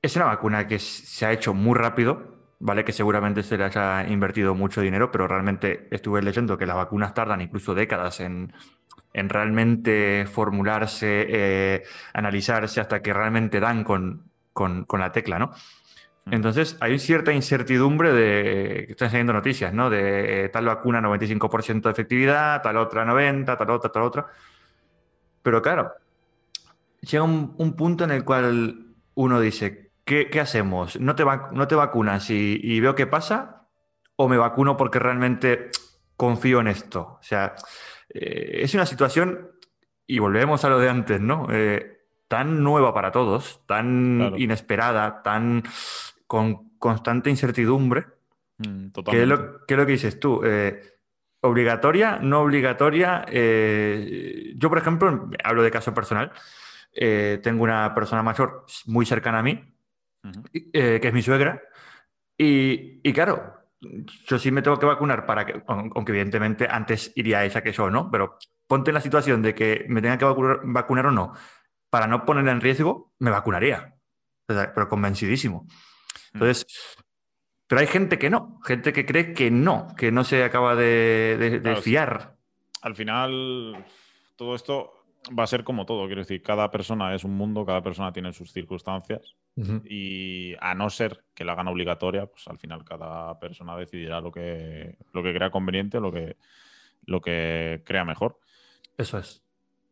es 0.00 0.16
una 0.16 0.24
vacuna 0.26 0.66
que 0.66 0.78
se 0.78 1.26
ha 1.26 1.32
hecho 1.32 1.52
muy 1.54 1.76
rápido, 1.78 2.54
¿vale? 2.58 2.84
Que 2.84 2.92
seguramente 2.92 3.42
se 3.42 3.58
le 3.58 3.64
haya 3.64 4.06
invertido 4.08 4.54
mucho 4.54 4.80
dinero, 4.80 5.12
pero 5.12 5.28
realmente 5.28 5.88
estuve 5.90 6.22
leyendo 6.22 6.56
que 6.56 6.66
las 6.66 6.76
vacunas 6.76 7.12
tardan 7.14 7.42
incluso 7.42 7.74
décadas 7.74 8.20
en, 8.20 8.52
en 9.12 9.28
realmente 9.28 10.26
formularse, 10.26 11.26
eh, 11.28 11.82
analizarse 12.14 12.80
hasta 12.80 13.02
que 13.02 13.12
realmente 13.12 13.60
dan 13.60 13.84
con, 13.84 14.30
la 14.98 15.12
tecla, 15.12 15.38
¿no? 15.38 15.52
Mm. 16.24 16.34
Entonces 16.34 16.76
hay 16.80 16.98
cierta 16.98 17.32
incertidumbre 17.32 18.12
de 18.12 18.84
que 18.86 18.92
están 18.92 19.10
saliendo 19.10 19.32
noticias, 19.32 19.72
¿no? 19.74 19.90
De 19.90 20.44
eh, 20.44 20.48
tal 20.48 20.66
vacuna 20.66 21.00
95% 21.00 21.82
de 21.82 21.90
efectividad, 21.90 22.62
tal 22.62 22.76
otra 22.78 23.04
90, 23.04 23.56
tal 23.56 23.70
otra, 23.70 23.92
tal 23.92 24.02
otra. 24.02 24.26
Pero 25.42 25.60
claro, 25.60 25.92
llega 27.00 27.24
un, 27.24 27.74
punto 27.76 28.04
en 28.04 28.12
el 28.12 28.24
cual 28.24 28.94
uno 29.14 29.40
dice, 29.40 29.90
¿qué, 30.04 30.28
hacemos? 30.40 30.98
¿No 31.00 31.14
te, 31.14 31.24
no 31.24 31.68
te 31.68 31.74
vacunas 31.74 32.30
y, 32.30 32.60
y, 32.62 32.80
veo 32.80 32.94
qué 32.94 33.06
pasa? 33.06 33.66
¿O 34.16 34.28
me 34.28 34.36
vacuno 34.36 34.76
porque 34.76 35.00
realmente 35.00 35.70
confío 36.16 36.60
en 36.60 36.68
esto? 36.68 37.18
O 37.20 37.22
sea, 37.22 37.56
eh, 38.14 38.60
es 38.62 38.74
una 38.74 38.86
situación, 38.86 39.50
y 40.06 40.18
volvemos 40.18 40.64
a 40.64 40.68
lo 40.68 40.78
de 40.78 40.88
antes, 40.88 41.20
¿no? 41.20 41.46
Eh, 41.50 42.00
tan 42.28 42.62
nueva 42.62 42.94
para 42.94 43.12
todos, 43.12 43.62
tan 43.66 44.34
inesperada, 44.36 45.22
tan 45.22 45.62
con 46.26 46.78
constante 46.78 47.30
incertidumbre. 47.30 48.06
Mm, 48.58 48.88
¿Qué, 49.10 49.22
es 49.22 49.28
lo, 49.28 49.66
que 49.66 49.86
dices 49.86 50.18
tú? 50.18 50.40
Eh, 50.44 50.82
¿Obligatoria? 51.40 52.18
¿No 52.20 52.40
obligatoria? 52.40 53.26
yo, 53.26 54.68
por 54.68 54.78
ejemplo, 54.78 55.28
hablo 55.42 55.62
de 55.62 55.70
caso 55.70 55.92
personal. 55.92 56.30
tengo 56.92 57.64
una 57.64 57.94
persona 57.94 58.22
mayor 58.22 58.64
muy 58.86 59.04
cercana 59.04 59.40
a 59.40 59.42
mí, 59.42 59.60
que 60.52 61.00
es 61.02 61.12
mi 61.12 61.20
suegra. 61.20 61.60
Y, 62.38 63.00
y 63.02 63.12
claro, 63.12 63.61
yo 64.26 64.38
sí 64.38 64.50
me 64.50 64.62
tengo 64.62 64.78
que 64.78 64.86
vacunar 64.86 65.26
para 65.26 65.44
que, 65.44 65.62
aunque 65.66 66.12
evidentemente 66.12 66.66
antes 66.70 67.12
iría 67.16 67.38
a 67.38 67.44
esa 67.44 67.62
que 67.62 67.72
yo, 67.72 67.90
¿no? 67.90 68.10
Pero 68.10 68.38
ponte 68.66 68.90
en 68.90 68.94
la 68.94 69.00
situación 69.00 69.42
de 69.42 69.54
que 69.54 69.84
me 69.88 70.00
tenga 70.00 70.18
que 70.18 70.24
vacunar, 70.24 71.06
o 71.06 71.10
no, 71.10 71.32
para 71.90 72.06
no 72.06 72.24
poner 72.24 72.46
en 72.48 72.60
riesgo, 72.60 73.12
me 73.18 73.30
vacunaría. 73.30 73.94
pero 74.46 74.88
convencidísimo. 74.88 75.64
Mm. 75.64 76.34
Entonces, 76.34 76.66
pero 77.66 77.80
hay 77.80 77.86
gente 77.86 78.18
que 78.18 78.30
no, 78.30 78.60
gente 78.64 78.92
que 78.92 79.04
cree 79.04 79.34
que 79.34 79.50
no, 79.50 79.88
que 79.96 80.12
no 80.12 80.24
se 80.24 80.44
acaba 80.44 80.74
de, 80.76 81.78
fiar. 81.82 82.36
Al 82.82 82.94
final, 82.94 83.84
todo 84.36 84.54
esto 84.54 85.04
va 85.38 85.44
a 85.44 85.48
ser 85.48 85.64
como 85.64 85.86
todo, 85.86 86.06
quiero 86.06 86.22
decir, 86.22 86.42
cada 86.42 86.70
persona 86.70 87.14
es 87.14 87.24
un 87.24 87.36
mundo, 87.36 87.64
cada 87.64 87.82
persona 87.82 88.12
tiene 88.12 88.32
sus 88.32 88.52
circunstancias 88.52 89.36
y 89.56 90.54
a 90.60 90.74
no 90.74 90.88
ser 90.88 91.24
que 91.34 91.44
la 91.44 91.52
hagan 91.52 91.68
obligatoria, 91.68 92.26
pues 92.26 92.48
al 92.48 92.58
final 92.58 92.84
cada 92.84 93.38
persona 93.38 93.76
decidirá 93.76 94.20
lo 94.20 94.32
que, 94.32 94.96
lo 95.12 95.22
que 95.22 95.34
crea 95.34 95.50
conveniente, 95.50 96.00
lo 96.00 96.10
que, 96.10 96.36
lo 97.04 97.20
que 97.20 97.82
crea 97.84 98.04
mejor. 98.04 98.38
Eso 98.96 99.18
es. 99.18 99.42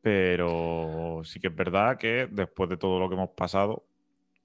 Pero 0.02 1.20
sí 1.24 1.40
que 1.40 1.48
es 1.48 1.54
verdad 1.54 1.98
que 1.98 2.26
después 2.30 2.70
de 2.70 2.78
todo 2.78 2.98
lo 2.98 3.08
que 3.08 3.16
hemos 3.16 3.30
pasado, 3.30 3.84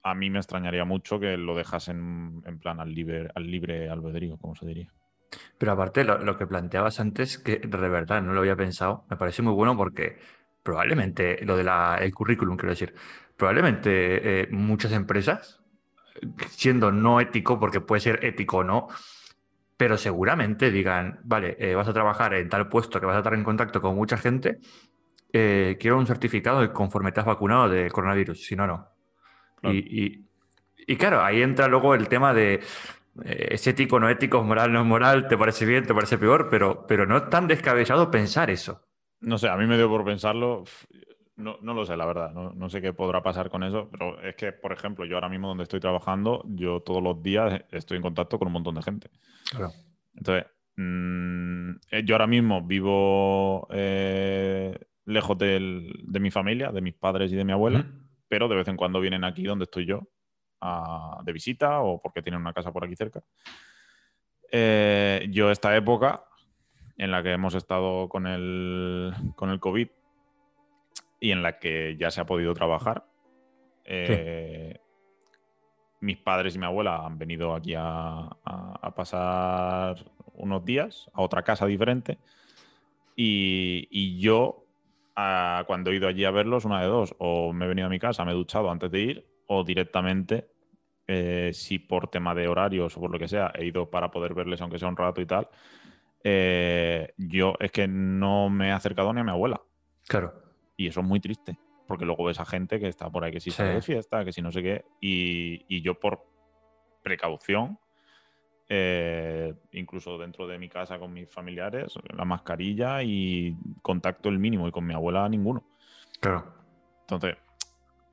a 0.02 0.14
mí 0.14 0.28
me 0.28 0.38
extrañaría 0.38 0.84
mucho 0.84 1.18
que 1.18 1.36
lo 1.36 1.56
dejasen 1.56 2.42
en 2.44 2.58
plan 2.58 2.78
al 2.78 2.94
libre, 2.94 3.28
al 3.34 3.50
libre 3.50 3.88
albedrío, 3.88 4.36
como 4.36 4.54
se 4.54 4.66
diría. 4.66 4.92
Pero 5.58 5.72
aparte, 5.72 6.04
lo, 6.04 6.18
lo, 6.18 6.36
que 6.36 6.46
planteabas 6.46 7.00
antes, 7.00 7.38
que 7.38 7.58
de 7.58 7.88
verdad 7.88 8.22
no 8.22 8.32
lo 8.32 8.40
había 8.40 8.54
pensado, 8.54 9.04
me 9.10 9.16
parece 9.16 9.42
muy 9.42 9.54
bueno 9.54 9.76
porque 9.76 10.18
probablemente 10.62 11.44
lo 11.44 11.56
del 11.56 12.14
currículum, 12.14 12.56
quiero 12.56 12.70
decir, 12.70 12.94
probablemente 13.36 14.40
eh, 14.42 14.48
muchas 14.50 14.92
empresas, 14.92 15.62
siendo 16.48 16.90
no 16.90 17.20
ético, 17.20 17.60
porque 17.60 17.80
puede 17.80 18.00
ser 18.00 18.24
ético 18.24 18.58
o 18.58 18.64
no, 18.64 18.88
pero 19.76 19.98
seguramente 19.98 20.70
digan, 20.70 21.20
vale, 21.24 21.56
eh, 21.58 21.74
vas 21.74 21.88
a 21.88 21.92
trabajar 21.92 22.34
en 22.34 22.48
tal 22.48 22.68
puesto 22.68 22.98
que 22.98 23.06
vas 23.06 23.16
a 23.16 23.18
estar 23.18 23.34
en 23.34 23.44
contacto 23.44 23.82
con 23.82 23.94
mucha 23.94 24.16
gente, 24.16 24.58
eh, 25.32 25.76
quiero 25.78 25.98
un 25.98 26.06
certificado 26.06 26.60
de 26.60 26.72
conforme 26.72 27.12
te 27.12 27.20
has 27.20 27.26
vacunado 27.26 27.68
de 27.68 27.90
coronavirus, 27.90 28.46
si 28.46 28.56
no, 28.56 28.66
no. 28.66 28.88
Y, 29.62 30.24
y, 30.86 30.96
claro, 30.96 31.22
ahí 31.24 31.42
entra 31.42 31.66
luego 31.66 31.94
el 31.94 32.08
tema 32.08 32.32
de 32.32 32.60
es 33.24 33.66
ético, 33.66 33.98
no 33.98 34.08
ético, 34.08 34.44
moral, 34.44 34.72
no 34.72 34.84
moral, 34.84 35.26
te 35.26 35.36
parece 35.36 35.64
bien, 35.64 35.84
te 35.84 35.94
parece 35.94 36.18
peor, 36.18 36.48
pero, 36.50 36.86
pero 36.86 37.06
no 37.06 37.16
es 37.16 37.30
tan 37.30 37.48
descabellado 37.48 38.10
pensar 38.10 38.50
eso. 38.50 38.86
No 39.20 39.38
sé, 39.38 39.48
a 39.48 39.56
mí 39.56 39.66
me 39.66 39.76
dio 39.76 39.88
por 39.88 40.04
pensarlo. 40.04 40.64
No, 41.36 41.58
lo 41.60 41.84
sé, 41.84 41.96
la 41.96 42.06
verdad. 42.06 42.32
No, 42.32 42.70
sé 42.70 42.80
qué 42.80 42.92
podrá 42.92 43.22
pasar 43.22 43.50
con 43.50 43.62
eso. 43.62 43.88
Pero 43.90 44.20
es 44.22 44.36
que, 44.36 44.52
por 44.52 44.72
ejemplo, 44.72 45.04
yo 45.04 45.16
ahora 45.16 45.28
mismo 45.28 45.48
donde 45.48 45.64
estoy 45.64 45.80
trabajando, 45.80 46.42
yo 46.48 46.80
todos 46.80 47.02
los 47.02 47.22
días 47.22 47.62
estoy 47.70 47.96
en 47.96 48.02
contacto 48.02 48.38
con 48.38 48.48
un 48.48 48.54
montón 48.54 48.74
de 48.74 48.82
gente. 48.82 49.10
Claro. 49.50 49.72
Entonces, 50.14 50.46
mm, 50.76 51.70
eh, 51.90 52.02
yo 52.04 52.14
ahora 52.14 52.26
mismo 52.26 52.62
vivo 52.62 53.68
eh, 53.70 54.78
lejos 55.04 55.36
de 55.36 56.20
mi 56.20 56.30
familia, 56.30 56.72
de 56.72 56.80
mis 56.80 56.94
padres 56.94 57.30
y 57.32 57.36
de 57.36 57.44
mi 57.44 57.52
abuela, 57.52 57.86
pero 58.28 58.48
de 58.48 58.56
vez 58.56 58.68
en 58.68 58.76
cuando 58.76 59.00
vienen 59.00 59.24
aquí 59.24 59.44
donde 59.44 59.64
estoy 59.64 59.84
yo 59.84 60.08
de 61.22 61.32
visita 61.32 61.80
o 61.80 62.00
porque 62.00 62.22
tienen 62.22 62.40
una 62.40 62.52
casa 62.52 62.72
por 62.72 62.84
aquí 62.84 62.96
cerca. 62.96 63.22
Eh, 64.50 65.26
yo 65.30 65.50
esta 65.50 65.76
época 65.76 66.24
en 66.96 67.10
la 67.10 67.22
que 67.22 67.32
hemos 67.32 67.54
estado 67.54 68.08
con 68.08 68.26
el, 68.26 69.12
con 69.34 69.50
el 69.50 69.60
COVID 69.60 69.88
y 71.20 71.30
en 71.30 71.42
la 71.42 71.58
que 71.58 71.96
ya 71.98 72.10
se 72.10 72.20
ha 72.20 72.26
podido 72.26 72.54
trabajar. 72.54 73.06
Eh, 73.84 74.78
mis 76.00 76.18
padres 76.18 76.54
y 76.54 76.58
mi 76.58 76.66
abuela 76.66 77.04
han 77.04 77.18
venido 77.18 77.54
aquí 77.54 77.74
a, 77.76 78.28
pasar 78.94 80.10
unos 80.34 80.64
días 80.64 81.10
a 81.12 81.22
otra 81.22 81.42
casa 81.42 81.66
diferente. 81.66 82.18
Y, 83.14 84.18
yo, 84.18 84.66
cuando 85.14 85.90
he 85.90 85.96
ido 85.96 86.08
allí 86.08 86.24
a 86.24 86.30
verlos, 86.30 86.64
una 86.64 86.80
de 86.80 86.86
dos, 86.86 87.14
o 87.18 87.52
me 87.52 87.64
he 87.64 87.68
venido 87.68 87.86
a 87.86 87.90
mi 87.90 87.98
casa, 87.98 88.24
me 88.24 88.32
he 88.32 88.34
duchado 88.34 88.70
antes 88.70 88.90
de 88.90 89.00
ir, 89.00 89.26
o 89.46 89.64
directamente, 89.64 90.48
eh, 91.06 91.50
si 91.54 91.78
por 91.78 92.08
tema 92.08 92.34
de 92.34 92.48
horarios 92.48 92.96
o 92.96 93.00
por 93.00 93.10
lo 93.10 93.18
que 93.18 93.28
sea, 93.28 93.52
he 93.54 93.66
ido 93.66 93.90
para 93.90 94.10
poder 94.10 94.34
verles, 94.34 94.60
aunque 94.60 94.78
sea 94.78 94.88
un 94.88 94.96
rato 94.96 95.20
y 95.20 95.26
tal, 95.26 95.48
eh, 96.22 97.14
yo 97.16 97.54
es 97.60 97.70
que 97.70 97.86
no 97.88 98.50
me 98.50 98.68
he 98.68 98.72
acercado 98.72 99.12
ni 99.12 99.20
a 99.20 99.24
mi 99.24 99.30
abuela. 99.30 99.62
Claro. 100.08 100.45
Y 100.76 100.86
eso 100.88 101.00
es 101.00 101.06
muy 101.06 101.20
triste. 101.20 101.56
porque 101.88 102.04
luego 102.04 102.24
ves 102.24 102.40
a 102.40 102.44
gente 102.44 102.80
que 102.80 102.88
está 102.88 103.08
por 103.08 103.22
ahí 103.22 103.30
que 103.30 103.38
si 103.38 103.50
Sí. 103.52 103.58
sale 103.58 103.74
de 103.74 103.80
fiesta, 103.80 104.24
que 104.24 104.32
si 104.32 104.42
no 104.42 104.50
sé 104.50 104.60
qué, 104.60 104.84
y, 105.00 105.64
y 105.68 105.82
yo 105.82 105.94
por 106.00 106.20
precaución, 107.00 107.78
eh, 108.68 109.54
incluso 109.70 110.18
dentro 110.18 110.48
de 110.48 110.58
mi 110.58 110.68
casa 110.68 110.98
con 110.98 111.12
mis 111.12 111.30
familiares, 111.30 111.94
la 112.12 112.24
mascarilla 112.24 113.04
y 113.04 113.54
contacto 113.82 114.28
el 114.28 114.40
mínimo, 114.40 114.66
y 114.66 114.72
con 114.72 114.84
mi 114.84 114.94
abuela 114.94 115.28
ninguno. 115.28 115.62
Claro. 116.18 116.52
Entonces, 117.02 117.36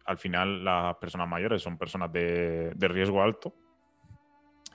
al 0.05 0.19
final 0.19 0.63
las 0.63 0.95
personas 0.97 1.27
mayores 1.27 1.63
son 1.63 1.75
personas 1.79 2.13
de, 2.13 2.73
de 2.75 2.87
riesgo 2.87 3.23
alto. 3.23 3.55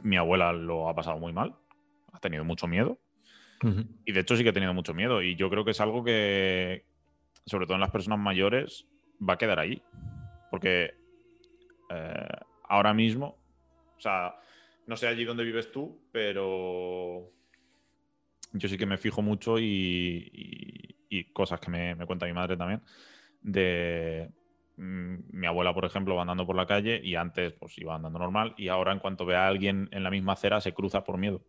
Mi 0.02 0.16
abuela 0.16 0.52
lo 0.52 0.88
ha 0.88 0.94
pasado 0.96 1.18
muy 1.20 1.32
mal, 1.32 1.54
ha 2.12 2.18
tenido 2.18 2.44
mucho 2.44 2.66
miedo. 2.66 2.98
Y 4.04 4.10
de 4.12 4.20
hecho 4.20 4.36
sí 4.36 4.42
que 4.42 4.50
ha 4.50 4.52
tenido 4.52 4.74
mucho 4.74 4.94
miedo. 4.94 5.22
Y 5.22 5.36
yo 5.36 5.48
creo 5.50 5.64
que 5.64 5.70
es 5.72 5.80
algo 5.80 6.02
que, 6.02 6.84
sobre 7.48 7.66
todo 7.66 7.76
en 7.76 7.80
las 7.80 7.90
personas 7.90 8.18
mayores, 8.18 8.86
va 9.26 9.34
a 9.34 9.38
quedar 9.38 9.58
ahí. 9.58 9.82
Porque 10.50 10.94
eh, 11.90 12.28
ahora 12.64 12.94
mismo, 12.94 13.36
o 13.96 14.00
sea, 14.00 14.34
no 14.86 14.96
sé 14.96 15.06
allí 15.06 15.24
donde 15.24 15.44
vives 15.44 15.70
tú, 15.72 16.00
pero 16.12 17.30
yo 18.52 18.68
sí 18.68 18.78
que 18.78 18.86
me 18.86 18.98
fijo 18.98 19.22
mucho 19.22 19.58
y, 19.58 20.94
cosas 21.32 21.60
que 21.60 21.70
me, 21.70 21.94
me 21.94 22.06
cuenta 22.06 22.26
mi 22.26 22.32
madre 22.32 22.56
también. 22.56 22.82
De 23.40 24.30
mm, 24.76 25.16
mi 25.32 25.46
abuela, 25.46 25.72
por 25.72 25.84
ejemplo, 25.84 26.14
va 26.14 26.22
andando 26.22 26.46
por 26.46 26.56
la 26.56 26.66
calle 26.66 27.00
y 27.02 27.14
antes 27.14 27.52
pues 27.54 27.78
iba 27.78 27.94
andando 27.94 28.18
normal 28.18 28.54
y 28.56 28.68
ahora 28.68 28.92
en 28.92 28.98
cuanto 28.98 29.24
ve 29.24 29.36
a 29.36 29.46
alguien 29.46 29.88
en 29.92 30.02
la 30.02 30.10
misma 30.10 30.34
acera 30.34 30.60
se 30.60 30.74
cruza 30.74 31.04
por 31.04 31.18
miedo. 31.18 31.42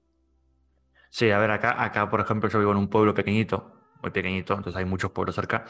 Sí, 1.10 1.32
a 1.32 1.40
ver, 1.40 1.52
acá, 1.52 1.84
acá, 1.84 2.10
por 2.10 2.22
ejemplo, 2.22 2.50
yo 2.50 2.60
vivo 2.60 2.72
en 2.72 2.78
un 2.78 2.90
pueblo 2.90 3.14
pequeñito, 3.16 3.79
muy 4.02 4.12
pequeñito, 4.12 4.54
entonces 4.56 4.78
hay 4.78 4.86
muchos 4.86 5.12
pueblos 5.12 5.36
cerca. 5.36 5.66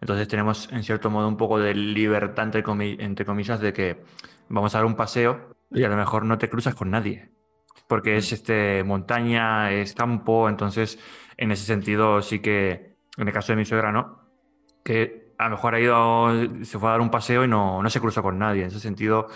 Entonces 0.00 0.28
tenemos, 0.28 0.68
en 0.72 0.82
cierto 0.84 1.10
modo, 1.10 1.28
un 1.28 1.36
poco 1.36 1.58
de 1.58 1.74
libertad, 1.74 2.44
entre 2.44 2.62
comi- 2.64 2.96
entre 3.00 3.24
comillas, 3.26 3.60
de 3.60 3.72
que 3.72 4.02
vamos 4.48 4.74
a 4.74 4.78
dar 4.78 4.84
un 4.86 4.94
paseo 4.96 5.56
y 5.70 5.82
a 5.84 5.88
lo 5.88 5.96
mejor 5.96 6.24
no 6.24 6.38
te 6.38 6.48
cruzas 6.48 6.74
con 6.74 6.90
nadie. 6.90 7.30
Porque 7.88 8.16
es 8.16 8.32
este, 8.32 8.84
montaña, 8.84 9.72
es 9.72 9.94
campo, 9.94 10.48
entonces 10.48 10.98
en 11.36 11.52
ese 11.52 11.64
sentido 11.64 12.20
sí 12.22 12.40
que, 12.40 12.96
en 13.16 13.26
el 13.28 13.32
caso 13.32 13.52
de 13.52 13.56
mi 13.56 13.64
suegra, 13.64 13.92
¿no? 13.92 14.28
Que 14.84 15.32
a 15.38 15.44
lo 15.44 15.50
mejor 15.50 15.74
ha 15.74 15.80
ido, 15.80 16.64
se 16.64 16.78
fue 16.78 16.88
a 16.88 16.92
dar 16.92 17.00
un 17.00 17.10
paseo 17.10 17.44
y 17.44 17.48
no, 17.48 17.82
no 17.82 17.90
se 17.90 18.00
cruzó 18.00 18.22
con 18.22 18.38
nadie. 18.38 18.62
En 18.62 18.68
ese 18.68 18.80
sentido, 18.80 19.28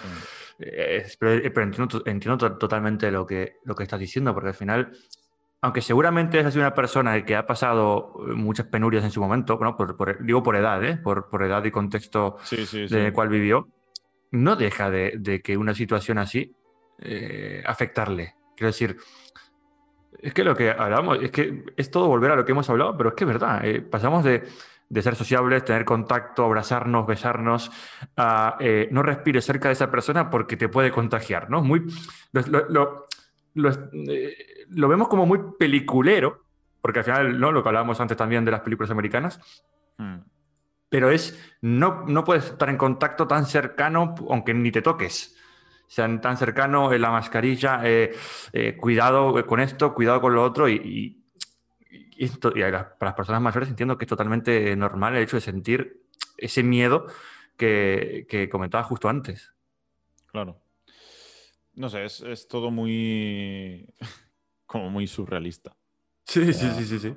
eh, 0.59 1.07
pero, 1.19 1.43
pero 1.55 1.63
entiendo, 1.63 2.03
entiendo 2.07 2.39
to- 2.39 2.59
totalmente 2.59 3.11
lo 3.11 3.27
que, 3.27 3.57
lo 3.65 3.75
que 3.75 3.85
estás 3.85 4.01
diciendo, 4.01 4.35
porque 4.35 4.49
al 4.49 4.55
final, 4.55 4.93
aunque 5.63 5.81
seguramente 5.81 6.41
has 6.41 6.53
sido 6.53 6.65
una 6.67 6.75
persona 6.75 7.25
que 7.25 7.37
ha 7.37 7.47
pasado 7.47 8.13
eh, 8.29 8.33
muchas 8.35 8.67
penurias 8.67 9.05
en 9.05 9.11
su 9.11 9.21
momento, 9.21 9.59
¿no? 9.63 9.77
Por- 9.77 9.97
por- 9.97 10.23
digo 10.25 10.43
por 10.43 10.57
edad, 10.57 10.83
¿eh? 10.85 10.97
por, 10.97 11.31
por 11.31 11.43
edad 11.45 11.65
y 11.65 11.71
contexto 11.71 12.37
Sí, 12.43 12.67
sí, 12.67 12.89
sí. 12.89 12.95
del 12.95 13.13
cual 13.13 13.29
vivió, 13.29 13.69
no 14.33 14.57
deja 14.57 14.91
de, 14.91 15.15
de 15.19 15.41
que 15.41 15.57
una 15.57 15.75
situación 15.75 16.19
así 16.19 16.55
eh, 16.99 17.63
afectarle. 17.67 18.35
Quiero 18.57 18.69
decir, 18.69 18.97
es 20.21 20.35
que 20.35 20.45
lo 20.45 20.55
que 20.55 20.71
hablamos, 20.71 21.19
es 21.23 21.31
que 21.31 21.65
es 21.77 21.91
todo 21.91 22.07
volver 22.09 22.31
a 22.33 22.37
lo 22.37 22.45
que 22.45 22.53
hemos 22.53 22.69
hablado, 22.69 22.97
pero 22.97 23.11
es 23.11 23.15
que 23.15 23.25
es 23.25 23.29
verdad, 23.29 23.65
eh, 23.65 23.81
pasamos 23.83 24.25
de, 24.25 24.43
de 24.89 25.03
ser 25.03 25.15
sociables, 25.17 25.65
tener 25.65 25.85
contacto, 25.85 26.45
abrazarnos, 26.45 27.07
besarnos, 27.07 27.71
a 28.17 28.57
eh, 28.61 28.89
no 28.93 29.03
respires 29.03 29.45
cerca 29.45 29.69
de 29.69 29.73
esa 29.75 29.91
persona 29.91 30.29
porque 30.31 30.57
te 30.57 30.69
puede 30.69 30.91
contagiar, 30.91 31.51
¿no? 31.51 31.63
Muy, 31.63 31.85
lo, 32.33 32.43
lo- 32.69 33.07
lo- 33.55 33.91
lo- 34.75 34.89
vemos 34.89 35.09
como 35.09 35.27
muy 35.27 35.39
peliculero, 35.59 36.45
porque 36.81 37.01
al 37.01 37.05
final, 37.05 37.41
¿no? 37.41 37.53
Lo 37.53 37.63
que 37.63 37.69
hablábamos 37.69 38.01
antes 38.01 38.17
también 38.17 38.45
de 38.45 38.51
las 38.51 38.61
películas 38.61 38.91
americanas, 38.91 39.41
Mm. 39.99 40.19
pero 40.89 41.11
es 41.11 41.39
no, 41.61 42.05
no 42.07 42.25
puedes 42.25 42.47
estar 42.47 42.69
en 42.69 42.77
contacto 42.79 43.27
tan 43.27 43.47
cercano 43.47 44.15
aunque 44.31 44.55
ni 44.55 44.73
te 44.73 44.83
toques. 44.83 45.37
O 45.87 45.91
sea, 45.95 46.21
tan 46.21 46.37
cercano, 46.39 46.93
eh, 46.93 46.99
la 46.99 47.11
mascarilla, 47.11 47.81
eh, 47.85 48.15
eh, 48.53 48.77
cuidado 48.79 49.47
con 49.47 49.61
esto, 49.61 49.93
cuidado 49.95 50.21
con 50.23 50.35
lo 50.35 50.43
otro 50.43 50.69
y, 50.69 50.75
y- 50.77 51.23
y 52.17 52.25
esto- 52.25 52.53
y 52.57 52.61
para 52.63 52.89
las 53.01 53.15
personas 53.15 53.43
mayores 53.43 53.69
entiendo 53.69 53.99
que 53.99 54.05
es 54.07 54.09
totalmente 54.09 54.75
normal 54.77 55.15
el 55.17 55.23
hecho 55.25 55.37
de 55.37 55.43
sentir 55.43 56.03
ese 56.39 56.63
miedo 56.63 57.07
que, 57.59 58.27
que 58.29 58.49
comentaba 58.49 58.83
justo 58.85 59.09
antes. 59.09 59.53
Claro. 60.27 60.59
No 61.75 61.89
sé, 61.91 62.05
es, 62.05 62.21
es 62.23 62.49
todo 62.49 62.71
muy. 62.71 63.87
Como 64.73 64.91
muy 64.91 65.07
surrealista. 65.07 65.77
Sí, 66.25 66.53
sí, 66.53 66.69
sí, 66.79 66.85
sí, 66.85 66.99
sí. 66.99 67.15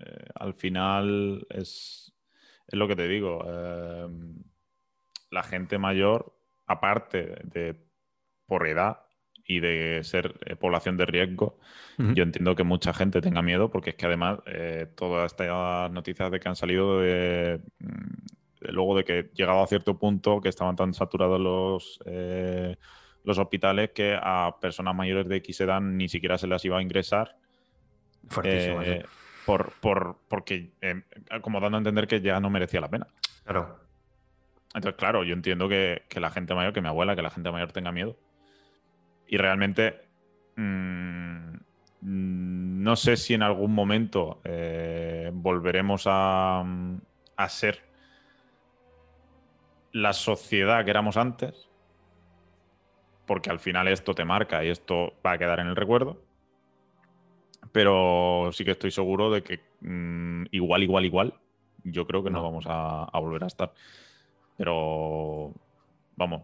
Eh, 0.00 0.24
al 0.34 0.54
final 0.54 1.46
es, 1.50 2.14
es 2.66 2.78
lo 2.78 2.86
que 2.86 2.96
te 2.96 3.08
digo. 3.08 3.44
eh, 3.46 4.08
la 5.30 5.42
gente 5.42 5.78
mayor, 5.78 6.38
aparte 6.66 7.38
de 7.44 7.76
por 8.46 8.66
edad 8.66 9.00
y 9.44 9.60
de 9.60 10.00
ser 10.02 10.38
eh, 10.46 10.56
población 10.56 10.96
de 10.96 11.06
riesgo, 11.06 11.58
yo 11.98 12.22
entiendo 12.24 12.54
que 12.54 12.64
mucha 12.64 12.92
gente 12.92 13.20
tenga 13.20 13.42
miedo 13.42 13.70
porque 13.70 13.90
es 13.90 13.96
que 13.96 14.06
además 14.06 14.40
eh, 14.46 14.86
todas 14.96 15.32
estas 15.32 15.90
noticias 15.90 16.30
de 16.30 16.40
que 16.40 16.48
han 16.48 16.56
salido 16.56 17.00
de, 17.00 17.60
mm, 17.78 18.26
de 18.60 18.72
luego 18.72 18.96
de 18.96 19.04
que 19.04 19.30
llegado 19.34 19.62
a 19.62 19.66
cierto 19.66 19.98
punto 19.98 20.40
que 20.40 20.48
estaban 20.48 20.76
tan 20.76 20.92
saturados 20.94 21.40
los, 21.40 22.00
eh, 22.06 22.76
los 23.26 23.38
hospitales 23.38 23.90
que 23.90 24.18
a 24.18 24.56
personas 24.60 24.94
mayores 24.94 25.28
de 25.28 25.36
X 25.36 25.60
edad 25.60 25.80
ni 25.80 26.08
siquiera 26.08 26.38
se 26.38 26.46
las 26.46 26.64
iba 26.64 26.78
a 26.78 26.82
ingresar 26.82 27.36
Fuertísimo. 28.28 28.80
eh, 28.82 28.98
eso. 29.00 29.08
por, 29.44 29.72
por, 29.80 30.18
porque 30.28 30.70
eh, 30.80 31.02
como 31.42 31.60
dando 31.60 31.76
a 31.76 31.80
entender 31.80 32.06
que 32.06 32.20
ya 32.20 32.40
no 32.40 32.48
merecía 32.48 32.80
la 32.80 32.88
pena. 32.88 33.06
Claro. 33.44 33.80
Entonces, 34.74 34.96
claro, 34.96 35.24
yo 35.24 35.34
entiendo 35.34 35.68
que, 35.68 36.04
que 36.08 36.20
la 36.20 36.30
gente 36.30 36.54
mayor, 36.54 36.72
que 36.72 36.80
mi 36.80 36.88
abuela, 36.88 37.16
que 37.16 37.22
la 37.22 37.30
gente 37.30 37.50
mayor 37.50 37.72
tenga 37.72 37.90
miedo. 37.92 38.16
Y 39.26 39.38
realmente 39.38 40.06
mm, 40.56 41.54
no 42.02 42.94
sé 42.94 43.16
si 43.16 43.34
en 43.34 43.42
algún 43.42 43.74
momento 43.74 44.40
eh, 44.44 45.30
volveremos 45.32 46.04
a, 46.06 46.64
a 47.36 47.48
ser 47.48 47.82
la 49.90 50.12
sociedad 50.12 50.84
que 50.84 50.90
éramos 50.90 51.16
antes, 51.16 51.65
porque 53.26 53.50
al 53.50 53.58
final 53.58 53.88
esto 53.88 54.14
te 54.14 54.24
marca 54.24 54.64
y 54.64 54.68
esto 54.70 55.14
va 55.24 55.32
a 55.32 55.38
quedar 55.38 55.60
en 55.60 55.68
el 55.68 55.76
recuerdo. 55.76 56.22
Pero 57.72 58.50
sí 58.52 58.64
que 58.64 58.70
estoy 58.70 58.90
seguro 58.90 59.30
de 59.30 59.42
que 59.42 59.60
mm, 59.80 60.46
igual, 60.52 60.82
igual, 60.82 61.04
igual, 61.04 61.34
yo 61.84 62.06
creo 62.06 62.22
que 62.22 62.30
no, 62.30 62.38
No. 62.38 62.44
vamos 62.44 62.66
a, 62.66 63.04
a 63.04 63.18
volver 63.20 63.44
a 63.44 63.48
estar. 63.48 63.72
Pero, 64.56 65.52
vamos, 66.16 66.42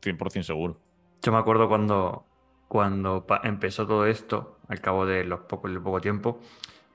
100% 0.00 0.42
seguro. 0.42 0.78
Yo 1.22 1.32
me 1.32 1.38
acuerdo 1.38 1.68
cuando, 1.68 2.24
cuando 2.68 3.26
empezó 3.42 3.86
todo 3.86 4.06
esto, 4.06 4.58
al 4.68 4.80
cabo 4.80 5.06
de 5.06 5.24
los 5.24 5.40
poco, 5.40 5.68
del 5.68 5.80
poco 5.80 6.00
tiempo, 6.00 6.40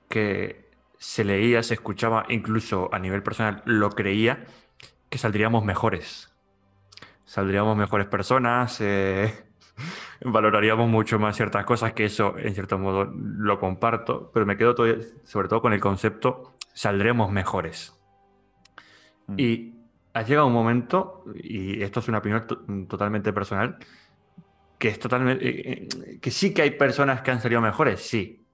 que 0.09 0.69
se 0.97 1.23
leía, 1.23 1.61
se 1.63 1.75
escuchaba, 1.75 2.25
incluso 2.29 2.89
a 2.91 2.99
nivel 2.99 3.21
personal 3.23 3.61
lo 3.65 3.91
creía, 3.91 4.45
que 5.09 5.17
saldríamos 5.17 5.63
mejores. 5.63 6.33
Saldríamos 7.27 7.75
mejores 7.77 8.07
personas, 8.07 8.79
eh, 8.79 9.31
valoraríamos 10.23 10.89
mucho 10.89 11.19
más 11.19 11.35
ciertas 11.35 11.65
cosas, 11.65 11.91
que 11.91 12.05
eso 12.05 12.35
en 12.37 12.53
cierto 12.55 12.79
modo 12.79 13.03
lo 13.13 13.59
comparto, 13.59 14.31
pero 14.33 14.45
me 14.45 14.55
quedo 14.55 14.73
todavía- 14.73 15.03
sobre 15.23 15.49
todo 15.49 15.61
con 15.61 15.73
el 15.73 15.81
concepto, 15.81 16.55
saldremos 16.73 17.29
mejores. 17.29 17.93
Mm. 19.27 19.35
Y 19.37 19.73
ha 20.13 20.21
llegado 20.21 20.47
un 20.47 20.53
momento, 20.53 21.25
y 21.35 21.83
esto 21.83 21.99
es 21.99 22.07
una 22.07 22.19
opinión 22.19 22.47
to- 22.47 22.63
totalmente 22.87 23.33
personal, 23.33 23.77
que 24.79 24.87
es 24.87 24.97
totalmente. 24.99 25.45
eh, 25.47 25.87
eh, 26.05 26.19
que 26.21 26.31
sí 26.31 26.53
que 26.53 26.61
hay 26.61 26.71
personas 26.71 27.21
que 27.21 27.31
han 27.31 27.41
salido 27.41 27.59
mejores, 27.61 27.99
sí. 28.07 28.45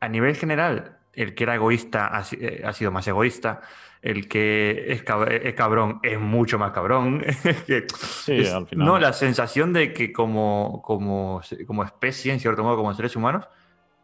A 0.00 0.08
nivel 0.08 0.36
general, 0.36 0.97
el 1.22 1.34
que 1.34 1.44
era 1.44 1.54
egoísta 1.54 2.06
ha, 2.16 2.22
eh, 2.32 2.62
ha 2.64 2.72
sido 2.72 2.90
más 2.90 3.06
egoísta. 3.08 3.60
El 4.00 4.28
que 4.28 4.84
es, 4.92 5.04
cab- 5.04 5.28
es 5.28 5.54
cabrón 5.54 5.98
es 6.04 6.18
mucho 6.20 6.58
más 6.58 6.70
cabrón. 6.72 7.24
Sí, 7.66 8.32
es- 8.38 8.52
al 8.52 8.66
final. 8.66 8.86
No, 8.86 8.98
la 8.98 9.12
sensación 9.12 9.72
de 9.72 9.92
que 9.92 10.12
como, 10.12 10.80
como, 10.84 11.40
como 11.66 11.82
especie, 11.84 12.32
en 12.32 12.38
cierto 12.40 12.62
modo, 12.62 12.76
como 12.76 12.94
seres 12.94 13.16
humanos, 13.16 13.46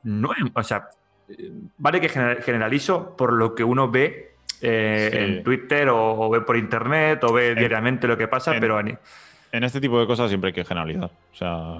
no 0.03 0.33
es- 0.33 0.39
o 0.53 0.63
sea, 0.65 0.89
eh, 1.29 1.51
vale 1.79 2.01
que 2.01 2.09
gener- 2.11 2.43
generalizo 2.43 3.17
por 3.17 3.33
lo 3.33 3.55
que 3.55 3.63
uno 3.65 3.91
ve 3.91 4.35
eh, 4.61 5.09
Sí. 5.13 5.19
en 5.19 5.43
Twitter 5.45 5.89
o, 5.91 6.19
o 6.21 6.31
ve 6.31 6.41
por 6.41 6.57
internet 6.57 7.23
o 7.25 7.33
ve 7.33 7.51
En- 7.51 7.59
diariamente 7.59 8.09
lo 8.09 8.17
que 8.17 8.27
pasa, 8.29 8.55
en- 8.55 8.61
pero 8.61 8.81
En 8.81 9.63
este 9.65 9.81
tipo 9.81 10.01
de 10.01 10.07
cosas 10.07 10.29
siempre 10.29 10.49
hay 10.49 10.55
que 10.55 10.65
generalizar. 10.65 11.11
O 11.33 11.37
sea, 11.37 11.79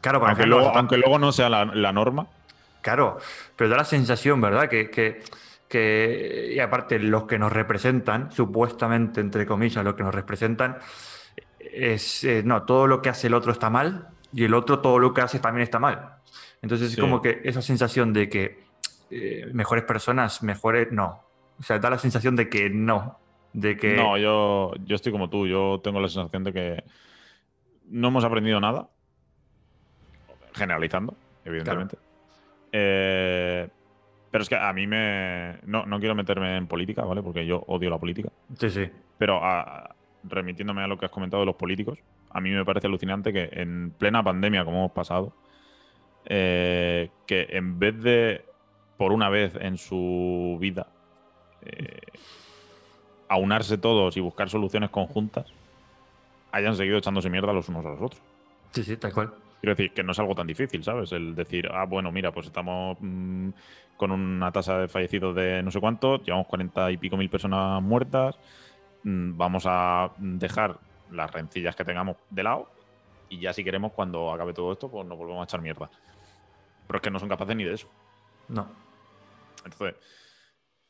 claro, 0.00 0.18
para 0.20 0.32
aunque 0.32 0.46
luego, 0.46 0.68
aunque 0.74 0.96
luego 0.96 1.18
no 1.18 1.30
sea 1.32 1.48
la, 1.50 1.64
la 1.66 1.92
norma, 1.92 2.26
Claro, 2.84 3.16
pero 3.56 3.70
da 3.70 3.78
la 3.78 3.84
sensación, 3.84 4.40
¿verdad? 4.42 4.68
Que, 4.68 4.90
que, 4.90 5.22
que- 5.68 6.52
y 6.54 6.60
aparte 6.60 6.98
los 6.98 7.24
que 7.24 7.38
nos 7.38 7.50
representan, 7.50 8.30
supuestamente, 8.30 9.22
entre 9.22 9.46
comillas, 9.46 9.82
los 9.82 9.94
que 9.94 10.02
nos 10.02 10.14
representan, 10.14 10.76
es, 11.58 12.24
eh, 12.24 12.42
no, 12.44 12.64
todo 12.64 12.86
lo 12.86 13.00
que 13.00 13.08
hace 13.08 13.28
el 13.28 13.34
otro 13.34 13.52
está 13.52 13.70
mal 13.70 14.08
y 14.34 14.44
el 14.44 14.52
otro 14.52 14.80
todo 14.80 14.98
lo 14.98 15.14
que 15.14 15.22
hace 15.22 15.38
también 15.38 15.62
está 15.62 15.78
mal. 15.78 16.16
Entonces 16.60 16.88
Sí. 16.90 16.94
es 16.96 17.00
como 17.00 17.22
que 17.22 17.40
esa 17.44 17.62
sensación 17.62 18.12
de 18.12 18.28
que 18.28 18.62
eh, 19.10 19.48
mejores 19.54 19.84
personas, 19.84 20.42
mejores, 20.42 20.92
no. 20.92 21.22
O 21.58 21.62
sea, 21.62 21.78
da 21.78 21.88
la 21.88 21.98
sensación 21.98 22.36
de 22.36 22.48
que 22.50 22.68
no. 22.68 23.18
de 23.54 23.76
que... 23.78 23.96
No, 23.96 24.18
yo, 24.18 24.72
yo 24.84 24.96
estoy 24.96 25.12
como 25.12 25.30
tú. 25.30 25.46
Yo 25.46 25.80
tengo 25.82 26.00
la 26.00 26.08
sensación 26.08 26.42
de 26.44 26.52
que 26.52 26.84
no 27.88 28.08
hemos 28.08 28.24
aprendido 28.24 28.60
nada. 28.60 28.88
Generalizando, 30.54 31.14
evidentemente. 31.44 31.96
Eh, 32.76 33.68
pero 34.32 34.42
es 34.42 34.48
que 34.48 34.56
a 34.56 34.72
mí 34.72 34.88
me. 34.88 35.58
No, 35.64 35.86
no, 35.86 36.00
quiero 36.00 36.16
meterme 36.16 36.56
en 36.56 36.66
política, 36.66 37.04
¿vale? 37.04 37.22
Porque 37.22 37.46
yo 37.46 37.62
odio 37.68 37.88
la 37.88 37.98
política. 37.98 38.30
Sí, 38.58 38.68
sí. 38.68 38.90
Pero 39.16 39.40
remitiéndome 40.24 40.82
a 40.82 40.88
lo 40.88 40.98
que 40.98 41.06
has 41.06 41.12
comentado 41.12 41.42
de 41.42 41.46
los 41.46 41.54
políticos, 41.54 42.00
a 42.30 42.40
mí 42.40 42.50
me 42.50 42.64
parece 42.64 42.88
alucinante 42.88 43.32
que 43.32 43.48
en 43.52 43.92
plena 43.92 44.24
pandemia, 44.24 44.64
como 44.64 44.78
hemos 44.78 44.90
pasado, 44.90 45.32
eh, 46.24 47.10
que 47.28 47.46
en 47.50 47.78
vez 47.78 48.02
de, 48.02 48.44
por 48.96 49.12
una 49.12 49.28
vez 49.28 49.54
en 49.54 49.78
su 49.78 50.56
vida, 50.60 50.88
eh, 51.62 52.00
aunarse 53.28 53.78
todos 53.78 54.16
y 54.16 54.20
buscar 54.20 54.50
soluciones 54.50 54.90
conjuntas, 54.90 55.46
hayan 56.50 56.74
seguido 56.74 56.98
echándose 56.98 57.30
mierda 57.30 57.52
los 57.52 57.68
unos 57.68 57.86
a 57.86 57.90
los 57.90 58.02
otros. 58.02 58.20
Sí, 58.72 58.82
sí, 58.82 58.96
tal 58.96 59.12
cual. 59.12 59.43
Quiero 59.64 59.76
decir, 59.76 59.94
que 59.94 60.02
no 60.02 60.12
es 60.12 60.18
algo 60.18 60.34
tan 60.34 60.46
difícil, 60.46 60.84
¿sabes? 60.84 61.10
El 61.12 61.34
decir, 61.34 61.70
ah, 61.72 61.86
bueno, 61.86 62.12
mira, 62.12 62.30
pues 62.30 62.48
estamos 62.48 62.98
mm, 63.00 63.48
con 63.96 64.10
una 64.10 64.52
tasa 64.52 64.80
de 64.80 64.88
fallecidos 64.88 65.34
de 65.34 65.62
no 65.62 65.70
sé 65.70 65.80
cuánto, 65.80 66.22
llevamos 66.22 66.48
cuarenta 66.48 66.90
y 66.90 66.98
pico 66.98 67.16
mil 67.16 67.30
personas 67.30 67.82
muertas, 67.82 68.38
mm, 69.04 69.38
vamos 69.38 69.64
a 69.66 70.10
dejar 70.18 70.76
las 71.10 71.30
rencillas 71.30 71.74
que 71.74 71.82
tengamos 71.82 72.18
de 72.28 72.42
lado 72.42 72.70
y 73.30 73.38
ya 73.38 73.54
si 73.54 73.64
queremos, 73.64 73.92
cuando 73.92 74.34
acabe 74.34 74.52
todo 74.52 74.70
esto, 74.70 74.90
pues 74.90 75.06
nos 75.06 75.16
volvemos 75.16 75.40
a 75.40 75.44
echar 75.44 75.62
mierda. 75.62 75.88
Pero 76.86 76.98
es 76.98 77.02
que 77.02 77.10
no 77.10 77.18
son 77.18 77.30
capaces 77.30 77.56
ni 77.56 77.64
de 77.64 77.72
eso. 77.72 77.88
No. 78.48 78.68
Entonces, 79.64 79.94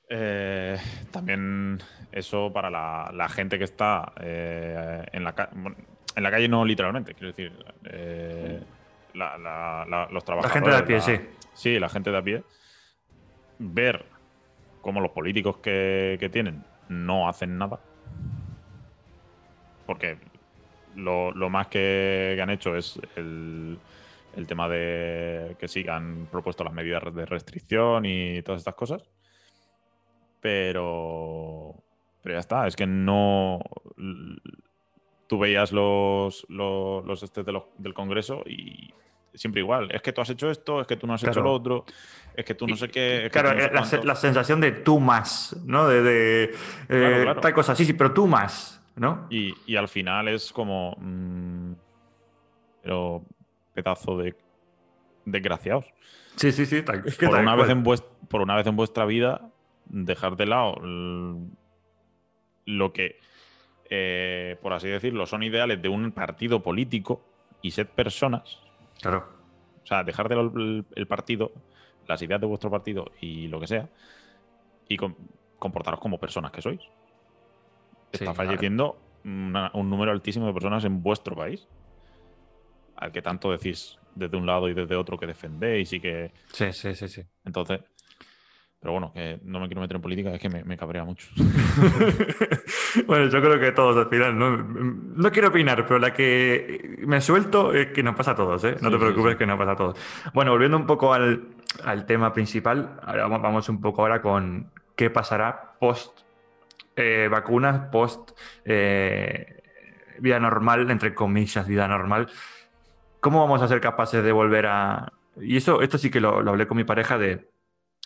eh, 0.08 0.76
también 1.12 1.78
eso 2.10 2.52
para 2.52 2.70
la, 2.70 3.28
gente 3.28 3.56
que 3.56 3.64
está 3.66 4.14
eh, 4.20 5.06
en, 5.12 5.22
la, 5.22 5.32
en 6.16 6.22
la 6.22 6.30
calle, 6.30 6.48
no 6.48 6.64
literalmente, 6.64 7.14
quiero 7.14 7.28
decir, 7.28 7.52
eh, 7.84 8.60
los 9.14 10.24
trabajadores. 10.24 10.44
La 10.44 10.48
gente 10.48 10.70
de 10.70 10.76
a 10.76 10.84
pie, 10.84 11.00
sí. 11.00 11.20
Sí, 11.52 11.78
la 11.78 11.88
gente 11.88 12.10
de 12.10 12.16
a 12.16 12.22
pie. 12.22 12.42
Ver 13.58 14.04
cómo 14.80 15.00
los 15.00 15.12
políticos 15.12 15.58
que, 15.58 16.28
tienen 16.32 16.64
no 16.88 17.28
hacen 17.28 17.56
nada. 17.58 17.80
Porque 19.86 20.18
lo, 20.96 21.32
más 21.50 21.68
que, 21.68 22.38
han 22.40 22.50
hecho 22.50 22.76
es 22.76 23.00
el, 23.16 23.78
el 24.36 24.46
tema 24.46 24.68
de 24.68 25.56
que 25.58 25.68
sí, 25.68 25.86
han 25.88 26.26
propuesto 26.30 26.64
las 26.64 26.72
medidas 26.72 27.02
de 27.14 27.26
restricción 27.26 28.04
y 28.04 28.42
todas 28.42 28.60
estas 28.60 28.74
cosas 28.74 29.02
pero, 30.44 31.74
pero 32.20 32.34
ya 32.34 32.40
está, 32.40 32.66
es 32.66 32.76
que 32.76 32.86
no... 32.86 33.60
Tú 35.26 35.38
veías 35.38 35.72
los, 35.72 36.46
los, 36.48 37.22
este 37.22 37.42
del 37.42 37.94
Congreso 37.94 38.42
y 38.46 38.92
siempre 39.34 39.60
igual. 39.60 39.90
Es 39.90 40.02
que 40.02 40.12
tú 40.12 40.20
has 40.20 40.30
hecho 40.30 40.50
esto, 40.50 40.80
es 40.80 40.86
que 40.86 40.96
tú 40.96 41.06
no 41.06 41.14
has 41.14 41.24
hecho 41.24 41.40
lo 41.40 41.52
otro, 41.52 41.84
es 42.34 42.44
que 42.44 42.54
tú 42.54 42.66
no 42.66 42.76
sé 42.76 42.88
qué. 42.88 43.28
claro, 43.32 43.54
la, 43.54 44.14
sensación 44.14 44.60
de 44.60 44.72
tú 44.72 45.00
más, 45.00 45.56
¿no? 45.64 45.88
De, 45.88 46.02
de 46.02 46.54
eh, 46.88 47.34
tal 47.40 47.54
cosa, 47.54 47.74
sí, 47.74 47.84
sí, 47.84 47.92
pero 47.94 48.12
tú 48.12 48.26
más, 48.26 48.80
¿no? 48.96 49.26
Y, 49.30 49.76
al 49.76 49.88
final 49.88 50.28
es 50.28 50.52
como. 50.52 50.96
Mm, 50.98 51.72
pero 52.82 53.24
pedazo 53.72 54.18
de 54.18 54.36
desgraciados. 55.24 55.86
Sí, 56.36 56.52
sí, 56.52 56.66
sí. 56.66 56.82
por, 56.82 57.38
una 57.38 57.54
vez 57.54 57.70
en 57.70 57.82
por 57.82 58.40
una 58.42 58.56
vez 58.56 58.66
en 58.66 58.76
vuestra 58.76 59.04
vida 59.04 59.50
dejar 59.86 60.36
de 60.36 60.46
lado 60.46 60.76
lo 62.66 62.92
que, 62.92 63.20
eh, 63.90 64.56
por 64.62 64.72
así 64.72 64.88
decirlo, 64.88 65.26
son 65.26 65.42
ideales 65.42 65.80
de 65.80 65.88
un 65.88 66.12
partido 66.12 66.62
político 66.62 67.22
y 67.62 67.70
ser 67.70 67.88
personas. 67.88 68.58
Claro. 69.00 69.26
O 69.82 69.86
sea, 69.86 70.02
dejar 70.04 70.28
de 70.28 70.84
el, 70.94 71.06
partido, 71.06 71.52
las 72.06 72.22
ideas 72.22 72.40
de 72.40 72.46
vuestro 72.46 72.70
partido 72.70 73.10
y 73.20 73.48
lo 73.48 73.60
que 73.60 73.66
sea, 73.66 73.88
y 74.88 74.96
comportaros 75.58 76.00
como 76.00 76.18
personas 76.18 76.50
que 76.52 76.62
sois. 76.62 76.80
Está 78.12 78.32
falleciendo 78.32 78.98
un 79.24 79.90
número 79.90 80.12
altísimo 80.12 80.46
de 80.46 80.52
personas 80.52 80.84
en 80.84 81.02
vuestro 81.02 81.34
país, 81.34 81.66
al 82.96 83.12
que 83.12 83.22
tanto 83.22 83.50
decís 83.50 83.98
desde 84.14 84.36
un 84.36 84.46
lado 84.46 84.68
y 84.68 84.74
desde 84.74 84.94
otro 84.94 85.18
que 85.18 85.26
defendéis 85.26 85.92
y 85.92 86.00
que... 86.00 86.32
Sí, 86.52 86.72
sí, 86.72 86.94
sí, 86.94 87.08
sí. 87.08 87.22
Entonces, 87.44 87.80
pero 88.84 88.92
bueno, 88.92 89.12
que 89.14 89.40
no 89.44 89.60
me 89.60 89.66
quiero 89.66 89.80
meter 89.80 89.96
en 89.96 90.02
política, 90.02 90.34
es 90.34 90.38
que 90.38 90.50
me, 90.50 90.76
cabrea 90.76 91.04
mucho. 91.04 91.26
bueno, 93.06 93.30
yo 93.30 93.40
creo 93.40 93.58
que 93.58 93.72
todos 93.72 93.96
al 93.96 94.10
final, 94.10 94.38
no, 94.38 95.32
quiero 95.32 95.48
opinar, 95.48 95.86
pero 95.86 95.98
la 95.98 96.12
que 96.12 96.94
me 96.98 97.22
suelto 97.22 97.72
es 97.72 97.92
que 97.92 98.02
nos 98.02 98.14
pasa 98.14 98.32
a 98.32 98.34
todos, 98.34 98.62
¿eh? 98.64 98.76
No 98.82 98.90
te 98.90 98.98
preocupes 98.98 99.36
que 99.36 99.46
nos 99.46 99.56
pasa 99.56 99.70
a 99.70 99.76
todos. 99.76 99.98
Bueno, 100.34 100.50
volviendo 100.50 100.76
un 100.76 100.84
poco 100.84 101.14
al, 101.14 101.54
tema 102.06 102.34
principal, 102.34 103.00
ahora 103.02 103.26
vamos, 103.26 103.70
un 103.70 103.80
poco 103.80 104.02
ahora 104.02 104.20
con 104.20 104.70
qué 104.94 105.08
pasará 105.08 105.76
post 105.80 106.20
eh, 106.94 107.28
vacunas, 107.30 107.88
post 107.90 108.32
eh, 108.66 109.62
vida 110.18 110.38
normal, 110.38 110.90
entre 110.90 111.14
comillas, 111.14 111.66
vida 111.66 111.88
normal. 111.88 112.28
¿Cómo 113.20 113.40
vamos 113.40 113.62
a 113.62 113.68
ser 113.68 113.80
capaces 113.80 114.22
de 114.22 114.32
volver 114.32 114.66
a... 114.66 115.10
Y 115.40 115.56
eso, 115.56 115.80
esto 115.80 115.96
sí 115.96 116.10
que 116.10 116.20
lo 116.20 116.46
hablé 116.46 116.66
con 116.66 116.76
mi 116.76 116.84
pareja 116.84 117.16
de 117.16 117.53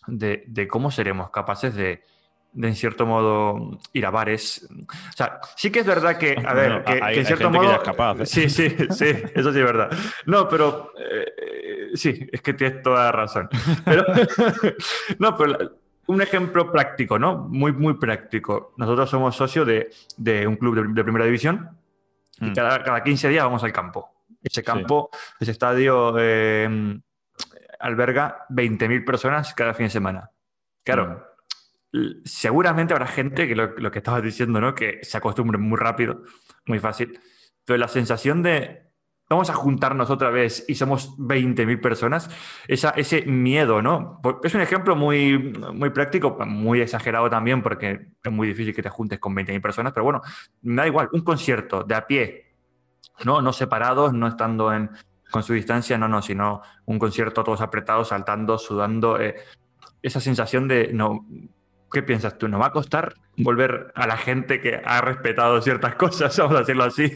de, 0.09 0.69
cómo 0.69 0.91
seremos 0.91 1.31
capaces 1.31 1.75
de, 1.75 2.03
en 2.57 2.75
cierto 2.75 3.07
modo, 3.07 3.79
ir 3.93 4.07
a 4.07 4.11
bares. 4.11 4.69
O 4.71 5.17
sea, 5.17 5.41
sí 5.57 5.71
que 5.71 5.81
es 5.81 5.87
verdad 5.87 6.19
que, 6.19 6.37
a 6.45 6.55
ver, 6.55 6.85
que, 6.85 6.99
en 6.99 7.27
cierto 7.27 7.51
modo. 7.51 7.83
¿eh? 8.21 8.27
Sí, 8.27 8.49
sí, 8.49 8.71
sí, 8.91 9.07
eso 9.35 9.53
sí 9.53 9.59
es 9.59 9.65
verdad. 9.65 9.91
No, 10.27 10.49
pero 10.49 10.93
eh, 10.99 11.91
sí, 11.95 12.27
es 12.33 12.41
que 12.41 12.55
tienes 12.55 12.83
toda 12.83 13.13
razón. 13.13 13.49
Pero, 13.85 14.05
no, 15.19 15.37
pero 15.37 15.79
un 16.07 16.23
ejemplo 16.23 16.73
práctico, 16.73 17.19
¿no? 17.19 17.37
Muy, 17.37 17.73
muy 17.73 17.95
práctico. 17.95 18.73
Nosotros 18.79 19.11
somos 19.11 19.37
socios 19.37 19.67
de, 19.67 20.47
un 20.47 20.57
club 20.57 20.95
de, 20.95 21.05
primera 21.05 21.27
división 21.27 21.71
y 22.41 22.47
mm. 22.47 22.55
cada, 22.55 22.83
cada 22.83 23.03
15 23.03 23.29
días 23.29 23.45
vamos 23.45 23.63
al 23.63 23.73
campo. 23.73 24.11
Ese 24.43 24.63
campo, 24.63 25.11
ese 25.39 25.51
estadio. 25.51 26.15
Eh, 26.19 26.99
alberga 27.79 28.47
20.000 28.51 29.05
personas 29.05 29.55
cada 29.55 29.75
fin 29.75 29.87
de 29.87 29.91
semana. 29.91 30.31
Claro, 30.85 31.25
mm. 31.93 32.23
seguramente 32.25 32.95
habrá 32.95 33.07
gente 33.07 33.47
que 33.49 33.55
lo, 33.55 33.91
que 33.91 33.99
estabas 33.99 34.23
diciendo, 34.23 34.61
¿no? 34.61 34.75
Que 34.75 35.01
se 35.03 35.17
acostumbre 35.17 35.59
muy 35.59 35.79
rápido, 35.79 36.23
muy 36.67 36.79
fácil. 36.79 37.19
Pero 37.65 37.79
la 37.79 37.89
sensación 37.89 38.43
de 38.43 38.89
vamos 39.29 39.51
a 39.51 39.55
juntarnos 39.55 40.09
otra 40.11 40.31
vez 40.31 40.65
y 40.69 40.75
somos 40.75 41.17
20.000 41.19 41.81
personas, 41.81 42.31
esa, 42.67 42.91
ese 42.91 43.23
miedo, 43.27 43.83
¿no? 43.83 44.21
Es 44.43 44.55
un 44.55 44.63
ejemplo 44.63 44.97
muy, 44.97 45.39
muy 45.75 45.91
práctico, 45.91 46.39
muy 46.47 46.81
exagerado 46.81 47.29
también, 47.29 47.63
porque 47.63 48.09
es 48.23 48.33
muy 48.33 48.49
difícil 48.49 48.75
que 48.75 48.83
te 48.83 48.89
juntes 48.89 49.19
con 49.19 49.37
20.000 49.37 49.61
personas, 49.61 49.93
pero 49.93 50.05
bueno, 50.05 50.23
me 50.63 50.77
da 50.77 50.87
igual, 50.87 51.11
un 51.13 51.21
concierto 51.21 51.85
de 51.85 51.95
a 51.95 52.07
pie, 52.07 52.55
¿no? 53.25 53.43
No 53.43 53.53
separados, 53.53 54.15
no 54.15 54.29
estando 54.29 54.73
en, 54.73 54.91
con 55.31 55.43
su 55.43 55.53
distancia, 55.53 55.99
no, 55.99 56.09
no, 56.09 56.23
sino 56.23 56.63
un 56.87 56.99
concierto 56.99 57.45
todos 57.45 57.61
apretados, 57.61 58.09
saltando, 58.09 58.59
sudando. 58.59 59.21
Eh, 59.21 59.37
esa 60.03 60.21
sensación 60.21 60.69
de, 60.69 60.93
no, 60.93 61.27
¿qué 61.91 62.03
piensas 62.03 62.39
tú? 62.39 62.49
¿No 62.49 62.59
va 62.59 62.67
a 62.67 62.73
costar 62.73 63.15
volver 63.37 63.93
a 63.95 64.07
la 64.07 64.17
gente 64.17 64.61
que 64.61 64.81
ha 64.85 65.01
respetado 65.01 65.61
ciertas 65.61 65.95
cosas? 65.97 66.35
Vamos 66.39 66.57
a 66.57 66.61
decirlo 66.61 66.85
así. 66.85 67.05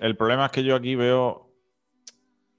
el, 0.00 0.16
problema 0.16 0.46
es 0.46 0.52
que 0.52 0.64
yo 0.64 0.76
aquí 0.76 0.94
veo, 0.94 1.50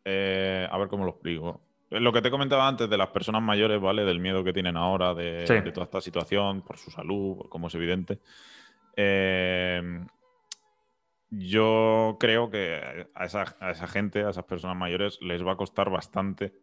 eh, 0.06 0.68
a 0.70 0.78
ver 0.78 0.88
cómo 0.88 1.06
lo 1.06 1.12
explico. 1.12 1.62
Lo 1.89 2.12
que 2.12 2.22
te 2.22 2.30
comentaba 2.30 2.68
antes 2.68 2.89
de 2.89 2.98
las 2.98 3.08
personas 3.10 3.41
mayores, 3.41 3.80
¿vale? 3.80 4.04
Del 4.04 4.20
miedo 4.20 4.43
que 4.43 4.52
tienen 4.52 4.76
ahora, 4.76 5.14
de, 5.14 5.45
de 5.45 5.72
toda 5.72 5.86
esta 5.86 6.02
situación, 6.02 6.62
por 6.62 6.78
su 6.78 6.91
salud, 6.91 7.45
como 7.50 7.68
es 7.68 7.76
evidente. 7.76 8.20
Eh, 8.98 9.82
yo 11.30 12.18
creo 12.20 12.50
que 12.50 13.08
a 13.14 13.26
esa, 13.26 13.46
gente, 13.88 14.24
a 14.24 14.30
esas 14.30 14.46
personas 14.46 14.78
mayores, 14.78 15.20
les 15.22 15.46
va 15.46 15.54
a 15.54 15.58
costar 15.58 15.90
bastante 15.90 16.54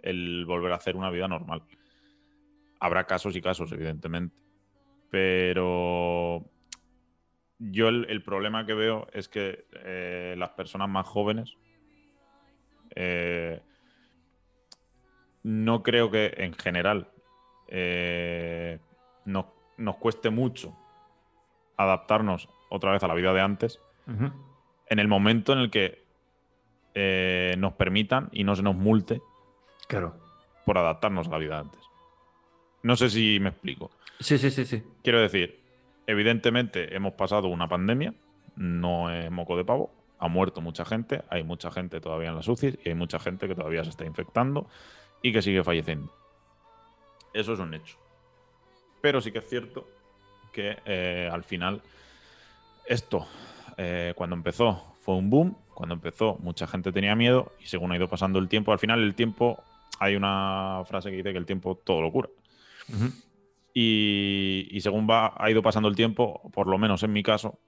el 0.00 0.44
volver 0.46 0.72
a 0.72 0.76
hacer 0.76 0.96
una 0.96 1.10
vida 1.10 1.28
normal. 1.28 1.62
Habrá 2.80 3.06
casos 3.06 3.36
y 3.36 3.42
casos, 3.42 3.70
evidentemente. 3.72 4.34
Pero 5.10 6.50
yo 7.58 7.88
el, 7.88 8.22
problema 8.22 8.66
que 8.66 8.74
veo 8.74 9.06
es 9.12 9.28
que 9.28 9.66
eh, 9.84 10.34
las 10.38 10.50
personas 10.50 10.88
más 10.88 11.06
jóvenes 11.06 11.56
eh, 12.96 13.60
no 15.42 15.82
creo 15.82 16.10
que 16.10 16.32
en 16.38 16.54
general 16.54 17.12
eh, 17.68 18.80
nos, 19.24 19.46
nos 19.76 19.96
cueste 19.96 20.30
mucho 20.30 20.76
adaptarnos 21.76 22.48
otra 22.70 22.92
vez 22.92 23.02
a 23.02 23.08
la 23.08 23.14
vida 23.14 23.32
de 23.32 23.40
antes 23.40 23.80
en 24.06 24.98
el 24.98 25.08
momento 25.08 25.52
en 25.52 25.58
el 25.60 25.70
que 25.70 26.04
eh, 26.94 27.54
nos 27.58 27.72
permitan 27.74 28.28
y 28.32 28.44
no 28.44 28.54
se 28.54 28.62
nos 28.62 28.76
multe 28.76 29.20
claro. 29.88 30.16
por 30.64 30.78
adaptarnos 30.78 31.26
a 31.26 31.30
la 31.30 31.38
vida 31.38 31.58
antes. 31.58 31.80
No 32.82 32.96
sé 32.96 33.10
si 33.10 33.40
me 33.40 33.48
explico. 33.48 33.90
Sí, 34.20 34.38
sí, 34.38 34.50
sí, 34.50 34.64
sí. 34.64 34.82
Quiero 35.02 35.20
decir, 35.20 35.60
evidentemente 36.06 36.94
hemos 36.94 37.14
pasado 37.14 37.48
una 37.48 37.68
pandemia, 37.68 38.14
no 38.56 39.10
es 39.10 39.30
moco 39.30 39.56
de 39.56 39.64
pavo, 39.64 39.90
ha 40.18 40.28
muerto 40.28 40.60
mucha 40.60 40.84
gente, 40.84 41.22
hay 41.30 41.42
mucha 41.42 41.70
gente 41.70 42.00
todavía 42.00 42.28
en 42.28 42.36
las 42.36 42.48
UCI 42.48 42.78
y 42.84 42.90
hay 42.90 42.94
mucha 42.94 43.18
gente 43.18 43.48
que 43.48 43.54
todavía 43.54 43.84
se 43.84 43.90
está 43.90 44.04
infectando 44.04 44.68
y 45.22 45.32
que 45.32 45.42
sigue 45.42 45.64
falleciendo. 45.64 46.14
Eso 47.32 47.54
es 47.54 47.58
un 47.58 47.74
hecho. 47.74 47.98
Pero 49.00 49.20
sí 49.20 49.32
que 49.32 49.38
es 49.38 49.48
cierto 49.48 49.88
que 50.52 50.78
eh, 50.84 51.28
al 51.30 51.42
final 51.42 51.82
esto, 52.86 53.26
eh, 53.76 54.12
cuando 54.16 54.36
empezó, 54.36 54.94
fue 55.00 55.14
un 55.14 55.30
boom. 55.30 55.56
Cuando 55.74 55.94
empezó, 55.94 56.36
mucha 56.40 56.66
gente 56.66 56.92
tenía 56.92 57.16
miedo 57.16 57.52
y 57.60 57.66
según 57.66 57.90
ha 57.92 57.96
ido 57.96 58.08
pasando 58.08 58.38
el 58.38 58.48
tiempo, 58.48 58.72
al 58.72 58.78
final 58.78 59.02
el 59.02 59.14
tiempo, 59.14 59.62
hay 59.98 60.14
una 60.14 60.82
frase 60.86 61.10
que 61.10 61.16
dice 61.16 61.32
que 61.32 61.38
el 61.38 61.46
tiempo 61.46 61.76
todo 61.76 62.00
lo 62.00 62.12
cura. 62.12 62.28
y, 63.74 64.78
según 64.80 65.08
va, 65.08 65.34
ha 65.36 65.50
ido 65.50 65.62
pasando 65.62 65.88
el 65.88 65.96
tiempo, 65.96 66.48
por 66.52 66.68
lo 66.68 66.78
menos 66.78 67.02
en 67.02 67.12
mi 67.12 67.22
caso, 67.24 67.58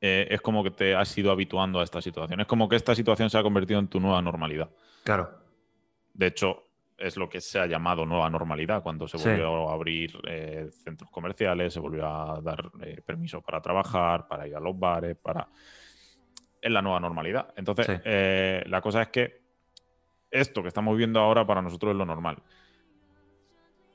eh, 0.00 0.28
es 0.30 0.40
como 0.40 0.64
que 0.64 0.70
te 0.70 0.94
has 0.94 1.16
ido 1.18 1.30
habituando 1.30 1.80
a 1.80 1.84
esta 1.84 2.00
situación. 2.00 2.40
Es 2.40 2.46
como 2.46 2.68
que 2.68 2.76
esta 2.76 2.94
situación 2.94 3.28
se 3.28 3.38
ha 3.38 3.42
convertido 3.42 3.78
en 3.78 3.88
tu 3.88 4.00
nueva 4.00 4.22
normalidad. 4.22 4.70
Claro. 5.04 5.30
De 6.14 6.26
hecho, 6.26 6.64
es 7.02 7.16
lo 7.16 7.28
que 7.28 7.40
se 7.40 7.58
ha 7.58 7.66
llamado 7.66 8.06
nueva 8.06 8.30
normalidad, 8.30 8.80
cuando 8.80 9.08
se 9.08 9.16
volvió 9.16 9.68
a 9.68 9.74
abrir 9.74 10.20
eh, 10.24 10.68
centros 10.70 11.10
comerciales, 11.10 11.74
se 11.74 11.80
volvió 11.80 12.06
a 12.06 12.40
dar 12.40 12.70
eh, 12.80 13.02
permiso 13.04 13.42
para 13.42 13.60
trabajar, 13.60 14.28
para 14.28 14.46
ir 14.46 14.54
a 14.54 14.60
los 14.60 14.78
bares, 14.78 15.16
para... 15.16 15.48
Es 16.60 16.70
la 16.70 16.80
nueva 16.80 17.00
normalidad. 17.00 17.52
Entonces, 17.56 18.00
eh, 18.04 18.62
la 18.66 18.80
cosa 18.80 19.02
es 19.02 19.08
que 19.08 19.42
esto 20.30 20.62
que 20.62 20.68
estamos 20.68 20.96
viendo 20.96 21.18
ahora 21.18 21.44
para 21.44 21.60
nosotros 21.60 21.90
es 21.90 21.96
lo 21.96 22.06
normal. 22.06 22.40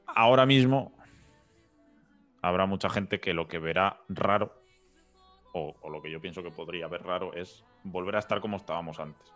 Ahora 0.08 0.46
mismo 0.46 0.92
habrá 2.42 2.66
mucha 2.66 2.90
gente 2.90 3.22
que 3.22 3.34
lo 3.34 3.48
que 3.48 3.60
verá 3.60 4.02
raro, 4.10 4.54
o 5.54 5.90
lo 5.90 6.02
que 6.02 6.12
yo 6.12 6.20
pienso 6.20 6.44
que 6.44 6.52
podría 6.52 6.90
ver 6.90 7.04
raro, 7.04 7.34
es 7.34 7.64
volver 7.84 8.18
a 8.18 8.20
estar 8.20 8.42
como 8.42 8.58
estábamos 8.58 9.00
antes. 9.00 9.34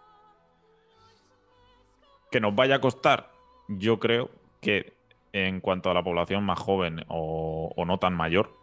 Que 2.29 2.41
nos 2.41 2.53
vaya 2.53 2.75
a 2.75 2.81
costar 2.81 3.30
yo 3.77 3.99
creo 3.99 4.29
que 4.61 4.93
en 5.33 5.61
cuanto 5.61 5.89
a 5.89 5.93
la 5.93 6.03
población 6.03 6.43
más 6.43 6.59
joven 6.59 7.05
o, 7.07 7.73
no 7.85 7.97
tan 7.97 8.13
mayor, 8.13 8.53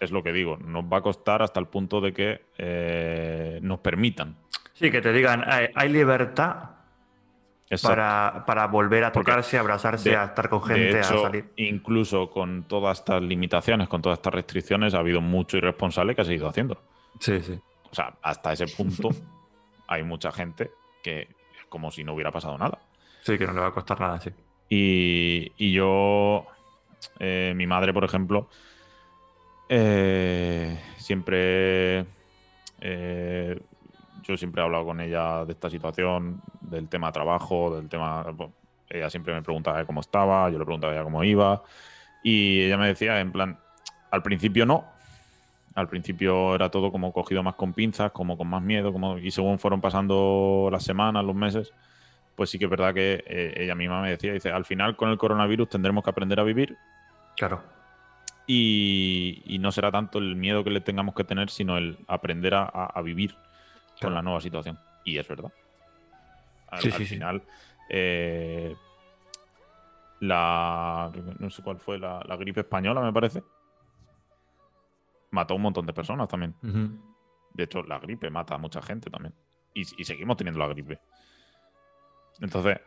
es 0.00 0.10
lo 0.10 0.22
que 0.22 0.32
digo, 0.32 0.56
nos 0.56 0.84
va 0.84 0.98
a 0.98 1.02
costar 1.02 1.42
hasta 1.42 1.60
el 1.60 1.66
punto 1.66 2.00
de 2.00 2.12
que 2.12 2.42
eh, 2.58 3.58
nos 3.62 3.80
permitan. 3.80 4.36
Sí, 4.72 4.90
que 4.90 5.00
te 5.00 5.12
digan, 5.12 5.44
hay, 5.46 5.88
libertad 5.88 6.70
para, 7.82 8.66
volver 8.70 9.04
a 9.04 9.12
tocarse, 9.12 9.58
abrazarse, 9.58 10.16
a 10.16 10.24
estar 10.24 10.48
con 10.48 10.62
gente, 10.62 11.00
a 11.00 11.04
salir. 11.04 11.52
Incluso 11.56 12.30
con 12.30 12.64
todas 12.64 12.98
estas 12.98 13.22
limitaciones, 13.22 13.88
con 13.88 14.02
todas 14.02 14.18
estas 14.18 14.34
restricciones, 14.34 14.94
ha 14.94 14.98
habido 14.98 15.20
mucho 15.20 15.56
irresponsable 15.56 16.14
que 16.14 16.22
ha 16.22 16.24
seguido 16.24 16.48
haciendo. 16.48 16.82
Sí, 17.20 17.40
sí. 17.40 17.58
O 17.90 17.94
sea, 17.94 18.14
hasta 18.22 18.52
ese 18.52 18.66
punto 18.66 19.10
hay 19.86 20.02
mucha 20.02 20.32
gente 20.32 20.70
que 21.02 21.22
es 21.22 21.66
como 21.68 21.90
si 21.90 22.04
no 22.04 22.14
hubiera 22.14 22.30
pasado 22.30 22.56
nada. 22.56 22.78
Sí, 23.22 23.38
que 23.38 23.46
no 23.46 23.52
le 23.52 23.60
va 23.60 23.68
a 23.68 23.72
costar 23.72 24.00
nada, 24.00 24.20
sí. 24.20 24.30
Y, 24.68 25.72
yo, 25.72 26.44
eh, 27.20 27.52
mi 27.54 27.66
madre, 27.66 27.92
por 27.92 28.04
ejemplo, 28.04 28.48
eh, 29.68 30.80
siempre, 30.96 32.04
eh, 32.80 33.60
yo 34.22 34.36
siempre 34.36 34.60
he 34.60 34.64
hablado 34.64 34.86
con 34.86 35.00
ella 35.00 35.44
de 35.44 35.52
esta 35.52 35.70
situación, 35.70 36.42
del 36.60 36.88
tema 36.88 37.12
trabajo, 37.12 37.76
del 37.76 37.88
tema, 37.88 38.24
ella 38.88 39.08
siempre 39.08 39.34
me 39.34 39.42
preguntaba 39.42 39.84
cómo 39.84 40.00
estaba, 40.00 40.50
yo 40.50 40.58
le 40.58 40.64
preguntaba 40.64 40.92
a 40.92 40.96
ella 40.96 41.04
cómo 41.04 41.22
iba, 41.22 41.62
y 42.24 42.62
ella 42.62 42.76
me 42.76 42.88
decía, 42.88 43.20
en 43.20 43.30
plan, 43.30 43.58
al 44.10 44.22
principio 44.22 44.66
no, 44.66 44.84
al 45.74 45.88
principio 45.88 46.56
era 46.56 46.70
todo 46.70 46.90
como 46.90 47.12
cogido 47.12 47.42
más 47.44 47.54
con 47.54 47.72
pinzas, 47.72 48.10
como 48.10 48.36
con 48.36 48.48
más 48.48 48.62
miedo, 48.62 48.92
como, 48.92 49.18
y 49.18 49.30
según 49.30 49.60
fueron 49.60 49.80
pasando 49.80 50.68
las 50.72 50.82
semanas, 50.82 51.24
los 51.24 51.36
meses, 51.36 51.72
pues 52.34 52.50
sí 52.50 52.58
que 52.58 52.64
es 52.64 52.70
verdad 52.70 52.94
que 52.94 53.22
eh, 53.26 53.54
ella 53.56 53.74
misma 53.74 54.00
me 54.00 54.10
decía, 54.10 54.32
dice, 54.32 54.50
al 54.50 54.64
final 54.64 54.96
con 54.96 55.10
el 55.10 55.18
coronavirus 55.18 55.68
tendremos 55.68 56.02
que 56.02 56.10
aprender 56.10 56.40
a 56.40 56.44
vivir. 56.44 56.76
Claro. 57.36 57.62
Y, 58.46 59.56
no 59.60 59.70
será 59.70 59.90
tanto 59.92 60.18
el 60.18 60.34
miedo 60.36 60.64
que 60.64 60.70
le 60.70 60.80
tengamos 60.80 61.14
que 61.14 61.24
tener, 61.24 61.50
sino 61.50 61.78
el 61.78 61.98
aprender 62.08 62.54
a, 62.54 63.00
vivir 63.02 63.36
con 64.00 64.14
la 64.14 64.22
nueva 64.22 64.40
situación. 64.40 64.78
Y 65.04 65.18
es 65.18 65.28
verdad. 65.28 65.52
Al, 66.68 66.80
sí, 66.80 66.90
sí, 66.90 67.04
final, 67.04 67.42
eh, 67.88 68.74
la. 70.20 71.12
No 71.38 71.50
sé 71.50 71.62
cuál 71.62 71.78
fue, 71.78 71.98
la, 71.98 72.24
gripe 72.38 72.60
española, 72.60 73.00
me 73.00 73.12
parece. 73.12 73.42
Mató 75.30 75.54
a 75.54 75.56
un 75.56 75.62
montón 75.62 75.86
de 75.86 75.92
personas 75.92 76.28
también. 76.28 76.54
De 77.54 77.64
hecho, 77.64 77.82
la 77.82 77.98
gripe 77.98 78.28
mata 78.30 78.54
a 78.54 78.58
mucha 78.58 78.82
gente 78.82 79.10
también. 79.10 79.34
y 79.74 79.84
seguimos 79.84 80.36
teniendo 80.36 80.58
la 80.58 80.68
gripe. 80.68 80.98
Entonces, 82.42 82.80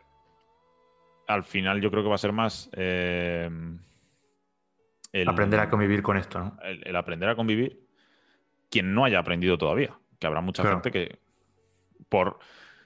al 1.26 1.42
final 1.42 1.80
yo 1.80 1.90
creo 1.90 2.02
que 2.02 2.08
va 2.08 2.14
a 2.14 2.18
ser 2.18 2.32
más... 2.32 2.70
Eh, 2.74 3.50
aprender 5.26 5.58
a 5.58 5.70
convivir 5.70 6.02
con 6.02 6.18
esto, 6.18 6.38
¿no? 6.38 6.58
El, 6.62 6.94
aprender 6.94 7.28
a 7.30 7.34
convivir 7.34 7.80
quien 8.70 8.94
no 8.94 9.04
haya 9.04 9.18
aprendido 9.18 9.56
todavía. 9.56 9.98
Que 10.20 10.26
habrá 10.26 10.42
mucha 10.42 10.62
gente 10.62 10.90
que 10.90 11.18
por... 12.08 12.38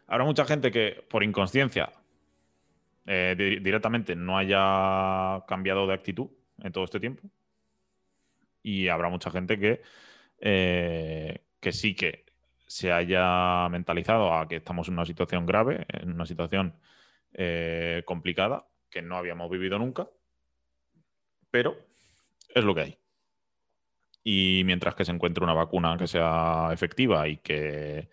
Habrá 0.07 0.25
mucha 0.25 0.45
gente 0.45 0.71
que 0.71 1.05
por 1.09 1.23
inconsciencia 1.23 1.93
eh, 3.07 3.35
directamente 3.61 4.15
no 4.15 4.39
haya 4.39 5.45
cambiado 5.47 5.87
de 5.87 5.95
actitud 5.95 6.29
en 6.63 6.73
todo 6.73 6.85
este 6.85 7.01
tiempo. 7.01 7.29
Y 8.63 8.89
habrá 8.89 9.09
mucha 9.09 9.31
gente 9.31 9.59
que, 9.59 9.83
eh, 10.41 11.43
que 11.59 11.73
sí 11.73 11.95
que 11.95 12.30
se 12.71 12.93
haya 12.93 13.69
mentalizado 13.69 14.33
a 14.33 14.47
que 14.47 14.55
estamos 14.55 14.87
en 14.87 14.95
una 14.95 15.05
situación 15.05 15.45
grave, 15.45 15.87
en 15.89 16.13
una 16.13 16.25
situación 16.25 16.77
eh, 17.33 18.05
complicada, 18.07 18.69
que 18.89 19.03
no 19.03 19.17
habíamos 19.17 19.51
vivido 19.51 19.77
nunca, 19.77 20.09
pero 21.51 21.77
es 22.55 22.63
lo 22.63 22.73
que 22.73 22.81
hay. 22.81 22.99
Y 24.23 24.63
mientras 24.67 24.95
que 24.95 25.05
se 25.05 25.11
encuentre 25.11 25.43
una 25.43 25.53
vacuna 25.53 25.97
que 25.99 26.07
sea 26.07 26.69
efectiva 26.73 27.27
y 27.27 27.39
que, 27.39 28.09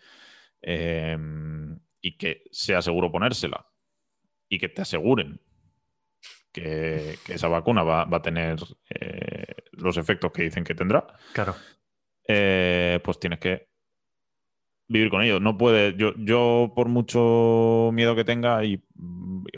em, 0.63 1.79
y 2.01 2.17
que 2.17 2.45
sea 2.51 2.81
seguro 2.81 3.11
ponérsela 3.11 3.67
y 4.49 4.57
que 4.57 4.69
te 4.69 4.81
aseguren 4.81 5.39
que, 6.51 7.19
esa 7.27 7.47
vacuna 7.47 7.83
va, 7.83 8.07
a 8.11 8.21
tener 8.23 8.57
eh, 8.89 9.53
los 9.73 9.97
efectos 9.97 10.31
que 10.31 10.41
dicen 10.41 10.63
que 10.63 10.73
tendrá, 10.73 11.05
claro. 11.31 11.55
Eh, 12.27 12.99
pues 13.03 13.19
tienes 13.19 13.37
que 13.37 13.66
vivir 14.87 15.09
con 15.09 15.21
ello. 15.21 15.39
No 15.39 15.57
puede, 15.57 15.95
yo, 15.95 16.13
yo 16.17 16.71
por 16.75 16.87
mucho 16.87 17.89
miedo 17.93 18.15
que 18.15 18.23
tenga 18.23 18.63
y, 18.63 18.81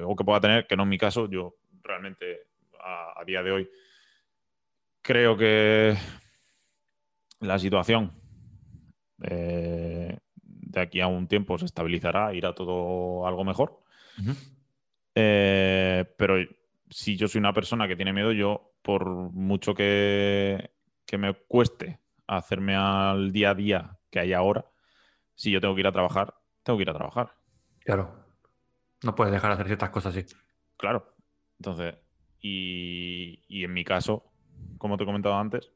o 0.04 0.16
que 0.16 0.24
pueda 0.24 0.42
tener, 0.42 0.68
que 0.68 0.76
no 0.76 0.84
es 0.84 0.90
mi 0.90 0.98
caso, 0.98 1.30
yo 1.30 1.56
realmente 1.84 2.48
a, 2.80 3.24
día 3.26 3.44
de 3.44 3.52
hoy 3.52 3.70
creo 5.02 5.38
que 5.38 5.96
la 7.42 7.60
situación 7.60 8.14
eh, 9.24 10.18
de 10.44 10.80
aquí 10.80 11.02
a 11.02 11.08
un 11.08 11.28
tiempo 11.28 11.58
se 11.58 11.66
estabilizará, 11.66 12.34
irá 12.34 12.54
todo 12.54 13.28
algo 13.28 13.44
mejor. 13.44 13.82
Eh, 15.16 16.06
pero 16.18 16.36
si 16.90 17.16
yo 17.16 17.28
soy 17.28 17.40
una 17.40 17.54
persona 17.54 17.88
que 17.88 17.96
tiene 17.96 18.14
miedo, 18.14 18.32
yo 18.32 18.74
por 18.82 19.06
mucho 19.06 19.74
que, 19.74 20.72
que 21.06 21.18
me 21.18 21.34
cueste 21.34 22.00
hacerme 22.28 22.76
al 22.76 23.32
día 23.32 23.52
a 23.52 23.56
día 23.56 23.98
que 24.10 24.20
hay 24.20 24.34
ahora, 24.34 24.66
si 25.40 25.52
yo 25.52 25.62
tengo 25.62 25.74
que 25.74 25.80
ir 25.80 25.88
a 25.88 25.94
trabajar, 25.94 26.36
tengo 26.64 26.76
que 26.76 26.84
ir 26.84 26.90
a 26.90 26.94
trabajar. 26.94 27.34
Claro. 27.86 28.14
No 29.04 29.16
puedes 29.16 29.32
dejar 29.32 29.52
de 29.52 29.54
hacer 29.54 29.68
ciertas 29.68 29.90
cosas 29.90 30.14
así. 30.14 30.36
Claro. 30.76 31.16
Entonces, 31.58 31.96
y, 32.42 33.64
en 33.64 33.72
mi 33.72 33.86
caso, 33.86 34.34
como 34.78 34.98
te 34.98 35.04
he 35.04 35.06
comentado 35.06 35.36
antes, 35.36 35.72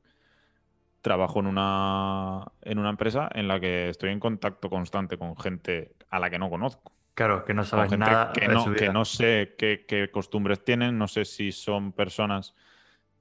trabajo 1.01 1.39
en 1.39 1.47
una, 1.47 2.45
en 2.61 2.77
una 2.77 2.89
empresa 2.89 3.29
en 3.33 3.47
la 3.47 3.61
que 3.61 3.87
estoy 3.87 4.09
en 4.09 4.19
contacto 4.19 4.69
constante 4.69 5.17
con 5.17 5.37
gente 5.37 5.95
a 6.09 6.19
la 6.19 6.29
que 6.29 6.39
no 6.39 6.49
conozco. 6.49 6.91
Claro, 7.13 7.45
que 7.45 7.53
no 7.53 7.63
sabes 7.63 7.97
nada. 7.97 8.33
Que, 8.33 8.49
no, 8.49 8.73
que 8.73 8.89
no 8.89 9.05
sé 9.05 9.55
qué, 9.57 10.09
costumbres 10.11 10.65
tienen, 10.65 10.97
no 10.97 11.07
sé 11.07 11.23
si 11.23 11.53
son 11.53 11.93
personas 11.93 12.53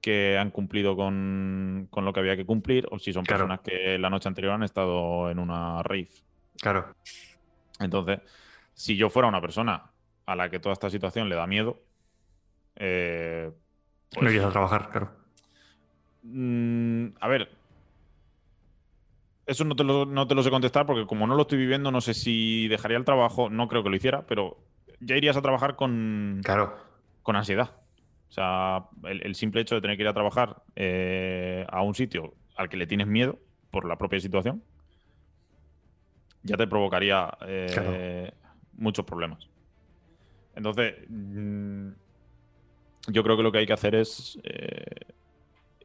que 0.01 0.37
han 0.37 0.51
cumplido 0.51 0.97
con, 0.97 1.87
lo 1.89 2.11
que 2.11 2.19
había 2.19 2.35
que 2.35 2.45
cumplir 2.45 2.85
o 2.91 2.99
si 2.99 3.13
son 3.13 3.23
personas 3.23 3.61
que 3.61 3.97
la 3.97 4.09
noche 4.09 4.27
anterior 4.27 4.53
han 4.53 4.63
estado 4.63 5.31
en 5.31 5.39
una 5.39 5.81
rave. 5.83 6.09
Claro. 6.61 6.95
Entonces, 7.79 8.19
si 8.73 8.95
yo 8.95 9.09
fuera 9.09 9.27
una 9.27 9.41
persona 9.41 9.91
a 10.25 10.35
la 10.35 10.49
que 10.49 10.59
toda 10.59 10.73
esta 10.73 10.89
situación 10.89 11.29
le 11.29 11.35
da 11.35 11.47
miedo, 11.47 11.81
eh, 12.75 13.51
no 14.19 14.29
irías 14.29 14.45
a 14.45 14.51
trabajar, 14.51 14.89
claro. 14.89 15.11
Mm, 16.23 17.07
a 17.19 17.27
ver, 17.27 17.49
eso 19.45 19.65
no 19.65 19.75
te, 19.75 19.83
lo, 19.83 20.05
no 20.05 20.27
te 20.27 20.35
lo 20.35 20.43
sé 20.43 20.49
contestar 20.49 20.85
porque 20.85 21.05
como 21.05 21.27
no 21.27 21.35
lo 21.35 21.41
estoy 21.41 21.57
viviendo, 21.57 21.91
no 21.91 22.01
sé 22.01 22.13
si 22.13 22.67
dejaría 22.67 22.97
el 22.97 23.05
trabajo, 23.05 23.49
no 23.49 23.67
creo 23.67 23.83
que 23.83 23.89
lo 23.89 23.95
hiciera, 23.95 24.25
pero 24.25 24.57
ya 24.99 25.17
irías 25.17 25.35
a 25.35 25.41
trabajar 25.41 25.75
con, 25.75 26.41
claro. 26.43 26.77
con 27.23 27.35
ansiedad. 27.35 27.71
O 28.29 28.31
sea, 28.31 28.85
el, 29.03 29.35
simple 29.35 29.61
hecho 29.61 29.75
de 29.75 29.81
tener 29.81 29.95
que 29.95 30.03
ir 30.03 30.09
a 30.09 30.13
trabajar 30.13 30.63
eh, 30.75 31.67
a 31.69 31.83
un 31.83 31.93
sitio 31.93 32.33
al 32.55 32.67
que 32.67 32.77
le 32.77 32.87
tienes 32.87 33.05
miedo 33.05 33.37
por 33.69 33.85
la 33.85 33.97
propia 33.97 34.19
situación, 34.19 34.63
ya 36.43 36.57
te 36.57 36.67
provocaría 36.67 37.35
eh, 37.47 38.31
muchos 38.73 39.05
problemas. 39.05 39.47
Entonces, 40.55 40.95
mm, 41.09 41.89
yo 43.07 43.23
creo 43.23 43.37
que 43.37 43.43
lo 43.43 43.51
que 43.51 43.59
hay 43.59 43.65
que 43.65 43.73
hacer 43.73 43.95
es 43.95 44.39
eh, 44.43 45.13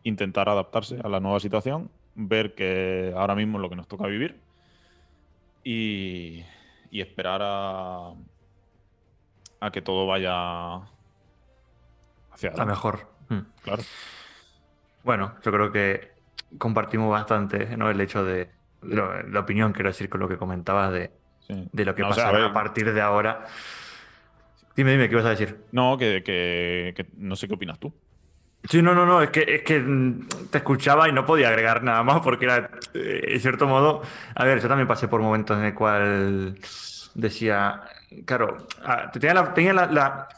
intentar 0.02 0.48
adaptarse 0.48 0.98
a 1.02 1.08
la 1.08 1.20
nueva 1.20 1.40
situación, 1.40 1.90
ver 2.14 2.54
que 2.54 3.12
ahora 3.16 3.34
mismo 3.34 3.58
es 3.58 3.62
lo 3.62 3.70
que 3.70 3.76
nos 3.76 3.88
toca 3.88 4.06
vivir 4.06 4.40
y, 5.64 6.44
esperar 6.90 7.40
a, 7.42 8.12
a 9.60 9.70
que 9.70 9.82
todo 9.82 10.06
vaya 10.06 10.76
hacia 12.30 12.50
adelante. 12.50 12.62
A 12.62 12.64
mejor. 12.66 13.08
Mm. 13.28 13.40
Claro. 13.62 13.82
Bueno, 15.04 15.34
yo 15.42 15.52
creo 15.52 15.72
que 15.72 16.12
compartimos 16.58 17.10
bastante 17.10 17.76
¿no? 17.76 17.90
el 17.90 18.00
hecho 18.00 18.24
de, 18.24 18.50
la 18.82 19.40
opinión, 19.40 19.72
quiero 19.72 19.90
decir, 19.90 20.08
con 20.08 20.20
lo 20.20 20.28
que 20.28 20.36
comentabas 20.36 20.92
de, 20.92 21.10
lo 21.72 21.94
que 21.94 22.02
pasará 22.02 22.46
a, 22.46 22.52
partir 22.52 22.92
de 22.92 23.00
ahora. 23.00 23.44
Dime, 24.76 24.92
dime, 24.92 25.08
¿qué 25.08 25.16
vas 25.16 25.24
a 25.24 25.30
decir? 25.30 25.58
No, 25.72 25.96
que, 25.98 27.06
no 27.16 27.36
sé 27.36 27.48
qué 27.48 27.54
opinas 27.54 27.78
tú. 27.78 27.92
Sí, 28.64 28.82
no, 28.82 28.94
no, 28.94 29.06
no, 29.06 29.22
es 29.22 29.30
que, 29.30 29.44
es 29.46 29.62
que 29.62 29.84
te 30.50 30.58
escuchaba 30.58 31.08
y 31.08 31.12
no 31.12 31.24
podía 31.24 31.48
agregar 31.48 31.82
nada 31.82 32.02
más 32.02 32.20
porque 32.20 32.44
era, 32.44 32.70
eh, 32.92 33.22
en 33.28 33.40
cierto 33.40 33.66
modo, 33.66 34.02
a 34.34 34.44
ver, 34.44 34.60
yo 34.60 34.68
también 34.68 34.88
pasé 34.88 35.08
por 35.08 35.20
momentos 35.20 35.56
en 35.58 35.64
el 35.64 35.74
cual 35.74 36.58
decía, 37.14 37.82
claro, 38.24 38.66
ah, 38.84 39.10
tenía 39.12 39.34
la, 39.34 39.54
tenía 39.54 39.72
la, 39.72 40.28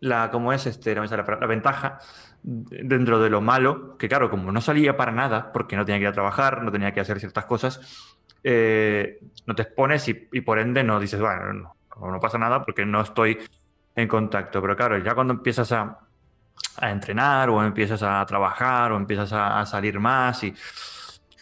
la, 0.00 0.30
¿cómo 0.30 0.52
es 0.52 0.66
este? 0.66 0.94
la, 0.94 1.04
la 1.06 1.46
ventaja 1.46 1.98
dentro 2.46 3.18
de 3.18 3.28
lo 3.28 3.40
malo, 3.40 3.98
que 3.98 4.08
claro, 4.08 4.30
como 4.30 4.52
no 4.52 4.60
salía 4.60 4.96
para 4.96 5.10
nada, 5.10 5.52
porque 5.52 5.74
no 5.76 5.84
tenía 5.84 5.98
que 5.98 6.02
ir 6.04 6.08
a 6.08 6.12
trabajar, 6.12 6.62
no 6.62 6.70
tenía 6.70 6.94
que 6.94 7.00
hacer 7.00 7.18
ciertas 7.18 7.44
cosas, 7.44 8.14
eh, 8.44 9.18
no 9.46 9.54
te 9.56 9.62
expones 9.62 10.06
y, 10.08 10.40
por 10.42 10.60
ende 10.60 10.84
no 10.84 11.00
dices, 11.00 11.20
bueno, 11.20 11.74
no, 12.00 12.20
pasa 12.20 12.38
nada 12.38 12.64
porque 12.64 12.86
no 12.86 13.00
estoy 13.00 13.36
en 13.96 14.06
contacto. 14.06 14.62
Pero 14.62 14.76
claro, 14.76 14.96
ya 14.98 15.14
cuando 15.14 15.34
empiezas 15.34 15.72
a, 15.72 15.98
entrenar 16.80 17.50
o 17.50 17.64
empiezas 17.64 18.02
a 18.02 18.24
trabajar 18.26 18.92
o 18.92 18.96
empiezas 18.96 19.32
a, 19.32 19.66
salir 19.66 19.98
más 19.98 20.44
y... 20.44 20.54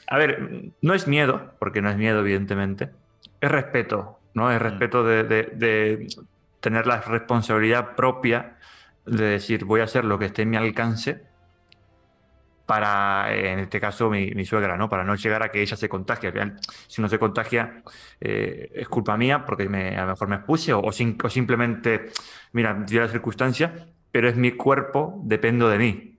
A 0.06 0.18
ver, 0.18 0.72
no 0.82 0.94
es 0.94 1.06
miedo, 1.06 1.54
porque 1.58 1.82
no 1.82 1.90
es 1.90 1.96
miedo, 1.96 2.20
evidentemente, 2.20 2.90
es 3.40 3.50
respeto, 3.50 4.20
¿no? 4.34 4.50
Es 4.50 4.60
mm. 4.60 4.62
respeto 4.62 5.04
de 5.04 6.06
tener 6.60 6.86
la 6.86 7.00
responsabilidad 7.00 7.94
propia 7.94 8.56
de 9.06 9.24
decir 9.24 9.64
voy 9.64 9.80
a 9.80 9.84
hacer 9.84 10.04
lo 10.04 10.18
que 10.18 10.26
esté 10.26 10.42
en 10.42 10.50
mi 10.50 10.56
alcance 10.56 11.22
para, 12.66 13.34
en 13.34 13.58
este 13.58 13.80
caso, 13.80 14.08
mi, 14.08 14.44
suegra, 14.44 14.76
¿no? 14.76 14.88
Para 14.88 15.04
no 15.04 15.14
llegar 15.16 15.42
a 15.42 15.50
que 15.50 15.60
ella 15.60 15.76
se 15.76 15.88
contagie. 15.88 16.32
si 16.86 17.02
no 17.02 17.08
se 17.08 17.18
contagia, 17.18 17.82
eh, 18.20 18.70
es 18.74 18.88
culpa 18.88 19.16
mía 19.16 19.44
porque 19.44 19.68
me, 19.68 19.96
a 19.96 20.02
lo 20.02 20.12
mejor 20.12 20.28
me 20.28 20.36
expuse 20.36 20.72
o, 20.72 20.90
simplemente, 20.92 22.10
mira, 22.52 22.74
dio 22.86 23.02
la 23.02 23.08
circunstancia, 23.08 23.86
pero 24.10 24.28
es 24.28 24.36
mi 24.36 24.52
cuerpo, 24.52 25.20
dependo 25.24 25.68
de 25.68 25.78
mí. 25.78 26.18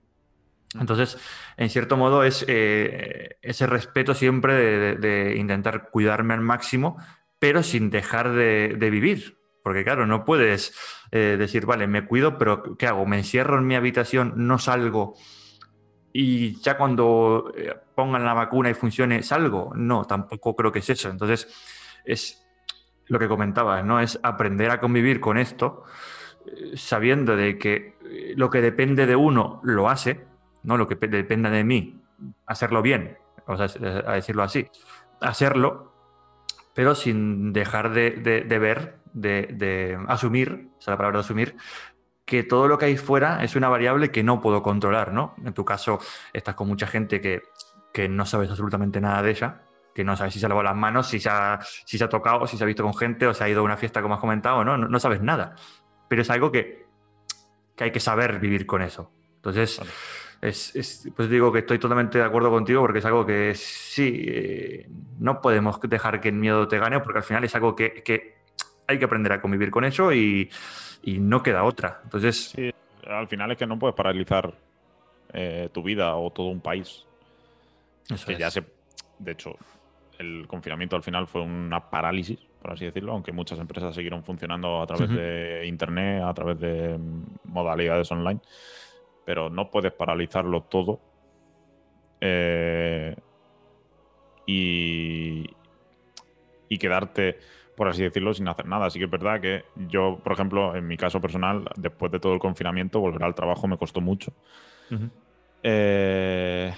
Entonces, 0.78 1.18
en 1.56 1.70
cierto 1.70 1.96
modo, 1.96 2.22
es 2.22 2.44
eh, 2.48 3.38
ese 3.42 3.66
respeto 3.66 4.14
siempre 4.14 4.96
de, 4.96 5.36
intentar 5.36 5.90
cuidarme 5.90 6.34
al 6.34 6.42
máximo, 6.42 6.96
pero 7.38 7.62
sin 7.62 7.90
dejar 7.90 8.32
de, 8.32 8.76
de 8.78 8.90
vivir. 8.90 9.36
Porque 9.66 9.82
claro, 9.82 10.06
no 10.06 10.24
puedes 10.24 10.72
eh, 11.10 11.34
decir, 11.36 11.66
vale, 11.66 11.88
me 11.88 12.06
cuido, 12.06 12.38
pero 12.38 12.76
¿qué 12.76 12.86
hago? 12.86 13.04
¿Me 13.04 13.18
encierro 13.18 13.58
en 13.58 13.66
mi 13.66 13.74
habitación, 13.74 14.34
no 14.36 14.60
salgo 14.60 15.16
y 16.12 16.60
ya 16.60 16.76
cuando 16.76 17.52
eh, 17.56 17.74
pongan 17.96 18.24
la 18.24 18.32
vacuna 18.32 18.70
y 18.70 18.74
funcione, 18.74 19.24
salgo? 19.24 19.72
No, 19.74 20.04
tampoco 20.04 20.54
creo 20.54 20.70
que 20.70 20.78
es 20.78 20.90
eso. 20.90 21.10
Entonces, 21.10 21.48
es 22.04 22.46
lo 23.06 23.18
que 23.18 23.26
comentabas, 23.26 23.84
¿no? 23.84 23.98
Es 23.98 24.20
aprender 24.22 24.70
a 24.70 24.78
convivir 24.78 25.18
con 25.18 25.36
esto, 25.36 25.82
eh, 26.46 26.76
sabiendo 26.76 27.34
de 27.34 27.58
que 27.58 27.96
lo 28.36 28.50
que 28.50 28.60
depende 28.60 29.04
de 29.04 29.16
uno 29.16 29.60
lo 29.64 29.88
hace, 29.88 30.28
¿no? 30.62 30.76
Lo 30.76 30.86
que 30.86 30.94
depende 30.94 31.50
de 31.50 31.64
mí, 31.64 32.00
hacerlo 32.46 32.82
bien, 32.82 33.18
sea, 33.56 33.66
a 34.06 34.12
decirlo 34.12 34.44
así, 34.44 34.68
hacerlo, 35.20 35.92
pero 36.72 36.94
sin 36.94 37.52
dejar 37.52 37.92
de, 37.92 38.12
de 38.46 38.58
ver 38.60 39.05
de, 39.16 39.98
asumir, 40.08 40.68
o 40.78 40.80
sea, 40.80 40.92
la 40.92 40.98
palabra 40.98 41.18
de 41.18 41.24
asumir, 41.24 41.56
que 42.24 42.42
todo 42.42 42.68
lo 42.68 42.76
que 42.78 42.86
hay 42.86 42.96
fuera 42.96 43.42
es 43.42 43.56
una 43.56 43.68
variable 43.68 44.10
que 44.10 44.22
no 44.22 44.40
puedo 44.40 44.62
controlar, 44.62 45.12
¿no? 45.12 45.34
En 45.44 45.54
tu 45.54 45.64
caso, 45.64 46.00
estás 46.32 46.54
con 46.54 46.68
mucha 46.68 46.86
gente 46.86 47.20
que, 47.20 47.42
no 48.08 48.26
sabes 48.26 48.50
absolutamente 48.50 49.00
nada 49.00 49.22
de 49.22 49.30
ella, 49.30 49.62
que 49.94 50.04
no 50.04 50.16
sabes 50.16 50.34
si 50.34 50.40
se 50.40 50.44
ha 50.44 50.50
lavado 50.50 50.64
las 50.64 50.76
manos, 50.76 51.06
si 51.06 51.18
se 51.18 51.30
ha, 51.30 51.58
si 51.62 51.96
se 51.96 52.04
ha 52.04 52.10
tocado, 52.10 52.46
si 52.46 52.58
se 52.58 52.64
ha 52.64 52.66
visto 52.66 52.82
con 52.82 52.94
gente 52.94 53.26
o 53.26 53.32
se 53.32 53.42
ha 53.42 53.48
ido 53.48 53.60
a 53.60 53.62
una 53.62 53.78
fiesta, 53.78 54.02
como 54.02 54.14
has 54.14 54.20
comentado, 54.20 54.64
¿no? 54.64 54.76
No, 54.76 55.00
sabes 55.00 55.22
nada. 55.22 55.54
Pero 56.06 56.20
es 56.20 56.28
algo 56.28 56.52
que, 56.52 56.84
hay 57.78 57.90
que 57.90 58.00
saber 58.00 58.38
vivir 58.38 58.66
con 58.66 58.82
eso. 58.82 59.10
Entonces, 59.36 59.80
es, 60.42 61.08
pues 61.16 61.30
digo 61.30 61.50
que 61.50 61.60
estoy 61.60 61.78
totalmente 61.78 62.18
de 62.18 62.24
acuerdo 62.24 62.50
contigo 62.50 62.82
porque 62.82 62.98
es 62.98 63.04
algo 63.06 63.24
que 63.24 63.54
sí, 63.54 64.26
eh, 64.28 64.90
no 65.18 65.40
podemos 65.40 65.80
dejar 65.80 66.20
que 66.20 66.28
el 66.28 66.34
miedo 66.34 66.68
te 66.68 66.78
gane 66.78 67.00
porque 67.00 67.20
al 67.20 67.24
final 67.24 67.44
es 67.44 67.54
algo 67.54 67.74
que, 67.74 68.02
que 68.02 68.35
hay 68.86 68.98
que 68.98 69.04
aprender 69.04 69.32
a 69.32 69.40
convivir 69.40 69.70
con 69.70 69.84
eso 69.84 70.12
y, 70.12 70.50
no 71.04 71.42
queda 71.42 71.64
otra. 71.64 72.00
Entonces. 72.04 72.50
Sí, 72.50 72.70
al 73.06 73.28
final 73.28 73.50
es 73.52 73.58
que 73.58 73.66
no 73.66 73.78
puedes 73.78 73.94
paralizar 73.94 74.52
eh, 75.32 75.68
tu 75.72 75.82
vida 75.82 76.16
o 76.16 76.30
todo 76.30 76.48
un 76.48 76.60
país. 76.60 77.04
Eso 78.08 78.26
que 78.26 78.36
ya 78.36 78.50
se. 78.50 78.64
De 79.18 79.32
hecho, 79.32 79.56
el 80.18 80.46
confinamiento 80.46 80.96
al 80.96 81.02
final 81.02 81.26
fue 81.26 81.42
una 81.42 81.90
parálisis, 81.90 82.38
por 82.60 82.72
así 82.72 82.84
decirlo, 82.84 83.12
aunque 83.12 83.32
muchas 83.32 83.58
empresas 83.58 83.94
siguieron 83.94 84.24
funcionando 84.24 84.82
a 84.82 84.86
través 84.86 85.10
de 85.10 85.66
internet, 85.66 86.22
a 86.24 86.34
través 86.34 86.58
de 86.58 86.98
modalidades 87.44 88.10
online. 88.10 88.40
Pero 89.24 89.50
no 89.50 89.70
puedes 89.70 89.92
paralizarlo 89.92 90.62
todo. 90.62 91.00
Eh, 92.20 93.14
y, 94.46 95.44
y 96.68 96.78
quedarte 96.78 97.38
por 97.76 97.88
así 97.88 98.02
decirlo, 98.02 98.34
sin 98.34 98.48
hacer 98.48 98.66
nada. 98.66 98.86
Así 98.86 98.98
que 98.98 99.04
es 99.04 99.10
verdad 99.10 99.40
que 99.40 99.64
yo, 99.88 100.18
por 100.24 100.32
ejemplo, 100.32 100.74
en 100.74 100.86
mi 100.86 100.96
caso 100.96 101.20
personal, 101.20 101.68
después 101.76 102.10
de 102.10 102.18
todo 102.18 102.32
el 102.32 102.40
confinamiento, 102.40 103.00
volver 103.00 103.22
al 103.22 103.34
trabajo 103.34 103.68
me 103.68 103.76
costó 103.76 104.00
mucho. 104.00 104.32
Eh, 105.62 106.72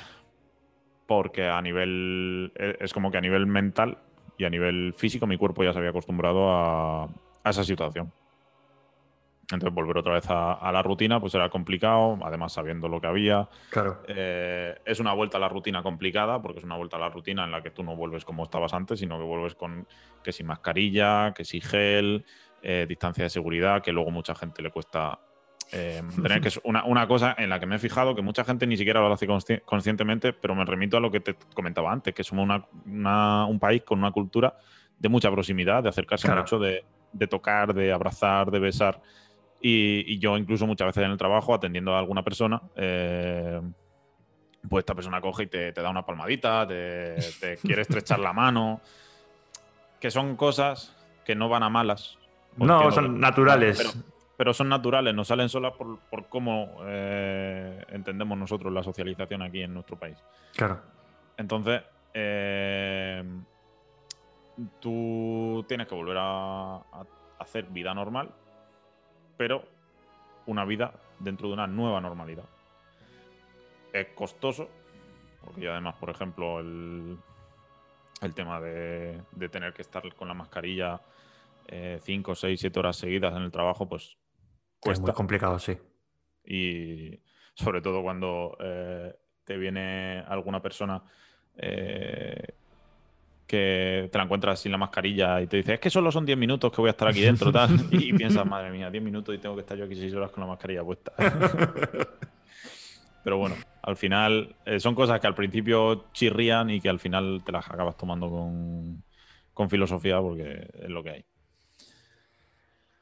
porque 1.06 1.46
a 1.46 1.62
nivel. 1.62 2.52
E, 2.56 2.76
es 2.80 2.92
como 2.92 3.10
que 3.10 3.18
a 3.18 3.20
nivel 3.20 3.46
mental 3.46 3.98
y 4.36 4.44
a 4.44 4.50
nivel 4.50 4.92
físico, 4.94 5.26
mi 5.26 5.36
cuerpo 5.36 5.62
ya 5.62 5.72
se 5.72 5.78
había 5.78 5.90
acostumbrado 5.90 6.50
a, 6.50 7.04
a 7.04 7.50
esa 7.50 7.64
situación. 7.64 8.12
Entonces 9.50 9.74
volver 9.74 9.96
otra 9.96 10.12
vez 10.12 10.26
a, 10.28 10.70
la 10.70 10.82
rutina 10.82 11.20
pues 11.20 11.34
era 11.34 11.48
complicado, 11.48 12.18
además 12.22 12.52
sabiendo 12.52 12.86
lo 12.86 13.00
que 13.00 13.06
había. 13.06 13.48
Claro. 13.70 14.02
Eh, 14.06 14.76
es 14.84 15.00
una 15.00 15.14
vuelta 15.14 15.38
a 15.38 15.40
la 15.40 15.48
rutina 15.48 15.82
complicada, 15.82 16.42
porque 16.42 16.58
es 16.58 16.64
una 16.64 16.76
vuelta 16.76 16.96
a 16.96 17.00
la 17.00 17.08
rutina 17.08 17.44
en 17.44 17.52
la 17.52 17.62
que 17.62 17.70
tú 17.70 17.82
no 17.82 17.96
vuelves 17.96 18.26
como 18.26 18.44
estabas 18.44 18.74
antes, 18.74 19.00
sino 19.00 19.16
que 19.16 19.24
vuelves 19.24 19.54
con 19.54 19.86
que 20.22 20.32
sin 20.32 20.46
mascarilla, 20.46 21.32
que 21.32 21.44
sin 21.44 21.62
gel, 21.62 22.26
eh, 22.62 22.84
distancia 22.86 23.24
de 23.24 23.30
seguridad, 23.30 23.82
que 23.82 23.92
luego 23.92 24.10
mucha 24.10 24.34
gente 24.34 24.60
le 24.60 24.70
cuesta 24.70 25.18
eh, 25.72 26.02
tener 26.22 26.40
que 26.42 26.48
es 26.48 26.60
una, 26.64 27.06
cosa 27.08 27.34
en 27.38 27.48
la 27.48 27.58
que 27.58 27.66
me 27.66 27.76
he 27.76 27.78
fijado 27.78 28.14
que 28.14 28.22
mucha 28.22 28.44
gente 28.44 28.66
ni 28.66 28.76
siquiera 28.76 29.00
lo 29.00 29.10
hace 29.10 29.26
conscientemente, 29.64 30.34
pero 30.34 30.54
me 30.54 30.64
remito 30.66 30.98
a 30.98 31.00
lo 31.00 31.10
que 31.10 31.20
te 31.20 31.36
comentaba 31.54 31.90
antes, 31.90 32.14
que 32.14 32.24
somos 32.24 32.48
un 32.84 33.58
país 33.58 33.82
con 33.82 33.98
una 33.98 34.10
cultura 34.10 34.58
de 34.98 35.08
mucha 35.08 35.30
proximidad, 35.30 35.82
de 35.82 35.88
acercarse 35.88 36.30
mucho, 36.34 36.58
de, 36.58 36.84
de 37.12 37.26
tocar, 37.26 37.72
de 37.72 37.92
abrazar, 37.92 38.50
de 38.50 38.58
besar. 38.58 39.00
Y, 39.60 40.18
yo 40.18 40.36
incluso 40.36 40.66
muchas 40.66 40.86
veces 40.86 41.04
en 41.04 41.10
el 41.10 41.18
trabajo, 41.18 41.54
atendiendo 41.54 41.94
a 41.94 41.98
alguna 41.98 42.22
persona, 42.22 42.62
eh, 42.76 43.60
pues 44.68 44.82
esta 44.82 44.94
persona 44.94 45.20
coge 45.20 45.44
y 45.44 45.46
te, 45.46 45.72
da 45.72 45.90
una 45.90 46.04
palmadita, 46.04 46.66
te, 46.68 47.16
quiere 47.62 47.82
estrechar 47.82 48.20
la 48.20 48.32
mano, 48.32 48.80
que 50.00 50.10
son 50.10 50.36
cosas 50.36 50.94
que 51.24 51.34
no 51.34 51.48
van 51.48 51.62
a 51.62 51.68
malas. 51.68 52.18
No, 52.56 52.90
son 52.90 53.20
naturales. 53.20 53.98
Pero, 54.36 54.54
son 54.54 54.68
naturales, 54.68 55.12
no 55.14 55.24
salen 55.24 55.48
solas 55.48 55.72
por, 55.72 56.28
cómo 56.28 56.76
eh, 56.86 57.84
entendemos 57.88 58.38
nosotros 58.38 58.72
la 58.72 58.84
socialización 58.84 59.42
aquí 59.42 59.62
en 59.62 59.74
nuestro 59.74 59.98
país. 59.98 60.16
Claro. 60.54 60.80
Entonces, 61.36 61.82
eh, 62.14 63.24
tú 64.78 65.64
tienes 65.66 65.88
que 65.88 65.94
volver 65.96 66.16
a 66.20 66.80
hacer 67.40 67.64
vida 67.64 67.92
normal 67.94 68.30
pero 69.38 69.64
una 70.46 70.66
vida 70.66 70.92
dentro 71.18 71.48
de 71.48 71.54
una 71.54 71.66
nueva 71.66 72.02
normalidad. 72.02 72.44
Es 73.92 74.08
costoso, 74.08 74.68
porque 75.42 75.68
además, 75.68 75.94
por 75.94 76.10
ejemplo, 76.10 76.60
el, 76.60 77.16
el 78.20 78.34
tema 78.34 78.60
de, 78.60 79.22
tener 79.50 79.72
que 79.72 79.82
estar 79.82 80.14
con 80.14 80.28
la 80.28 80.34
mascarilla 80.34 81.00
5, 82.00 82.34
6, 82.34 82.60
7 82.60 82.78
horas 82.78 82.96
seguidas 82.96 83.34
en 83.34 83.42
el 83.42 83.50
trabajo, 83.50 83.88
pues 83.88 84.18
cuesta. 84.80 85.00
Es 85.00 85.00
muy 85.00 85.12
complicado, 85.12 85.58
sí. 85.58 85.78
Y 86.44 87.20
sobre 87.54 87.80
todo 87.80 88.02
cuando 88.02 88.56
eh, 88.60 89.14
te 89.44 89.56
viene 89.56 90.24
alguna 90.26 90.60
persona 90.60 91.02
eh, 91.56 92.54
que 93.48 94.10
te 94.12 94.18
la 94.18 94.24
encuentras 94.24 94.60
sin 94.60 94.70
la 94.70 94.78
mascarilla 94.78 95.40
y 95.40 95.46
te 95.46 95.56
dice, 95.56 95.74
es 95.74 95.80
que 95.80 95.88
solo 95.88 96.12
son 96.12 96.26
10 96.26 96.36
minutos 96.36 96.70
que 96.70 96.82
voy 96.82 96.88
a 96.88 96.90
estar 96.90 97.08
aquí 97.08 97.22
dentro, 97.22 97.50
tal. 97.50 97.70
Y 97.90 98.12
piensas, 98.12 98.46
madre 98.46 98.70
mía, 98.70 98.90
10 98.90 99.02
minutos 99.02 99.34
y 99.34 99.38
tengo 99.38 99.54
que 99.54 99.62
estar 99.62 99.76
yo 99.76 99.86
aquí 99.86 99.96
6 99.96 100.14
horas 100.14 100.30
con 100.30 100.42
la 100.42 100.48
mascarilla 100.48 100.84
puesta. 100.84 101.12
Pero 103.24 103.38
bueno, 103.38 103.56
al 103.82 103.96
final 103.96 104.54
eh, 104.64 104.78
son 104.78 104.94
cosas 104.94 105.18
que 105.18 105.26
al 105.26 105.34
principio 105.34 106.04
chirrían 106.12 106.70
y 106.70 106.80
que 106.80 106.88
al 106.90 107.00
final 107.00 107.42
te 107.44 107.50
las 107.50 107.68
acabas 107.68 107.96
tomando 107.96 108.30
con, 108.30 109.02
con 109.54 109.70
filosofía 109.70 110.20
porque 110.20 110.68
es 110.74 110.88
lo 110.88 111.02
que 111.02 111.10
hay. 111.10 111.24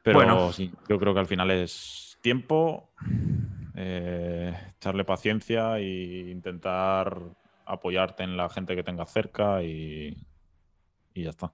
Pero 0.03 0.19
Bueno. 0.19 0.53
sí, 0.53 0.73
yo 0.89 0.99
creo 0.99 1.13
que 1.13 1.21
al 1.21 1.27
final 1.27 1.51
es 1.51 2.19
tiempo, 2.23 2.91
eh, 3.75 4.55
echarle 4.77 5.05
paciencia 5.05 5.79
e 5.79 6.31
intentar 6.31 7.21
apoyarte 7.65 8.23
en 8.23 8.37
la 8.37 8.49
gente 8.49 8.77
que 8.77 8.85
tengas 8.85 9.13
cerca 9.13 9.63
y, 9.63 10.17
y 11.17 11.25
ya 11.25 11.31
está. 11.31 11.53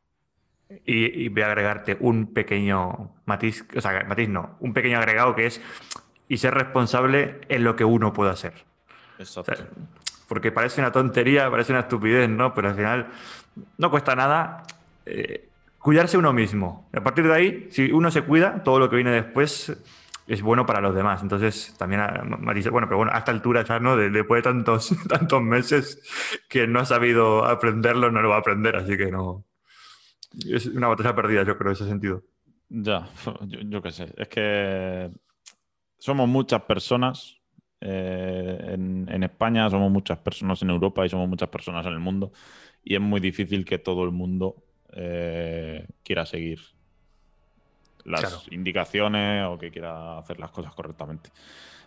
Y, 0.86 1.24
y 1.24 1.28
voy 1.28 1.42
a 1.42 1.46
agregarte 1.46 1.96
un 2.00 2.32
pequeño 2.32 3.10
matiz, 3.26 3.64
o 3.76 3.80
sea, 3.80 4.04
matiz 4.08 4.28
no, 4.28 4.56
un 4.60 4.72
pequeño 4.72 4.98
agregado 4.98 5.34
que 5.34 5.46
es 5.46 5.60
y 6.28 6.38
ser 6.38 6.54
responsable 6.54 7.40
en 7.48 7.62
lo 7.64 7.76
que 7.76 7.84
uno 7.84 8.12
puede 8.12 8.30
hacer. 8.30 8.54
O 9.18 9.22
Exacto. 9.22 9.54
sea, 9.54 9.66
porque 10.28 10.50
parece 10.50 10.80
una 10.80 10.90
tontería, 10.92 11.50
parece 11.50 11.72
una 11.72 11.80
estupidez, 11.82 12.28
¿no? 12.30 12.54
Pero 12.54 12.68
al 12.70 12.74
final 12.74 13.08
no 13.76 13.90
cuesta 13.90 14.16
nada 14.16 14.62
eh, 15.04 15.48
cuidarse 15.78 16.16
uno 16.16 16.32
mismo. 16.32 16.88
A 16.94 17.02
partir 17.02 17.26
de 17.26 17.34
ahí, 17.34 17.68
si 17.70 17.92
uno 17.92 18.10
se 18.10 18.22
cuida, 18.22 18.62
todo 18.62 18.78
lo 18.78 18.88
que 18.88 18.96
viene 18.96 19.10
después 19.10 19.76
es 20.26 20.40
bueno 20.40 20.64
para 20.64 20.80
los 20.80 20.94
demás. 20.94 21.20
Entonces, 21.22 21.74
también 21.76 22.00
a- 22.00 22.22
matizar- 22.24 22.70
bueno, 22.70 22.86
pero 22.88 22.96
bueno, 22.96 23.12
a 23.12 23.18
esta 23.18 23.30
altura 23.32 23.62
ya, 23.64 23.78
¿no? 23.78 23.94
De- 23.96 24.08
después 24.08 24.38
de 24.42 24.50
tantos, 24.50 24.94
tantos 25.08 25.42
meses 25.42 26.00
que 26.48 26.66
no 26.66 26.80
ha 26.80 26.86
sabido 26.86 27.44
aprenderlo, 27.44 28.10
no 28.10 28.22
lo 28.22 28.30
va 28.30 28.36
a 28.36 28.38
aprender, 28.38 28.74
así 28.76 28.96
que 28.96 29.10
no. 29.10 29.44
Es 30.48 30.66
una 30.66 30.88
batalla 30.88 31.14
perdida, 31.14 31.44
yo 31.44 31.56
creo, 31.58 31.70
en 31.70 31.74
ese 31.74 31.86
sentido. 31.86 32.22
Ya, 32.68 33.08
yo, 33.46 33.60
yo 33.60 33.82
qué 33.82 33.90
sé. 33.92 34.12
Es 34.16 34.28
que 34.28 35.10
somos 35.98 36.28
muchas 36.28 36.62
personas 36.62 37.36
eh, 37.80 38.58
en, 38.74 39.08
en 39.10 39.22
España, 39.24 39.68
somos 39.70 39.90
muchas 39.90 40.18
personas 40.18 40.62
en 40.62 40.70
Europa 40.70 41.04
y 41.04 41.08
somos 41.08 41.28
muchas 41.28 41.48
personas 41.48 41.86
en 41.86 41.92
el 41.92 42.00
mundo. 42.00 42.32
Y 42.84 42.94
es 42.94 43.00
muy 43.00 43.20
difícil 43.20 43.64
que 43.64 43.78
todo 43.78 44.04
el 44.04 44.10
mundo 44.12 44.64
eh, 44.92 45.86
quiera 46.04 46.26
seguir 46.26 46.60
las 48.04 48.20
Claro. 48.20 48.36
indicaciones 48.50 49.46
o 49.46 49.58
que 49.58 49.70
quiera 49.70 50.18
hacer 50.18 50.40
las 50.40 50.50
cosas 50.50 50.74
correctamente. 50.74 51.30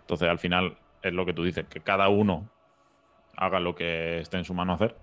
Entonces, 0.01 0.29
al 0.29 0.39
final, 0.39 0.77
es 1.01 1.13
lo 1.13 1.25
que 1.25 1.33
tú 1.33 1.43
dices, 1.43 1.65
que 1.67 1.81
cada 1.81 2.09
uno 2.09 2.49
haga 3.35 3.59
lo 3.59 3.75
que 3.75 4.19
esté 4.19 4.37
en 4.37 4.45
su 4.45 4.53
mano 4.53 4.73
hacer. 4.73 4.97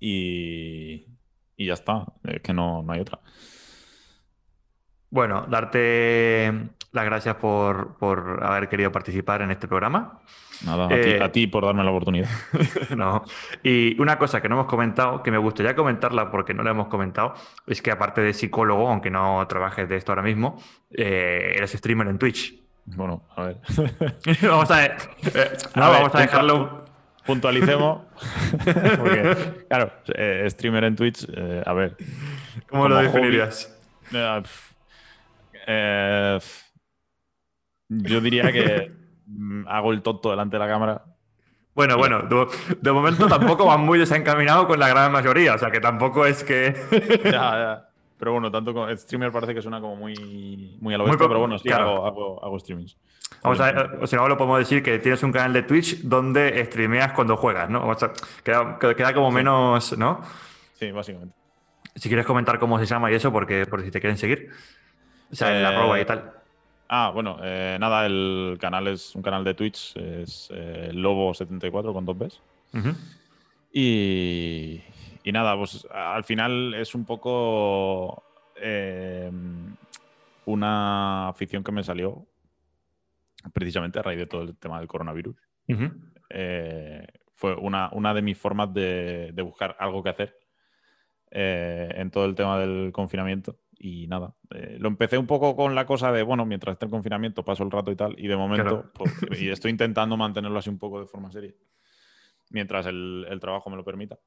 Y, 0.00 1.06
y 1.58 1.66
ya 1.66 1.74
está. 1.74 2.06
Es 2.24 2.40
que 2.40 2.54
no, 2.54 2.82
no 2.82 2.92
hay 2.94 3.00
otra. 3.00 3.18
Bueno, 5.10 5.46
darte 5.48 6.52
las 6.92 7.04
gracias 7.04 7.34
por, 7.36 7.96
por 7.98 8.42
haber 8.44 8.68
querido 8.68 8.90
participar 8.92 9.42
en 9.42 9.50
este 9.50 9.68
programa. 9.68 10.20
Nada, 10.64 10.86
a, 10.86 10.88
ti, 10.88 10.94
Eh, 10.94 11.22
a 11.22 11.30
ti 11.32 11.46
por 11.46 11.64
darme 11.64 11.84
la 11.84 11.90
oportunidad. 11.90 12.28
No. 12.96 13.24
Y 13.62 14.00
una 14.00 14.18
cosa 14.18 14.40
que 14.40 14.48
no 14.48 14.54
hemos 14.56 14.66
comentado, 14.66 15.22
que 15.22 15.30
me 15.30 15.38
gustaría 15.38 15.74
comentarla 15.74 16.30
porque 16.30 16.54
no 16.54 16.62
la 16.62 16.70
hemos 16.70 16.88
comentado, 16.88 17.34
es 17.66 17.82
que 17.82 17.90
aparte 17.90 18.20
de 18.20 18.32
psicólogo, 18.34 18.88
aunque 18.88 19.10
no 19.10 19.46
trabajes 19.48 19.88
de 19.88 19.96
esto 19.96 20.12
ahora 20.12 20.22
mismo, 20.22 20.60
eh, 20.90 21.54
eres 21.56 21.72
streamer 21.72 22.08
en 22.08 22.18
Twitch. 22.18 22.54
Bueno, 22.86 23.22
a 23.36 23.42
ver. 23.44 23.60
vamos 24.42 24.70
a 24.70 24.76
ver. 24.76 24.96
eh, 25.34 25.56
no, 25.76 25.84
A 25.84 25.90
ver, 25.90 25.98
vamos 26.00 26.14
a 26.14 26.20
dejarlo. 26.20 26.84
Puntualicemos. 27.28 28.06
Porque, 28.96 29.66
claro, 29.68 29.92
eh, 30.14 30.46
streamer 30.48 30.84
en 30.84 30.96
Twitch, 30.96 31.26
eh, 31.30 31.62
a 31.64 31.74
ver. 31.74 31.94
¿Cómo 32.70 32.88
lo 32.88 32.96
hobby. 32.96 33.04
definirías? 33.04 33.78
eh, 35.66 36.38
yo 37.90 38.20
diría 38.22 38.50
que 38.50 38.92
mm, 39.26 39.68
hago 39.68 39.92
el 39.92 40.00
tonto 40.00 40.30
delante 40.30 40.56
de 40.56 40.60
la 40.60 40.68
cámara. 40.68 41.04
Bueno, 41.74 41.98
bueno, 41.98 42.22
de, 42.22 42.46
de 42.80 42.92
momento 42.92 43.26
tampoco 43.26 43.66
van 43.66 43.82
muy 43.82 43.98
desencaminado 43.98 44.66
con 44.66 44.80
la 44.80 44.88
gran 44.88 45.12
mayoría, 45.12 45.54
o 45.54 45.58
sea 45.58 45.70
que 45.70 45.80
tampoco 45.80 46.24
es 46.24 46.42
que. 46.42 46.74
Ya, 47.24 47.30
ya. 47.30 47.87
Pero 48.18 48.32
bueno, 48.32 48.50
tanto 48.50 48.74
como 48.74 48.94
streamer 48.96 49.30
parece 49.30 49.54
que 49.54 49.62
suena 49.62 49.80
como 49.80 49.96
muy, 49.96 50.76
muy 50.80 50.94
a 50.94 50.98
lo 50.98 51.04
bestia, 51.04 51.28
pero 51.28 51.40
bueno, 51.40 51.58
sí, 51.58 51.68
claro. 51.68 52.04
hago, 52.04 52.06
hago, 52.06 52.44
hago 52.44 52.58
streamings. 52.58 52.96
Vamos 53.42 53.60
a 53.60 53.72
ver, 53.72 53.98
o 54.00 54.06
si 54.06 54.16
no, 54.16 54.28
lo 54.28 54.36
podemos 54.36 54.58
decir 54.58 54.82
que 54.82 54.98
tienes 54.98 55.22
un 55.22 55.30
canal 55.30 55.52
de 55.52 55.62
Twitch 55.62 56.02
donde 56.02 56.64
streameas 56.64 57.12
cuando 57.12 57.36
juegas, 57.36 57.70
¿no? 57.70 57.86
O 57.86 57.94
sea, 57.94 58.12
queda, 58.42 58.78
queda 58.78 59.14
como 59.14 59.30
menos, 59.30 59.96
¿no? 59.96 60.20
Sí, 60.74 60.90
básicamente. 60.90 61.34
Si 61.94 62.08
quieres 62.08 62.26
comentar 62.26 62.58
cómo 62.58 62.78
se 62.78 62.86
llama 62.86 63.10
y 63.10 63.14
eso, 63.14 63.32
porque 63.32 63.66
por 63.66 63.82
si 63.82 63.90
te 63.90 64.00
quieren 64.00 64.18
seguir. 64.18 64.50
O 65.30 65.34
sea, 65.34 65.56
el 65.56 65.64
Eh, 65.64 65.66
arroba 65.66 66.00
y 66.00 66.04
tal. 66.04 66.32
Ah, 66.88 67.10
bueno, 67.12 67.38
eh, 67.42 67.76
nada, 67.78 68.06
el 68.06 68.56
canal 68.60 68.88
es 68.88 69.14
un 69.14 69.22
canal 69.22 69.44
de 69.44 69.54
Twitch, 69.54 69.94
es 69.96 70.48
eh, 70.52 70.90
Lobo74 70.94 71.92
con 71.92 72.06
dos 72.06 72.16
Bs. 72.16 72.40
Y, 73.72 74.80
y 75.22 75.32
nada, 75.32 75.56
pues 75.56 75.86
al 75.90 76.24
final 76.24 76.74
es 76.74 76.94
un 76.94 77.04
poco 77.04 78.22
eh, 78.56 79.30
una 80.44 81.28
afición 81.28 81.62
que 81.62 81.72
me 81.72 81.84
salió 81.84 82.26
precisamente 83.52 83.98
a 83.98 84.02
raíz 84.02 84.18
de 84.18 84.26
todo 84.26 84.42
el 84.42 84.56
tema 84.56 84.78
del 84.78 84.88
coronavirus. 84.88 85.36
Ujú. 85.68 85.90
Eh, 86.30 87.06
fue 87.34 87.54
una, 87.54 87.90
una 87.92 88.14
de 88.14 88.22
mis 88.22 88.36
formas 88.36 88.72
de, 88.72 89.30
de 89.32 89.42
buscar 89.42 89.76
algo 89.78 90.02
que 90.02 90.10
hacer 90.10 90.36
eh, 91.30 91.90
en 91.94 92.10
todo 92.10 92.24
el 92.24 92.34
tema 92.34 92.58
del 92.58 92.90
confinamiento. 92.92 93.58
Y 93.78 94.08
nada, 94.08 94.34
eh, 94.50 94.76
lo 94.80 94.88
empecé 94.88 95.18
un 95.18 95.26
poco 95.26 95.54
con 95.54 95.74
la 95.74 95.86
cosa 95.86 96.10
de, 96.10 96.24
bueno, 96.24 96.44
mientras 96.44 96.72
esté 96.72 96.86
el 96.86 96.90
confinamiento 96.90 97.44
paso 97.44 97.62
el 97.62 97.70
rato 97.70 97.92
y 97.92 97.96
tal, 97.96 98.16
y 98.18 98.26
de 98.26 98.36
momento, 98.36 98.90
pues, 98.92 99.12
y 99.40 99.50
estoy 99.50 99.70
intentando 99.70 100.16
mantenerlo 100.16 100.58
así 100.58 100.68
un 100.68 100.78
poco 100.78 100.98
de 100.98 101.06
forma 101.06 101.30
seria, 101.30 101.54
mientras 102.50 102.86
el, 102.86 103.24
el 103.28 103.38
trabajo 103.38 103.70
me 103.70 103.76
lo 103.76 103.84
permita. 103.84 104.18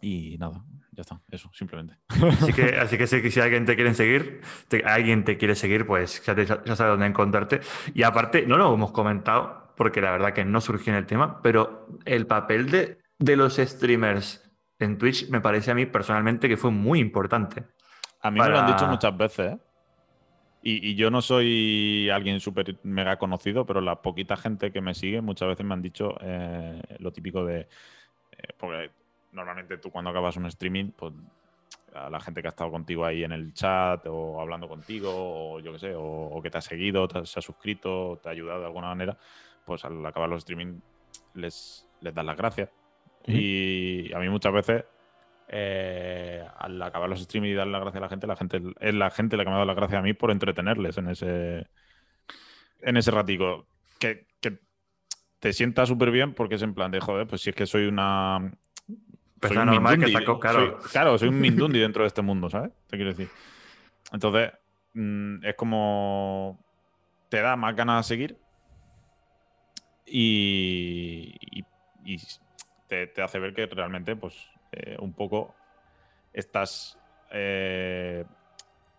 Y 0.00 0.36
nada, 0.38 0.62
ya 0.92 1.00
está, 1.02 1.20
eso, 1.30 1.50
simplemente. 1.54 1.96
Así 2.08 2.52
que, 2.52 2.62
así 2.78 2.98
que 2.98 3.06
si, 3.06 3.30
si 3.30 3.40
alguien 3.40 3.64
te 3.64 3.74
quiere 3.76 3.94
seguir, 3.94 4.40
te- 4.68 4.84
alguien 4.84 5.24
te 5.24 5.36
quiere 5.38 5.54
seguir, 5.54 5.86
pues 5.86 6.22
ya, 6.24 6.34
te- 6.34 6.44
ya 6.46 6.56
sabes 6.76 6.78
dónde 6.92 7.06
encontrarte. 7.06 7.60
Y 7.94 8.02
aparte, 8.02 8.46
no 8.46 8.56
lo 8.58 8.72
hemos 8.74 8.92
comentado, 8.92 9.72
porque 9.76 10.00
la 10.00 10.10
verdad 10.12 10.32
que 10.32 10.44
no 10.44 10.60
surgió 10.60 10.92
en 10.92 10.98
el 10.98 11.06
tema, 11.06 11.40
pero 11.42 11.88
el 12.04 12.26
papel 12.26 12.70
de, 12.70 12.98
de 13.18 13.36
los 13.36 13.56
streamers 13.56 14.42
en 14.78 14.98
Twitch 14.98 15.28
me 15.30 15.40
parece 15.40 15.70
a 15.70 15.74
mí 15.74 15.86
personalmente 15.86 16.48
que 16.48 16.56
fue 16.58 16.70
muy 16.70 17.00
importante. 17.00 17.64
A 18.20 18.30
mí 18.30 18.40
me 18.40 18.48
lo 18.50 18.58
han 18.58 18.66
dicho 18.66 18.86
muchas 18.86 19.16
veces, 19.16 19.52
¿eh? 19.54 19.58
Y, 20.62 20.90
y 20.90 20.94
yo 20.96 21.10
no 21.10 21.22
soy 21.22 22.10
alguien 22.10 22.40
súper 22.40 22.78
mega 22.82 23.18
conocido, 23.18 23.64
pero 23.66 23.80
la 23.80 24.02
poquita 24.02 24.36
gente 24.36 24.72
que 24.72 24.80
me 24.80 24.94
sigue 24.94 25.20
muchas 25.20 25.48
veces 25.48 25.64
me 25.64 25.74
han 25.74 25.82
dicho 25.82 26.14
eh, 26.20 26.82
lo 26.98 27.12
típico 27.12 27.44
de... 27.44 27.60
eh, 27.60 27.68
porque 28.58 28.90
normalmente 29.36 29.78
tú 29.78 29.90
cuando 29.90 30.10
acabas 30.10 30.36
un 30.36 30.46
streaming, 30.46 30.90
pues 30.90 31.12
a 31.94 32.10
la 32.10 32.20
gente 32.20 32.42
que 32.42 32.48
ha 32.48 32.50
estado 32.50 32.70
contigo 32.70 33.04
ahí 33.04 33.22
en 33.22 33.32
el 33.32 33.52
chat 33.54 34.06
o 34.06 34.40
hablando 34.40 34.68
contigo, 34.68 35.10
o 35.14 35.60
yo 35.60 35.72
qué 35.72 35.78
sé, 35.78 35.94
o, 35.94 36.02
o 36.02 36.42
que 36.42 36.50
te 36.50 36.58
ha 36.58 36.62
seguido, 36.62 37.06
te 37.06 37.24
se 37.24 37.38
ha 37.38 37.42
suscrito, 37.42 38.18
te 38.22 38.28
ha 38.28 38.32
ayudado 38.32 38.60
de 38.60 38.66
alguna 38.66 38.88
manera, 38.88 39.16
pues 39.64 39.84
al 39.84 40.04
acabar 40.04 40.28
los 40.28 40.38
streaming 40.38 40.80
les, 41.34 41.88
les 42.00 42.14
das 42.14 42.24
las 42.24 42.36
gracias. 42.36 42.70
Y 43.26 44.12
a 44.12 44.18
mí 44.18 44.28
muchas 44.28 44.52
veces 44.52 44.84
eh, 45.48 46.44
al 46.58 46.80
acabar 46.82 47.08
los 47.08 47.20
streaming 47.20 47.50
y 47.50 47.54
darle 47.54 47.72
las 47.72 47.82
gracias 47.82 48.00
a 48.00 48.04
la 48.04 48.08
gente, 48.08 48.26
la 48.26 48.36
gente 48.36 48.62
es 48.80 48.94
la 48.94 49.10
gente 49.10 49.36
la 49.36 49.44
que 49.44 49.50
me 49.50 49.54
ha 49.54 49.58
dado 49.58 49.66
las 49.66 49.76
gracias 49.76 49.98
a 49.98 50.02
mí 50.02 50.12
por 50.12 50.30
entretenerles 50.30 50.98
en 50.98 51.08
ese 51.08 51.66
en 52.80 52.96
ese 52.96 53.10
ratico. 53.10 53.66
Que, 53.98 54.26
que 54.40 54.58
te 55.38 55.52
sienta 55.52 55.86
súper 55.86 56.10
bien 56.10 56.34
porque 56.34 56.56
es 56.56 56.62
en 56.62 56.74
plan 56.74 56.90
de 56.90 57.00
joder, 57.00 57.26
pues 57.26 57.42
si 57.42 57.50
es 57.50 57.56
que 57.56 57.66
soy 57.66 57.86
una 57.86 58.52
soy 59.40 59.40
Persona 59.48 59.62
un 59.62 59.70
normal 59.70 59.98
que 59.98 60.08
sacó, 60.12 60.40
claro. 60.40 60.80
soy- 60.82 60.90
claro, 60.90 61.18
soy 61.18 61.28
un 61.28 61.40
mindundi 61.40 61.78
dentro 61.78 62.02
de 62.02 62.08
este 62.08 62.22
mundo, 62.22 62.48
¿sabes? 62.50 62.72
Te 62.88 62.96
quiero 62.96 63.10
decir. 63.12 63.28
Entonces, 64.12 64.52
mm, 64.94 65.44
es 65.44 65.54
como 65.56 66.58
te 67.28 67.40
da 67.40 67.56
más 67.56 67.74
ganas 67.74 68.08
de 68.08 68.14
seguir 68.16 68.38
y, 70.06 71.34
y- 71.40 71.64
y 72.04 72.16
te, 72.88 73.08
te 73.08 73.22
hace 73.22 73.38
ver 73.38 73.52
que 73.54 73.66
realmente, 73.66 74.14
pues, 74.16 74.34
eh, 74.72 74.96
un 75.00 75.12
poco 75.12 75.54
estás 76.32 76.96
eh, 77.32 78.24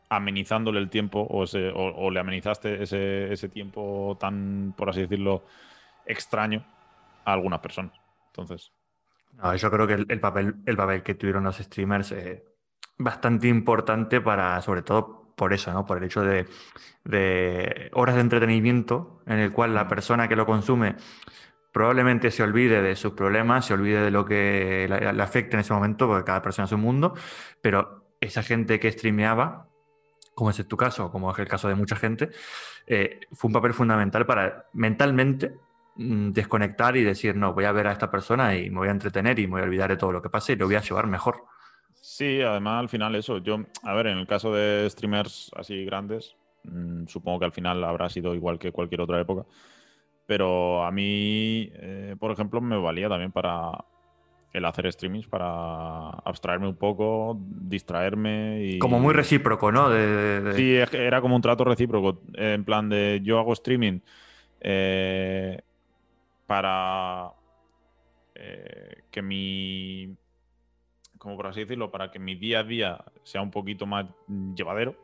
amenizándole 0.10 0.80
el 0.80 0.90
tiempo 0.90 1.22
o, 1.22 1.44
ese- 1.46 1.70
o- 1.70 1.96
o 1.96 2.12
le 2.12 2.20
amenizaste 2.20 2.84
ese, 2.84 3.32
ese 3.32 3.48
tiempo 3.50 4.18
tan, 4.20 4.74
por 4.78 4.90
así 4.90 5.02
decirlo, 5.02 5.46
extraño 6.06 6.66
a 7.26 7.34
algunas 7.34 7.60
personas. 7.62 7.94
Entonces, 8.28 8.72
No, 9.34 9.56
yo 9.56 9.72
creo 9.72 9.88
que 9.88 9.94
el, 9.94 10.06
el 10.10 10.20
papel, 10.20 10.56
el 10.66 10.78
papel 10.78 11.04
que 11.04 11.16
tuvieron 11.16 11.44
los 11.44 11.58
streamers 11.58 12.12
es 12.12 12.42
bastante 12.98 13.48
importante 13.48 14.22
para, 14.22 14.62
sobre 14.62 14.82
todo, 14.82 15.34
por 15.36 15.54
eso, 15.54 15.72
¿no? 15.72 15.86
Por 15.86 16.00
el 16.00 16.06
hecho 16.06 16.24
de, 16.24 16.48
de 17.04 17.90
horas 17.94 18.16
de 18.16 18.22
entretenimiento 18.22 19.22
en 19.28 19.40
el 19.40 19.52
cual 19.52 19.76
la 19.76 19.88
persona 19.88 20.28
que 20.28 20.36
lo 20.36 20.46
consume 20.46 20.96
probablemente 21.72 22.32
se 22.32 22.42
olvide 22.42 22.82
de 22.82 22.96
sus 22.96 23.14
problemas, 23.14 23.66
se 23.66 23.76
olvide 23.76 24.02
de 24.02 24.10
lo 24.10 24.26
que 24.26 24.88
le, 24.90 25.22
afecta 25.22 25.58
en 25.58 25.62
ese 25.62 25.74
momento, 25.74 26.08
porque 26.08 26.24
cada 26.24 26.42
persona 26.42 26.66
es 26.66 26.72
un 26.72 26.82
mundo, 26.82 27.14
pero 27.62 28.16
esa 28.20 28.42
gente 28.42 28.80
que 28.80 28.92
streameaba, 28.92 29.68
como 30.34 30.50
es 30.50 30.68
tu 30.68 30.76
caso, 30.76 31.12
como 31.12 31.32
es 31.32 31.38
el 31.38 31.48
caso 31.48 31.68
de 31.68 31.76
mucha 31.76 31.96
gente, 31.96 32.30
eh, 32.88 33.20
fue 33.32 33.50
un 33.50 33.54
papel 33.54 33.74
fundamental 33.74 34.26
para 34.26 34.66
mentalmente 34.74 35.54
desconectar 35.98 36.96
y 36.96 37.04
decir, 37.04 37.36
no, 37.36 37.54
voy 37.54 37.66
a 37.66 37.72
ver 37.72 37.88
a 37.88 37.92
esta 37.92 38.12
persona 38.12 38.56
y 38.56 38.70
me 38.70 38.78
voy 38.78 38.88
a 38.88 38.92
entretener 38.92 39.40
y 39.40 39.48
me 39.48 39.54
voy 39.54 39.62
a 39.62 39.66
olvidar 39.66 39.90
de 39.90 39.98
todo 39.98 40.12
lo 40.12 40.22
que 40.22 40.30
pase 40.30 40.54
y 40.54 40.56
lo 40.56 40.68
voy 40.68 40.76
a 40.76 40.82
llevar 40.82 41.08
mejor. 41.08 41.44
Sí, 41.94 42.42
además 42.42 42.80
al 42.82 42.90
final 42.90 43.16
eso, 43.16 43.40
yo, 43.40 43.60
a 43.84 43.94
ver, 43.94 44.08
en 44.08 44.20
el 44.20 44.28
caso 44.28 44.54
de 44.54 44.88
streamers 44.90 45.52
así 45.56 45.84
grandes, 45.86 46.36
mm, 46.64 47.08
supongo 47.08 47.40
que 47.40 47.46
al 47.46 47.52
final 47.52 47.84
habrá 47.84 48.10
sido 48.10 48.36
igual 48.36 48.60
que 48.60 48.72
cualquier 48.72 49.02
otra 49.02 49.20
época, 49.20 49.46
pero 50.26 50.86
a 50.86 50.92
mí, 50.92 51.70
eh, 51.74 52.16
por 52.20 52.32
ejemplo, 52.32 52.62
me 52.62 52.78
valía 52.78 53.10
también 53.10 53.32
para 53.32 53.72
el 54.54 54.66
hacer 54.66 54.92
streamings, 54.92 55.28
para 55.28 56.10
abstraerme 56.10 56.68
un 56.68 56.76
poco, 56.76 57.38
distraerme 57.40 58.64
y... 58.64 58.80
Como 58.80 59.00
muy 59.00 59.14
recíproco, 59.14 59.72
¿no? 59.72 59.90
Sí, 60.54 60.76
era 60.76 61.22
como 61.22 61.36
un 61.36 61.42
trato 61.42 61.64
recíproco, 61.64 62.22
en 62.34 62.64
plan 62.64 62.90
de 62.90 63.20
yo 63.24 63.40
hago 63.40 63.54
streaming 63.54 64.00
eh, 64.62 65.62
para 66.48 67.34
eh, 68.34 69.04
que 69.12 69.22
mi... 69.22 70.18
como 71.18 71.36
por 71.36 71.48
así 71.48 71.60
decirlo, 71.62 71.92
para 71.92 72.10
que 72.10 72.20
mi 72.20 72.36
día 72.36 72.62
a 72.62 72.64
día 72.64 73.06
sea 73.24 73.42
un 73.42 73.52
poquito 73.52 73.86
más 73.86 74.08
llevadero 74.56 74.96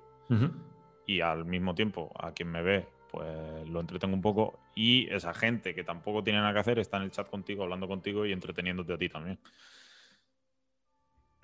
y 1.06 1.22
al 1.22 1.46
mismo 1.46 1.76
tiempo 1.76 2.12
a 2.18 2.32
quien 2.32 2.50
me 2.50 2.64
ve 2.64 2.88
pues 3.14 3.70
lo 3.70 3.80
entretengo 3.80 4.16
un 4.16 4.24
poco. 4.24 4.60
Y 4.74 5.08
esa 5.14 5.36
gente 5.36 5.76
que 5.76 5.84
tampoco 5.84 6.24
tiene 6.24 6.40
nada 6.40 6.52
que 6.52 6.60
hacer 6.60 6.80
está 6.80 6.98
en 6.98 7.04
el 7.04 7.12
chat 7.12 7.30
contigo, 7.30 7.62
hablando 7.62 7.88
contigo 7.88 8.26
y 8.26 8.32
entreteniéndote 8.32 8.94
a 8.94 8.98
ti 8.98 9.08
también. 9.08 9.40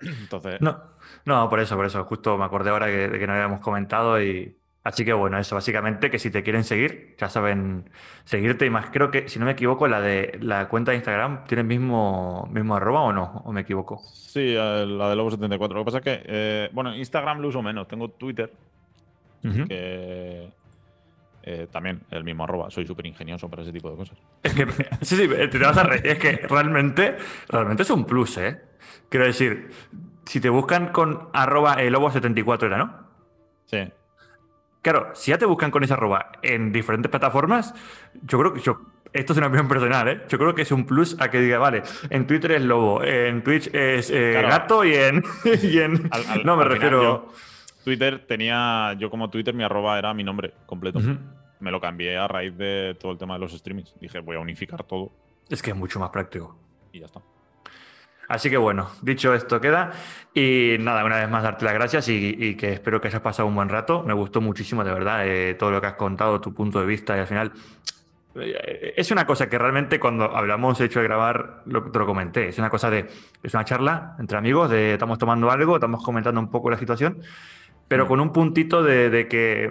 Entonces. 0.00 0.60
No, 0.60 0.82
no, 1.24 1.48
por 1.48 1.60
eso, 1.60 1.76
por 1.76 1.86
eso. 1.86 2.02
Justo 2.04 2.36
me 2.36 2.44
acordé 2.44 2.70
ahora 2.70 2.86
que, 2.86 3.16
que 3.16 3.24
no 3.24 3.34
habíamos 3.34 3.60
comentado 3.60 4.20
y. 4.20 4.59
Así 4.82 5.04
que 5.04 5.12
bueno, 5.12 5.38
eso, 5.38 5.54
básicamente 5.54 6.10
que 6.10 6.18
si 6.18 6.30
te 6.30 6.42
quieren 6.42 6.64
seguir, 6.64 7.14
ya 7.18 7.28
saben 7.28 7.90
seguirte 8.24 8.64
y 8.64 8.70
más. 8.70 8.86
Creo 8.90 9.10
que, 9.10 9.28
si 9.28 9.38
no 9.38 9.44
me 9.44 9.52
equivoco, 9.52 9.86
la 9.88 10.00
de 10.00 10.38
la 10.40 10.68
cuenta 10.68 10.92
de 10.92 10.96
Instagram 10.96 11.44
tiene 11.44 11.60
el 11.60 11.66
mismo, 11.66 12.48
mismo 12.50 12.76
arroba 12.76 13.02
o 13.02 13.12
no, 13.12 13.42
o 13.44 13.52
me 13.52 13.60
equivoco. 13.60 14.00
Sí, 14.14 14.54
la 14.54 15.10
de 15.10 15.16
Lobo74. 15.16 15.74
Lo 15.74 15.80
que 15.80 15.84
pasa 15.84 15.98
es 15.98 16.04
que, 16.04 16.22
eh, 16.24 16.70
bueno, 16.72 16.94
Instagram 16.94 17.40
lo 17.40 17.48
uso 17.48 17.62
menos. 17.62 17.86
Tengo 17.88 18.08
Twitter, 18.08 18.50
que 19.42 20.50
eh, 21.42 21.66
también 21.70 22.00
el 22.10 22.24
mismo 22.24 22.44
arroba. 22.44 22.70
Soy 22.70 22.86
súper 22.86 23.04
ingenioso 23.04 23.50
para 23.50 23.62
ese 23.62 23.72
tipo 23.72 23.90
de 23.90 23.96
cosas. 23.98 24.16
Es 24.42 24.54
que, 24.54 24.66
sí, 25.02 25.16
sí, 25.16 25.28
te 25.28 25.58
vas 25.58 25.76
a 25.76 25.94
Es 25.94 26.18
que 26.18 26.32
realmente, 26.48 27.18
realmente 27.50 27.82
es 27.82 27.90
un 27.90 28.06
plus, 28.06 28.38
¿eh? 28.38 28.62
Quiero 29.10 29.26
decir, 29.26 29.70
si 30.24 30.40
te 30.40 30.48
buscan 30.48 30.88
con 30.88 31.28
arroba 31.34 31.74
el 31.74 31.94
lobo74 31.94 32.64
era, 32.64 32.78
¿no? 32.78 32.94
Sí. 33.66 33.92
Claro, 34.82 35.10
si 35.14 35.30
ya 35.30 35.38
te 35.38 35.44
buscan 35.44 35.70
con 35.70 35.84
esa 35.84 35.94
arroba 35.94 36.32
en 36.42 36.72
diferentes 36.72 37.10
plataformas, 37.10 37.74
yo 38.22 38.38
creo 38.38 38.54
que 38.54 38.60
yo, 38.60 38.80
esto 39.12 39.32
es 39.32 39.38
una 39.38 39.48
opinión 39.48 39.68
personal, 39.68 40.08
¿eh? 40.08 40.22
Yo 40.28 40.38
creo 40.38 40.54
que 40.54 40.62
es 40.62 40.72
un 40.72 40.86
plus 40.86 41.16
a 41.20 41.30
que 41.30 41.40
diga, 41.40 41.58
vale, 41.58 41.82
en 42.08 42.26
Twitter 42.26 42.52
es 42.52 42.62
lobo, 42.62 43.04
en 43.04 43.42
Twitch 43.42 43.68
es 43.74 44.10
eh, 44.10 44.40
gato 44.42 44.84
y 44.84 44.94
en. 44.94 45.22
no, 46.44 46.56
me 46.56 46.64
refiero. 46.64 47.28
Twitter 47.84 48.24
tenía, 48.26 48.94
yo 48.98 49.10
como 49.10 49.30
Twitter, 49.30 49.54
mi 49.54 49.64
arroba 49.64 49.98
era 49.98 50.14
mi 50.14 50.24
nombre 50.24 50.52
completo. 50.66 51.00
Me 51.60 51.70
lo 51.70 51.80
cambié 51.80 52.16
a 52.16 52.26
raíz 52.26 52.56
de 52.56 52.96
todo 52.98 53.12
el 53.12 53.18
tema 53.18 53.34
de 53.34 53.40
los 53.40 53.52
streamings. 53.52 53.94
Dije, 54.00 54.20
voy 54.20 54.36
a 54.36 54.40
unificar 54.40 54.84
todo. 54.84 55.12
Es 55.48 55.62
que 55.62 55.70
es 55.70 55.76
mucho 55.76 55.98
más 56.00 56.10
práctico. 56.10 56.56
Y 56.92 57.00
ya 57.00 57.06
está. 57.06 57.20
Así 58.30 58.48
que 58.48 58.56
bueno, 58.56 58.88
dicho 59.02 59.34
esto 59.34 59.60
queda. 59.60 59.90
Y 60.32 60.76
nada, 60.80 61.04
una 61.04 61.16
vez 61.16 61.28
más 61.28 61.42
darte 61.42 61.64
las 61.64 61.74
gracias 61.74 62.08
y, 62.08 62.54
que 62.54 62.72
espero 62.72 63.00
que 63.00 63.08
hayas 63.08 63.20
pasado 63.20 63.48
un 63.48 63.54
buen 63.54 63.68
rato. 63.68 64.04
Me 64.04 64.14
gustó 64.14 64.40
muchísimo, 64.40 64.84
de 64.84 64.92
verdad, 64.92 65.26
eh, 65.26 65.54
todo 65.54 65.72
lo 65.72 65.80
que 65.80 65.88
has 65.88 65.94
contado, 65.94 66.40
tu 66.40 66.54
punto 66.54 66.80
de 66.80 66.86
vista 66.86 67.16
y 67.16 67.20
al 67.20 67.26
final... 67.26 67.52
Eh, 68.36 68.94
es 68.96 69.10
una 69.10 69.26
cosa 69.26 69.48
que 69.48 69.58
realmente 69.58 69.98
cuando 69.98 70.36
hablamos, 70.36 70.80
hecho 70.80 71.00
de 71.00 71.06
grabar, 71.06 71.62
lo, 71.66 71.90
te 71.90 71.98
lo 71.98 72.06
comenté. 72.06 72.48
Es 72.48 72.58
una 72.58 72.70
cosa 72.70 72.88
de. 72.88 73.08
Es 73.42 73.52
una 73.52 73.64
charla 73.64 74.14
entre 74.20 74.38
amigos, 74.38 74.70
de 74.70 74.92
estamos 74.92 75.18
tomando 75.18 75.50
algo, 75.50 75.74
estamos 75.74 76.04
comentando 76.04 76.40
un 76.40 76.48
poco 76.48 76.70
la 76.70 76.78
situación 76.78 77.20
pero 77.90 78.04
mm. 78.04 78.08
con 78.08 78.20
un 78.20 78.32
puntito 78.32 78.84
de, 78.84 79.26
que, 79.28 79.66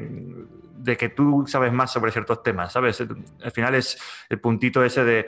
de 0.80 0.98
que 0.98 1.10
tú 1.10 1.46
sabes 1.48 1.74
más 1.74 1.92
sobre 1.92 2.12
ciertos 2.12 2.42
temas, 2.42 2.72
¿sabes? 2.72 3.02
Al 3.02 3.52
final 3.52 3.76
es 3.76 4.00
el 4.30 4.40
puntito 4.40 4.84
ese 4.84 5.04
de, 5.04 5.26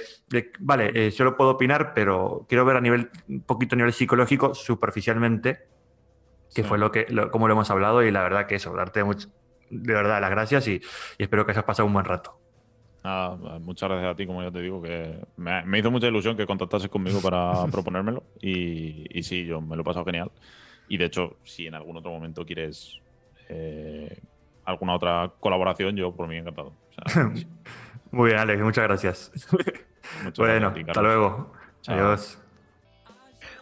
vale, 0.59 0.91
eh, 0.93 1.11
yo 1.11 1.25
lo 1.25 1.35
puedo 1.35 1.51
opinar, 1.51 1.93
pero 1.93 2.45
quiero 2.47 2.65
ver 2.65 2.77
a 2.77 2.81
nivel, 2.81 3.09
un 3.27 3.41
poquito 3.41 3.75
a 3.75 3.77
nivel 3.77 3.93
psicológico, 3.93 4.55
superficialmente, 4.55 5.67
que 6.53 6.63
fue 6.63 6.77
lo 6.77 6.91
que, 6.91 7.05
como 7.31 7.47
lo 7.47 7.53
hemos 7.53 7.69
hablado, 7.69 8.03
y 8.03 8.11
la 8.11 8.23
verdad 8.23 8.47
que 8.47 8.55
eso, 8.55 8.73
darte 8.73 9.03
de 9.03 9.93
verdad 9.93 10.19
las 10.19 10.29
gracias 10.29 10.67
y, 10.67 10.81
espero 11.17 11.45
que 11.45 11.51
hayas 11.51 11.63
pasado 11.63 11.87
un 11.87 11.93
buen 11.93 12.05
rato. 12.05 12.37
muchas 13.61 13.89
gracias 13.89 14.13
a 14.13 14.15
ti, 14.15 14.25
como 14.25 14.43
ya 14.43 14.51
te 14.51 14.61
digo, 14.61 14.81
que 14.81 15.19
me, 15.37 15.79
hizo 15.79 15.91
mucha 15.91 16.07
ilusión 16.07 16.37
que 16.37 16.45
contactases 16.45 16.89
conmigo 16.89 17.21
para 17.21 17.65
proponérmelo 17.71 18.23
y, 18.41 19.05
y 19.17 19.23
sí, 19.23 19.45
yo 19.45 19.61
me 19.61 19.75
lo 19.75 19.81
he 19.81 19.85
pasado 19.85 20.05
genial. 20.05 20.31
Y 20.87 20.97
de 20.97 21.05
hecho, 21.05 21.37
si 21.43 21.67
en 21.67 21.75
algún 21.75 21.95
otro 21.95 22.11
momento 22.11 22.45
quieres 22.45 23.01
eh, 23.47 24.17
alguna 24.65 24.95
otra 24.95 25.31
colaboración, 25.39 25.95
yo 25.95 26.11
por 26.11 26.27
mí 26.27 26.37
encantado. 26.37 26.73
Muy 28.11 28.29
bien, 28.29 28.39
Alex, 28.39 28.61
muchas 28.61 28.83
gracias. 28.83 29.31
bueno, 30.37 30.73
hasta 30.87 31.01
luego. 31.01 31.53
Adiós. 31.87 32.37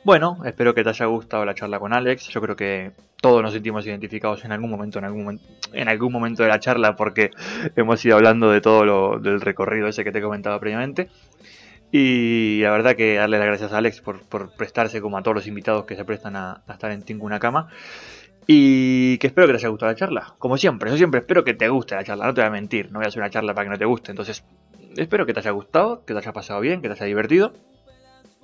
Bueno, 0.04 0.40
espero 0.46 0.74
que 0.74 0.84
te 0.84 0.90
haya 0.90 1.06
gustado 1.06 1.46
la 1.46 1.54
charla 1.54 1.80
con 1.80 1.94
Alex. 1.94 2.30
Yo 2.30 2.42
creo 2.42 2.56
que 2.56 2.94
todos 3.22 3.44
nos 3.44 3.54
sentimos 3.54 3.86
identificados 3.86 4.46
en 4.46 4.52
algún 4.52 4.70
momento, 4.70 4.98
en 4.98 5.06
algún, 5.06 5.42
en 5.74 5.90
algún 5.90 6.12
momento 6.12 6.44
de 6.44 6.50
la 6.50 6.60
charla, 6.60 6.96
porque 6.96 7.32
hemos 7.76 8.04
ido 8.06 8.16
hablando 8.16 8.50
de 8.50 8.62
todo 8.62 8.86
lo 8.86 9.20
del 9.20 9.42
recorrido 9.42 9.88
ese 9.88 10.04
que 10.04 10.12
te 10.12 10.22
comentaba 10.22 10.60
previamente. 10.60 11.10
Y 11.92 12.62
la 12.62 12.72
verdad 12.72 12.96
que 12.96 13.16
darle 13.16 13.40
las 13.40 13.48
gracias 13.48 13.74
a 13.74 13.80
Alex 13.80 14.02
por, 14.02 14.22
prestarse 14.56 15.02
como 15.02 15.18
a 15.18 15.24
todos 15.24 15.36
los 15.36 15.48
invitados 15.48 15.86
que 15.86 15.96
se 15.96 16.06
prestan 16.06 16.36
a, 16.36 16.62
estar 16.70 16.92
en 16.92 17.02
Tingo 17.02 17.26
una 17.26 17.40
cama. 17.40 17.68
Y 18.52 19.20
que 19.20 19.28
espero 19.28 19.46
que 19.46 19.54
te 19.54 19.58
haya 19.60 19.70
gustado 19.70 19.92
la 19.92 19.96
charla. 19.96 20.34
Como 20.40 20.58
siempre, 20.58 20.90
yo 20.90 20.98
siempre 20.98 21.20
espero 21.20 21.44
que 21.44 21.54
te 21.54 21.70
guste 21.70 21.94
la 21.94 22.04
charla, 22.04 22.26
no 22.26 22.34
te 22.34 22.42
voy 22.42 22.48
a 22.48 22.52
mentir, 22.52 22.92
no 22.92 22.98
voy 22.98 23.06
a 23.06 23.10
hacer 23.10 23.22
una 23.22 23.30
charla 23.30 23.54
para 23.54 23.66
que 23.66 23.70
no 23.70 23.78
te 23.78 23.86
guste. 23.86 24.10
Entonces, 24.10 24.44
espero 24.98 25.28
que 25.28 25.36
te 25.36 25.42
haya 25.42 25.52
gustado, 25.52 26.04
que 26.04 26.16
te 26.16 26.20
haya 26.20 26.34
pasado 26.34 26.60
bien, 26.60 26.82
que 26.82 26.88
te 26.88 26.96
haya 26.96 27.06
divertido. 27.06 27.54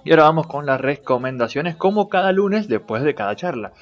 Y 0.03 0.11
ahora 0.11 0.25
vamos 0.25 0.45
con 0.45 0.67
las 0.67 0.79
recomendaciones, 0.79 1.75
como 1.75 2.07
cada 2.07 2.31
lunes 2.33 2.67
después 2.67 3.01
de 3.01 3.15
cada 3.15 3.35
charla. 3.35 3.73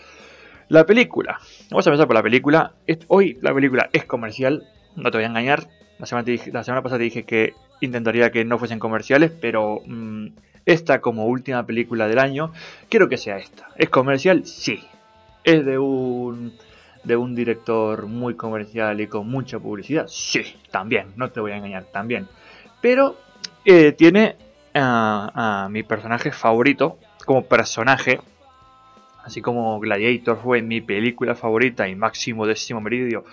La 0.69 0.86
película. 0.86 1.41
Vamos 1.70 1.86
a 1.86 1.89
empezar 1.89 2.08
por 2.08 2.16
la 2.16 2.24
película. 2.24 2.71
Hoy 3.09 3.37
la 3.41 3.54
película 3.54 3.89
es 3.91 4.05
comercial, 4.05 4.66
no 4.95 5.12
te 5.12 5.17
voy 5.17 5.25
a 5.25 5.28
engañar. 5.28 5.67
La 6.00 6.05
semana, 6.05 6.32
la 6.54 6.63
pasada 6.63 7.00
te 7.00 7.04
dije 7.04 7.24
que 7.25 7.54
intentaría 7.82 8.32
que 8.32 8.45
no 8.45 8.58
fuesen 8.58 8.79
comerciales, 8.79 9.29
pero 9.41 9.82
mm, 9.86 10.28
esta 10.66 11.01
como 11.01 11.25
última 11.25 11.66
película 11.66 12.08
del 12.08 12.20
año, 12.20 12.54
quiero 12.87 13.09
que 13.09 13.17
sea 13.17 13.36
esta. 13.36 13.67
¿Es 13.75 13.89
comercial? 13.89 14.45
Sí. 14.45 14.82
¿Es 15.43 15.65
de 15.65 15.78
un, 15.78 16.57
de 17.03 17.17
un 17.17 17.36
director 17.36 18.07
muy 18.07 18.36
comercial 18.36 19.01
y 19.01 19.07
con 19.07 19.28
mucha 19.29 19.59
publicidad? 19.59 20.07
Sí, 20.07 20.55
también, 20.71 21.07
no 21.15 21.32
te 21.32 21.39
voy 21.41 21.51
a 21.51 21.57
engañar, 21.57 21.83
también. 21.86 22.28
Pero 22.82 23.17
eh, 23.65 23.91
tiene 23.91 24.37
a, 24.74 25.67
mi 25.70 25.83
personaje 25.83 26.32
favorito, 26.32 26.97
como 27.25 27.45
personaje, 27.45 28.20
así 29.24 29.41
como 29.41 29.79
Gladiator 29.79 30.39
fue 30.41 30.61
mi 30.61 30.82
película 30.82 31.36
favorita 31.36 31.87
y 31.87 31.95
Máximo 31.95 32.47
Décimo 32.47 32.82
Meridio, 32.82 33.25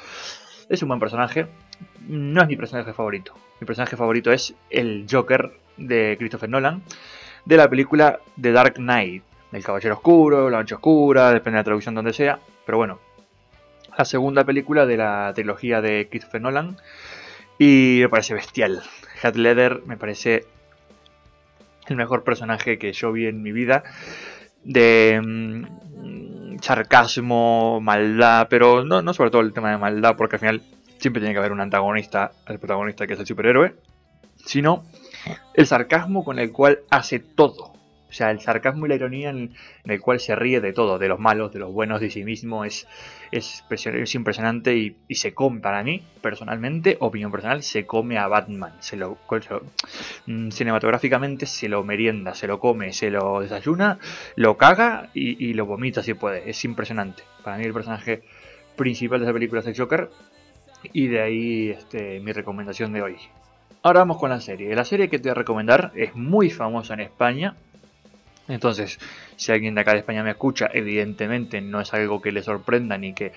es 0.68 0.82
un 0.82 0.88
buen 0.88 1.00
personaje, 1.00 1.46
no 2.08 2.42
es 2.42 2.48
mi 2.48 2.56
personaje 2.56 2.92
favorito. 2.92 3.34
Mi 3.60 3.66
personaje 3.66 3.96
favorito 3.96 4.32
es 4.32 4.54
el 4.70 5.06
Joker 5.10 5.52
de 5.76 6.16
Christopher 6.18 6.48
Nolan, 6.48 6.82
de 7.44 7.56
la 7.56 7.68
película 7.68 8.20
The 8.40 8.52
Dark 8.52 8.74
Knight, 8.74 9.22
El 9.52 9.64
Caballero 9.64 9.94
Oscuro, 9.94 10.48
La 10.48 10.58
Noche 10.58 10.76
Oscura, 10.76 11.32
depende 11.32 11.56
de 11.56 11.60
la 11.60 11.64
traducción 11.64 11.94
donde 11.94 12.12
sea, 12.12 12.38
pero 12.64 12.78
bueno, 12.78 13.00
la 13.96 14.04
segunda 14.04 14.44
película 14.44 14.86
de 14.86 14.96
la 14.96 15.32
trilogía 15.34 15.80
de 15.80 16.08
Christopher 16.08 16.40
Nolan 16.40 16.76
y 17.58 17.98
me 18.00 18.08
parece 18.08 18.34
bestial. 18.34 18.82
Heath 19.22 19.36
Ledger 19.36 19.82
me 19.86 19.96
parece 19.96 20.46
el 21.88 21.96
mejor 21.96 22.22
personaje 22.22 22.78
que 22.78 22.92
yo 22.92 23.12
vi 23.12 23.26
en 23.26 23.42
mi 23.42 23.52
vida 23.52 23.82
de 24.62 25.20
mm, 25.22 26.58
sarcasmo, 26.60 27.80
maldad, 27.80 28.46
pero 28.48 28.84
no, 28.84 29.02
no 29.02 29.12
sobre 29.12 29.30
todo 29.30 29.42
el 29.42 29.52
tema 29.52 29.70
de 29.70 29.78
maldad, 29.78 30.16
porque 30.16 30.36
al 30.36 30.40
final 30.40 30.62
siempre 30.98 31.20
tiene 31.20 31.34
que 31.34 31.38
haber 31.38 31.52
un 31.52 31.60
antagonista 31.60 32.32
al 32.46 32.58
protagonista 32.58 33.06
que 33.06 33.14
es 33.14 33.20
el 33.20 33.26
superhéroe, 33.26 33.74
sino 34.36 34.84
el 35.54 35.66
sarcasmo 35.66 36.24
con 36.24 36.38
el 36.38 36.52
cual 36.52 36.80
hace 36.90 37.18
todo. 37.18 37.72
O 38.10 38.12
sea, 38.12 38.32
el 38.32 38.40
sarcasmo 38.40 38.86
y 38.86 38.88
la 38.88 38.96
ironía 38.96 39.30
en, 39.30 39.54
el 39.84 40.00
cual 40.00 40.18
se 40.18 40.34
ríe 40.34 40.60
de 40.60 40.72
todo, 40.72 40.98
de 40.98 41.06
los 41.06 41.20
malos, 41.20 41.52
de 41.52 41.60
los 41.60 41.72
buenos, 41.72 42.00
de 42.00 42.10
sí 42.10 42.24
mismo, 42.24 42.64
es, 42.64 42.88
es, 43.30 43.64
impresionante 44.14 44.76
y, 44.76 45.14
se 45.14 45.32
come, 45.32 45.60
para 45.60 45.84
mí, 45.84 46.02
personalmente, 46.20 46.96
opinión 46.98 47.30
personal, 47.30 47.62
se 47.62 47.86
come 47.86 48.18
a 48.18 48.26
Batman. 48.26 48.72
Se 48.80 48.96
lo, 48.96 49.16
mm, 50.26 50.50
cinematográficamente 50.50 51.46
se 51.46 51.68
lo 51.68 51.84
merienda, 51.84 52.34
se 52.34 52.48
lo 52.48 52.58
come, 52.58 52.92
se 52.92 53.10
lo 53.10 53.40
desayuna, 53.40 53.98
lo 54.34 54.56
caga 54.56 55.10
y, 55.14 55.54
lo 55.54 55.66
vomita 55.66 56.02
si 56.02 56.14
puede. 56.14 56.50
Es 56.50 56.64
impresionante. 56.64 57.22
Para 57.44 57.58
mí 57.58 57.64
el 57.64 57.72
personaje 57.72 58.22
principal 58.76 59.20
de 59.20 59.26
esa 59.26 59.32
película 59.32 59.60
es 59.60 59.68
el 59.68 59.76
Joker 59.76 60.10
y 60.92 61.06
de 61.06 61.20
ahí 61.20 61.70
este, 61.70 62.18
mi 62.20 62.32
recomendación 62.32 62.92
de 62.92 63.02
hoy. 63.02 63.16
Ahora 63.82 64.00
vamos 64.00 64.18
con 64.18 64.28
la 64.28 64.40
serie. 64.40 64.74
La 64.74 64.84
serie 64.84 65.08
que 65.08 65.18
te 65.18 65.24
voy 65.24 65.30
a 65.30 65.34
recomendar 65.34 65.92
es 65.94 66.14
muy 66.14 66.50
famosa 66.50 66.92
en 66.92 67.00
España, 67.00 67.56
entonces, 68.52 68.98
si 69.36 69.52
alguien 69.52 69.74
de 69.74 69.80
acá 69.82 69.92
de 69.92 69.98
España 69.98 70.22
me 70.22 70.30
escucha, 70.30 70.68
evidentemente 70.72 71.60
no 71.60 71.80
es 71.80 71.92
algo 71.94 72.20
que 72.20 72.32
le 72.32 72.42
sorprenda 72.42 72.98
ni 72.98 73.12
que 73.12 73.32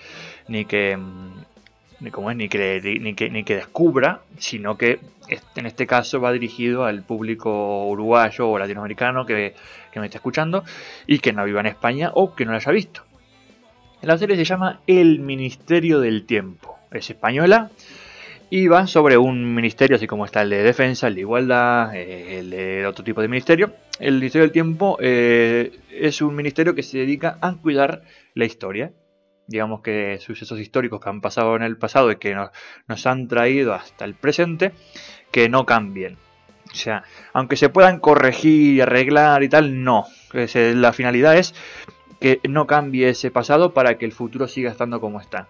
ni 0.48 0.66
que 0.66 0.98
mm, 0.98 1.42
es, 2.06 2.36
ni 2.36 2.50
que, 2.50 3.00
ni 3.02 3.14
que, 3.14 3.30
ni 3.30 3.44
que 3.44 3.56
descubra, 3.56 4.22
sino 4.38 4.78
que 4.78 5.00
en 5.56 5.66
este 5.66 5.88
caso 5.88 6.20
va 6.20 6.32
dirigido 6.32 6.86
al 6.86 7.04
público 7.04 7.88
uruguayo 7.88 8.50
o 8.50 8.60
latinoamericano 8.60 9.26
que, 9.26 9.56
me 9.96 10.06
está 10.06 10.18
escuchando 10.18 10.64
y 11.08 11.20
que 11.20 11.34
no 11.34 11.46
viva 11.46 11.62
en 11.62 11.68
España 11.68 12.12
o 12.14 12.36
que 12.36 12.46
no 12.46 12.52
la 12.52 12.58
haya 12.58 12.72
visto. 12.72 13.04
La 14.02 14.18
serie 14.18 14.36
se 14.36 14.44
llama 14.44 14.82
El 14.86 15.20
Ministerio 15.20 16.00
del 16.02 16.26
Tiempo. 16.26 16.78
Es 16.92 17.10
española 17.10 17.72
y 18.50 18.68
va 18.68 18.88
sobre 18.88 19.18
un 19.18 19.54
ministerio, 19.54 19.96
así 19.96 20.08
como 20.08 20.26
está 20.26 20.42
el 20.42 20.50
de 20.50 20.64
defensa, 20.64 21.08
el 21.08 21.16
de 21.16 21.22
igualdad, 21.22 21.96
eh, 21.96 22.40
el 22.40 22.50
de 22.50 22.86
otro 22.86 23.04
tipo 23.04 23.22
de 23.22 23.28
ministerio. 23.28 23.74
El 24.00 24.16
Ministerio 24.16 24.44
del 24.44 24.52
Tiempo 24.52 24.98
eh, 25.00 25.80
es 25.90 26.22
un 26.22 26.36
ministerio 26.36 26.76
que 26.76 26.84
se 26.84 27.00
dedica 27.00 27.38
a 27.42 27.56
cuidar 27.56 28.04
la 28.34 28.46
historia. 28.46 28.92
Digamos 29.48 29.82
que 29.82 30.20
sucesos 30.20 30.60
históricos 30.60 31.02
que 31.02 31.10
han 31.10 31.22
pasado 31.22 31.56
en 31.56 31.64
el 31.64 31.78
pasado 31.78 32.12
y 32.12 32.18
que 32.18 32.36
nos, 32.36 33.08
han 33.08 33.28
traído 33.28 33.74
hasta 33.74 34.06
el 34.06 34.16
presente, 34.16 34.72
que 35.32 35.50
no 35.50 35.66
cambien. 35.66 36.18
O 36.72 36.76
sea, 36.76 37.04
aunque 37.34 37.56
se 37.56 37.70
puedan 37.70 38.00
corregir 38.00 38.82
arreglar 38.82 39.44
y 39.44 39.50
tal, 39.50 39.84
no. 39.84 40.06
La 40.54 40.94
finalidad 40.94 41.38
es 41.38 41.54
que 42.20 42.40
no 42.48 42.68
cambie 42.68 43.10
ese 43.10 43.32
pasado 43.32 43.74
para 43.74 43.98
que 43.98 44.06
el 44.06 44.12
futuro 44.12 44.48
siga 44.48 44.72
estando 44.72 45.02
como 45.02 45.20
está 45.20 45.50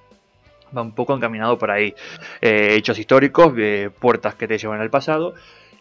va 0.76 0.82
un 0.82 0.94
poco 0.94 1.16
encaminado 1.16 1.58
por 1.58 1.72
ahí. 1.72 1.94
Eh, 2.42 2.76
hechos 2.76 2.98
históricos, 3.00 3.54
eh, 3.58 3.90
puertas 4.00 4.36
que 4.36 4.48
te 4.48 4.58
llevan 4.58 4.82
al 4.82 4.90
pasado. 4.90 5.34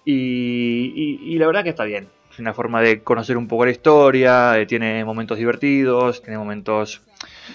Y, 0.05 1.37
la 1.39 1.47
verdad 1.47 1.63
que 1.63 1.71
está 1.71 1.85
bien. 1.85 2.09
Es 2.31 2.39
una 2.39 2.55
forma 2.55 2.81
de 2.81 3.03
conocer 3.03 3.37
un 3.37 3.47
poco 3.47 3.67
la 3.67 3.73
historia, 3.73 4.59
eh, 4.59 4.65
tiene 4.65 5.05
momentos 5.05 5.37
divertidos, 5.37 6.23
tiene 6.23 6.39
momentos... 6.39 7.03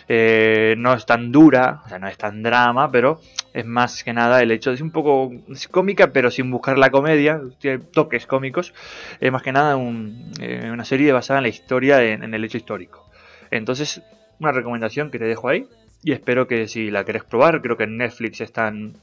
no 0.07 0.93
es 0.93 1.05
tan 1.05 1.31
dura, 1.31 1.81
o 1.85 1.89
sea, 1.89 1.97
no 1.99 2.07
es 2.07 2.17
tan 2.17 2.43
drama, 2.43 2.91
pero 2.91 3.19
es 3.53 3.65
más 3.65 4.03
que 4.03 4.13
nada 4.13 4.41
el 4.41 4.51
hecho 4.51 4.73
de 4.73 4.83
un 4.83 4.91
poco 4.91 5.31
cómica, 5.71 6.13
pero 6.13 6.29
sin 6.29 6.51
buscar 6.51 6.77
la 6.77 6.91
comedia, 6.91 7.41
tiene 7.59 7.79
toques 7.79 8.27
cómicos. 8.27 8.73
Es 9.19 9.31
más 9.31 9.41
que 9.41 9.51
nada 9.51 9.75
una 9.77 10.85
serie 10.85 11.11
basada 11.11 11.39
en 11.39 11.43
la 11.43 11.49
historia, 11.49 12.03
en 12.03 12.33
el 12.33 12.43
hecho 12.43 12.57
histórico. 12.57 13.09
Entonces, 13.49 14.01
una 14.39 14.51
recomendación 14.51 15.09
que 15.09 15.19
te 15.19 15.25
dejo 15.25 15.49
ahí, 15.49 15.67
y 16.03 16.11
espero 16.11 16.47
que 16.47 16.67
si 16.67 16.91
la 16.91 17.03
querés 17.03 17.23
probar, 17.23 17.61
creo 17.61 17.77
que 17.77 17.83
en 17.83 17.97
Netflix 17.97 18.41
están, 18.41 18.93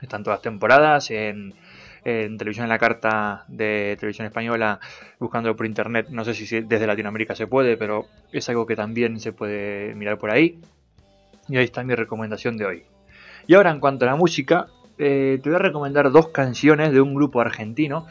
están 0.00 0.22
todas 0.22 0.38
las 0.38 0.42
temporadas, 0.42 1.10
en, 1.10 1.54
televisión 2.02 2.64
en 2.64 2.68
la 2.68 2.78
carta 2.78 3.44
de 3.48 3.96
televisión 3.98 4.26
española, 4.26 4.78
buscándolo 5.18 5.56
por 5.56 5.64
internet, 5.64 6.08
no 6.10 6.22
sé 6.24 6.34
si 6.34 6.60
desde 6.60 6.86
Latinoamérica 6.86 7.34
se 7.34 7.46
puede, 7.46 7.78
pero 7.78 8.06
es 8.30 8.46
algo 8.50 8.66
que 8.66 8.76
también 8.76 9.20
se 9.20 9.32
puede 9.32 9.94
mirar 9.94 10.18
por 10.18 10.30
ahí. 10.30 10.58
Y 11.48 11.56
ahí 11.56 11.64
está 11.64 11.82
mi 11.82 11.94
recomendación 11.94 12.58
de 12.58 12.66
hoy. 12.66 12.82
Y 13.46 13.54
ahora 13.54 13.70
en 13.70 13.80
cuanto 13.80 14.04
a 14.04 14.08
la 14.08 14.16
música, 14.16 14.66
eh, 14.98 15.40
te 15.42 15.48
voy 15.48 15.56
a 15.56 15.62
recomendar 15.62 16.10
dos 16.10 16.28
canciones 16.28 16.92
de 16.92 17.00
un 17.00 17.14
grupo 17.14 17.40
argentino 17.40 18.06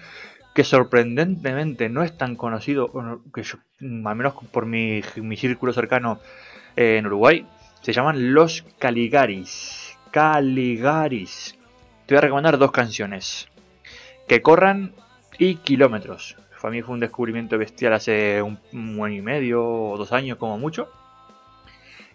que 0.53 0.63
sorprendentemente 0.63 1.89
no 1.89 2.03
es 2.03 2.17
tan 2.17 2.35
conocido, 2.35 2.91
que 3.33 3.43
yo, 3.43 3.57
al 3.79 4.15
menos 4.15 4.33
por 4.51 4.65
mi, 4.65 5.01
mi 5.17 5.35
círculo 5.35 5.73
cercano 5.73 6.19
en 6.75 7.05
Uruguay, 7.05 7.45
se 7.83 7.91
llaman 7.91 8.33
Los 8.33 8.63
Caligaris. 8.79 9.97
Caligaris. 10.09 11.57
Te 12.05 12.13
voy 12.15 12.19
a 12.19 12.21
recomendar 12.21 12.57
dos 12.57 12.71
canciones. 12.71 13.49
Que 14.25 14.41
corran 14.41 14.93
y 15.37 15.55
kilómetros. 15.55 16.37
Para 16.61 16.71
mí 16.71 16.81
fue 16.81 16.93
un 16.93 17.01
descubrimiento 17.01 17.57
bestial 17.57 17.91
hace 17.91 18.41
un, 18.41 18.57
año 18.71 19.15
y 19.15 19.21
medio 19.21 19.65
o 19.65 19.97
dos 19.97 20.13
años 20.13 20.37
como 20.37 20.57
mucho. 20.57 20.89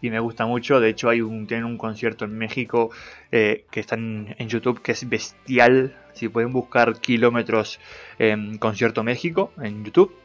Y 0.01 0.09
me 0.09 0.20
gusta 0.20 0.47
mucho. 0.47 0.81
De 0.81 0.89
hecho, 0.89 1.11
hay 1.11 1.20
un, 1.20 1.47
tienen 1.47 1.66
un 1.66 1.77
concierto 1.77 2.24
en 2.24 2.39
México 2.39 2.90
eh, 3.31 3.66
que 3.70 3.81
está 3.81 3.97
en, 3.97 4.35
YouTube 4.39 4.81
que 4.81 4.93
es 4.93 5.07
bestial. 5.07 5.95
Si 6.15 6.31
pueden 6.31 6.51
buscar 6.51 6.99
kilómetros 6.99 7.78
en 8.19 8.57
concierto 8.57 9.05
México 9.05 9.53
en 9.61 9.85
YouTube, 9.85 10.16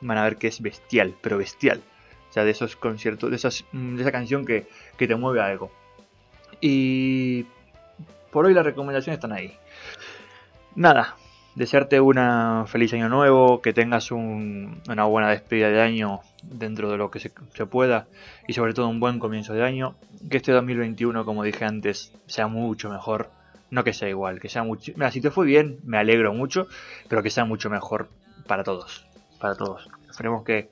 van 0.00 0.18
a 0.18 0.24
ver 0.24 0.38
que 0.38 0.48
es 0.48 0.60
bestial, 0.60 1.14
pero 1.22 1.38
bestial. 1.38 1.84
De 2.44 2.50
esos 2.50 2.76
conciertos, 2.76 3.30
de, 3.30 3.36
esas, 3.36 3.64
mm, 3.72 3.96
de 3.96 4.02
esa 4.02 4.12
canción 4.12 4.44
que, 4.44 4.66
te 4.96 5.14
mueve 5.16 5.40
algo. 5.40 5.70
Y 6.60 7.46
por 8.30 8.46
hoy 8.46 8.54
las 8.54 8.64
recomendaciones 8.64 9.18
están 9.18 9.32
ahí. 9.32 9.56
Nada, 10.74 11.16
desearte 11.54 12.00
un 12.00 12.66
feliz 12.66 12.92
año 12.94 13.08
nuevo, 13.08 13.60
que 13.60 13.72
tengas 13.72 14.10
una 14.10 15.04
buena 15.04 15.30
despedida 15.30 15.68
de 15.68 15.80
año 15.80 16.20
dentro 16.42 16.90
de 16.90 16.96
lo 16.96 17.10
que 17.10 17.20
se, 17.20 17.30
pueda 17.66 18.06
y 18.46 18.52
sobre 18.52 18.74
todo 18.74 18.88
un 18.88 19.00
buen 19.00 19.18
comienzo 19.18 19.54
de 19.54 19.64
año. 19.64 19.96
Que 20.30 20.36
este 20.36 20.52
2021, 20.52 21.24
como 21.24 21.42
dije 21.42 21.64
antes, 21.64 22.12
sea 22.26 22.46
mucho 22.46 22.90
mejor. 22.90 23.30
No 23.70 23.84
que 23.84 23.92
sea 23.92 24.08
igual, 24.08 24.40
que 24.40 24.48
sea 24.48 24.62
mucho... 24.62 24.92
Si 25.10 25.20
te 25.20 25.30
fue 25.30 25.44
bien, 25.44 25.78
me 25.84 25.98
alegro 25.98 26.32
mucho, 26.32 26.68
pero 27.08 27.22
que 27.22 27.30
sea 27.30 27.44
mucho 27.44 27.68
mejor 27.68 28.08
para 28.46 28.64
todos. 28.64 29.06
Para 29.38 29.56
todos. 29.56 29.88
Esperemos 30.08 30.42
que 30.42 30.70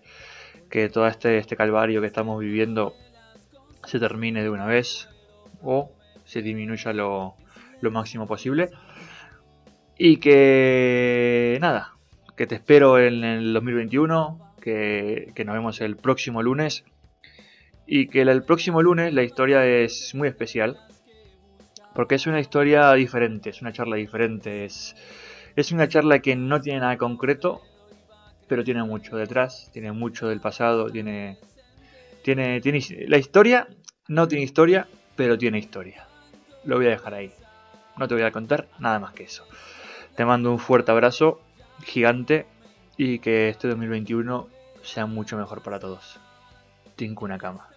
que 0.77 0.91
todo 0.91 1.07
este, 1.07 1.39
este 1.39 1.57
calvario 1.57 2.03
que 2.03 2.07
estamos 2.07 2.39
viviendo 2.39 2.93
se 3.87 3.99
termine 3.99 4.43
de 4.43 4.51
una 4.51 4.67
vez 4.67 5.09
o 5.63 5.91
se 6.27 6.43
disminuya 6.43 6.93
lo, 6.93 7.35
máximo 7.81 8.27
posible. 8.27 8.69
Y 9.97 10.19
que 10.19 11.57
nada, 11.63 11.95
que 12.37 12.47
te 12.47 12.57
espero 12.57 12.99
en 12.99 13.25
el 13.25 13.55
2021, 13.55 14.53
que, 14.61 15.33
que 15.35 15.47
nos 15.47 15.55
vemos 15.55 15.81
el 15.81 15.97
próximo 15.97 16.43
lunes. 16.43 16.85
Y 17.87 18.09
que 18.09 18.21
el 18.21 18.43
próximo 18.43 18.83
lunes 18.83 19.15
la 19.15 19.23
historia 19.23 19.65
es 19.65 20.15
muy 20.15 20.29
especial. 20.29 20.77
Porque 21.95 22.17
es 22.17 22.27
una 22.27 22.39
historia 22.39 22.93
diferente, 22.93 23.49
es 23.49 23.63
una 23.63 23.73
charla 23.73 23.97
diferente. 23.97 24.67
Es, 24.67 24.95
es 25.57 25.73
una 25.73 25.89
charla 25.89 26.19
que 26.19 26.37
no 26.37 26.61
tiene 26.61 26.81
nada 26.81 26.99
concreto, 26.99 27.63
pero 28.49 28.65
tiene 28.65 28.83
mucho 28.83 29.17
detrás, 29.17 29.71
tiene 29.73 29.93
mucho 29.93 30.29
del 30.29 30.41
pasado, 30.41 30.91
tiene, 30.91 31.39
tiene, 32.23 32.61
tiene 32.61 32.81
la 33.09 33.19
historia 33.19 33.69
no 34.09 34.29
tiene 34.29 34.45
historia, 34.45 34.87
pero 35.17 35.37
tiene 35.37 35.59
historia. 35.59 36.07
Lo 36.65 36.77
voy 36.77 36.87
a 36.87 36.91
dejar 36.91 37.15
ahí. 37.15 37.33
No 37.97 38.07
te 38.07 38.15
voy 38.15 38.23
a 38.23 38.31
contar 38.31 38.69
nada 38.79 39.01
más 39.01 39.13
que 39.15 39.25
eso. 39.25 39.45
Te 40.15 40.25
mando 40.25 40.51
un 40.53 40.59
fuerte 40.59 40.93
abrazo 40.93 41.41
gigante 41.85 42.47
y 42.97 43.19
que 43.19 43.49
este 43.49 43.69
2021 43.69 44.49
sea 44.83 45.07
mucho 45.07 45.37
mejor 45.37 45.63
para 45.63 45.81
todos. 45.81 46.21
Tinko 46.95 47.25
una 47.25 47.39
cama. 47.39 47.69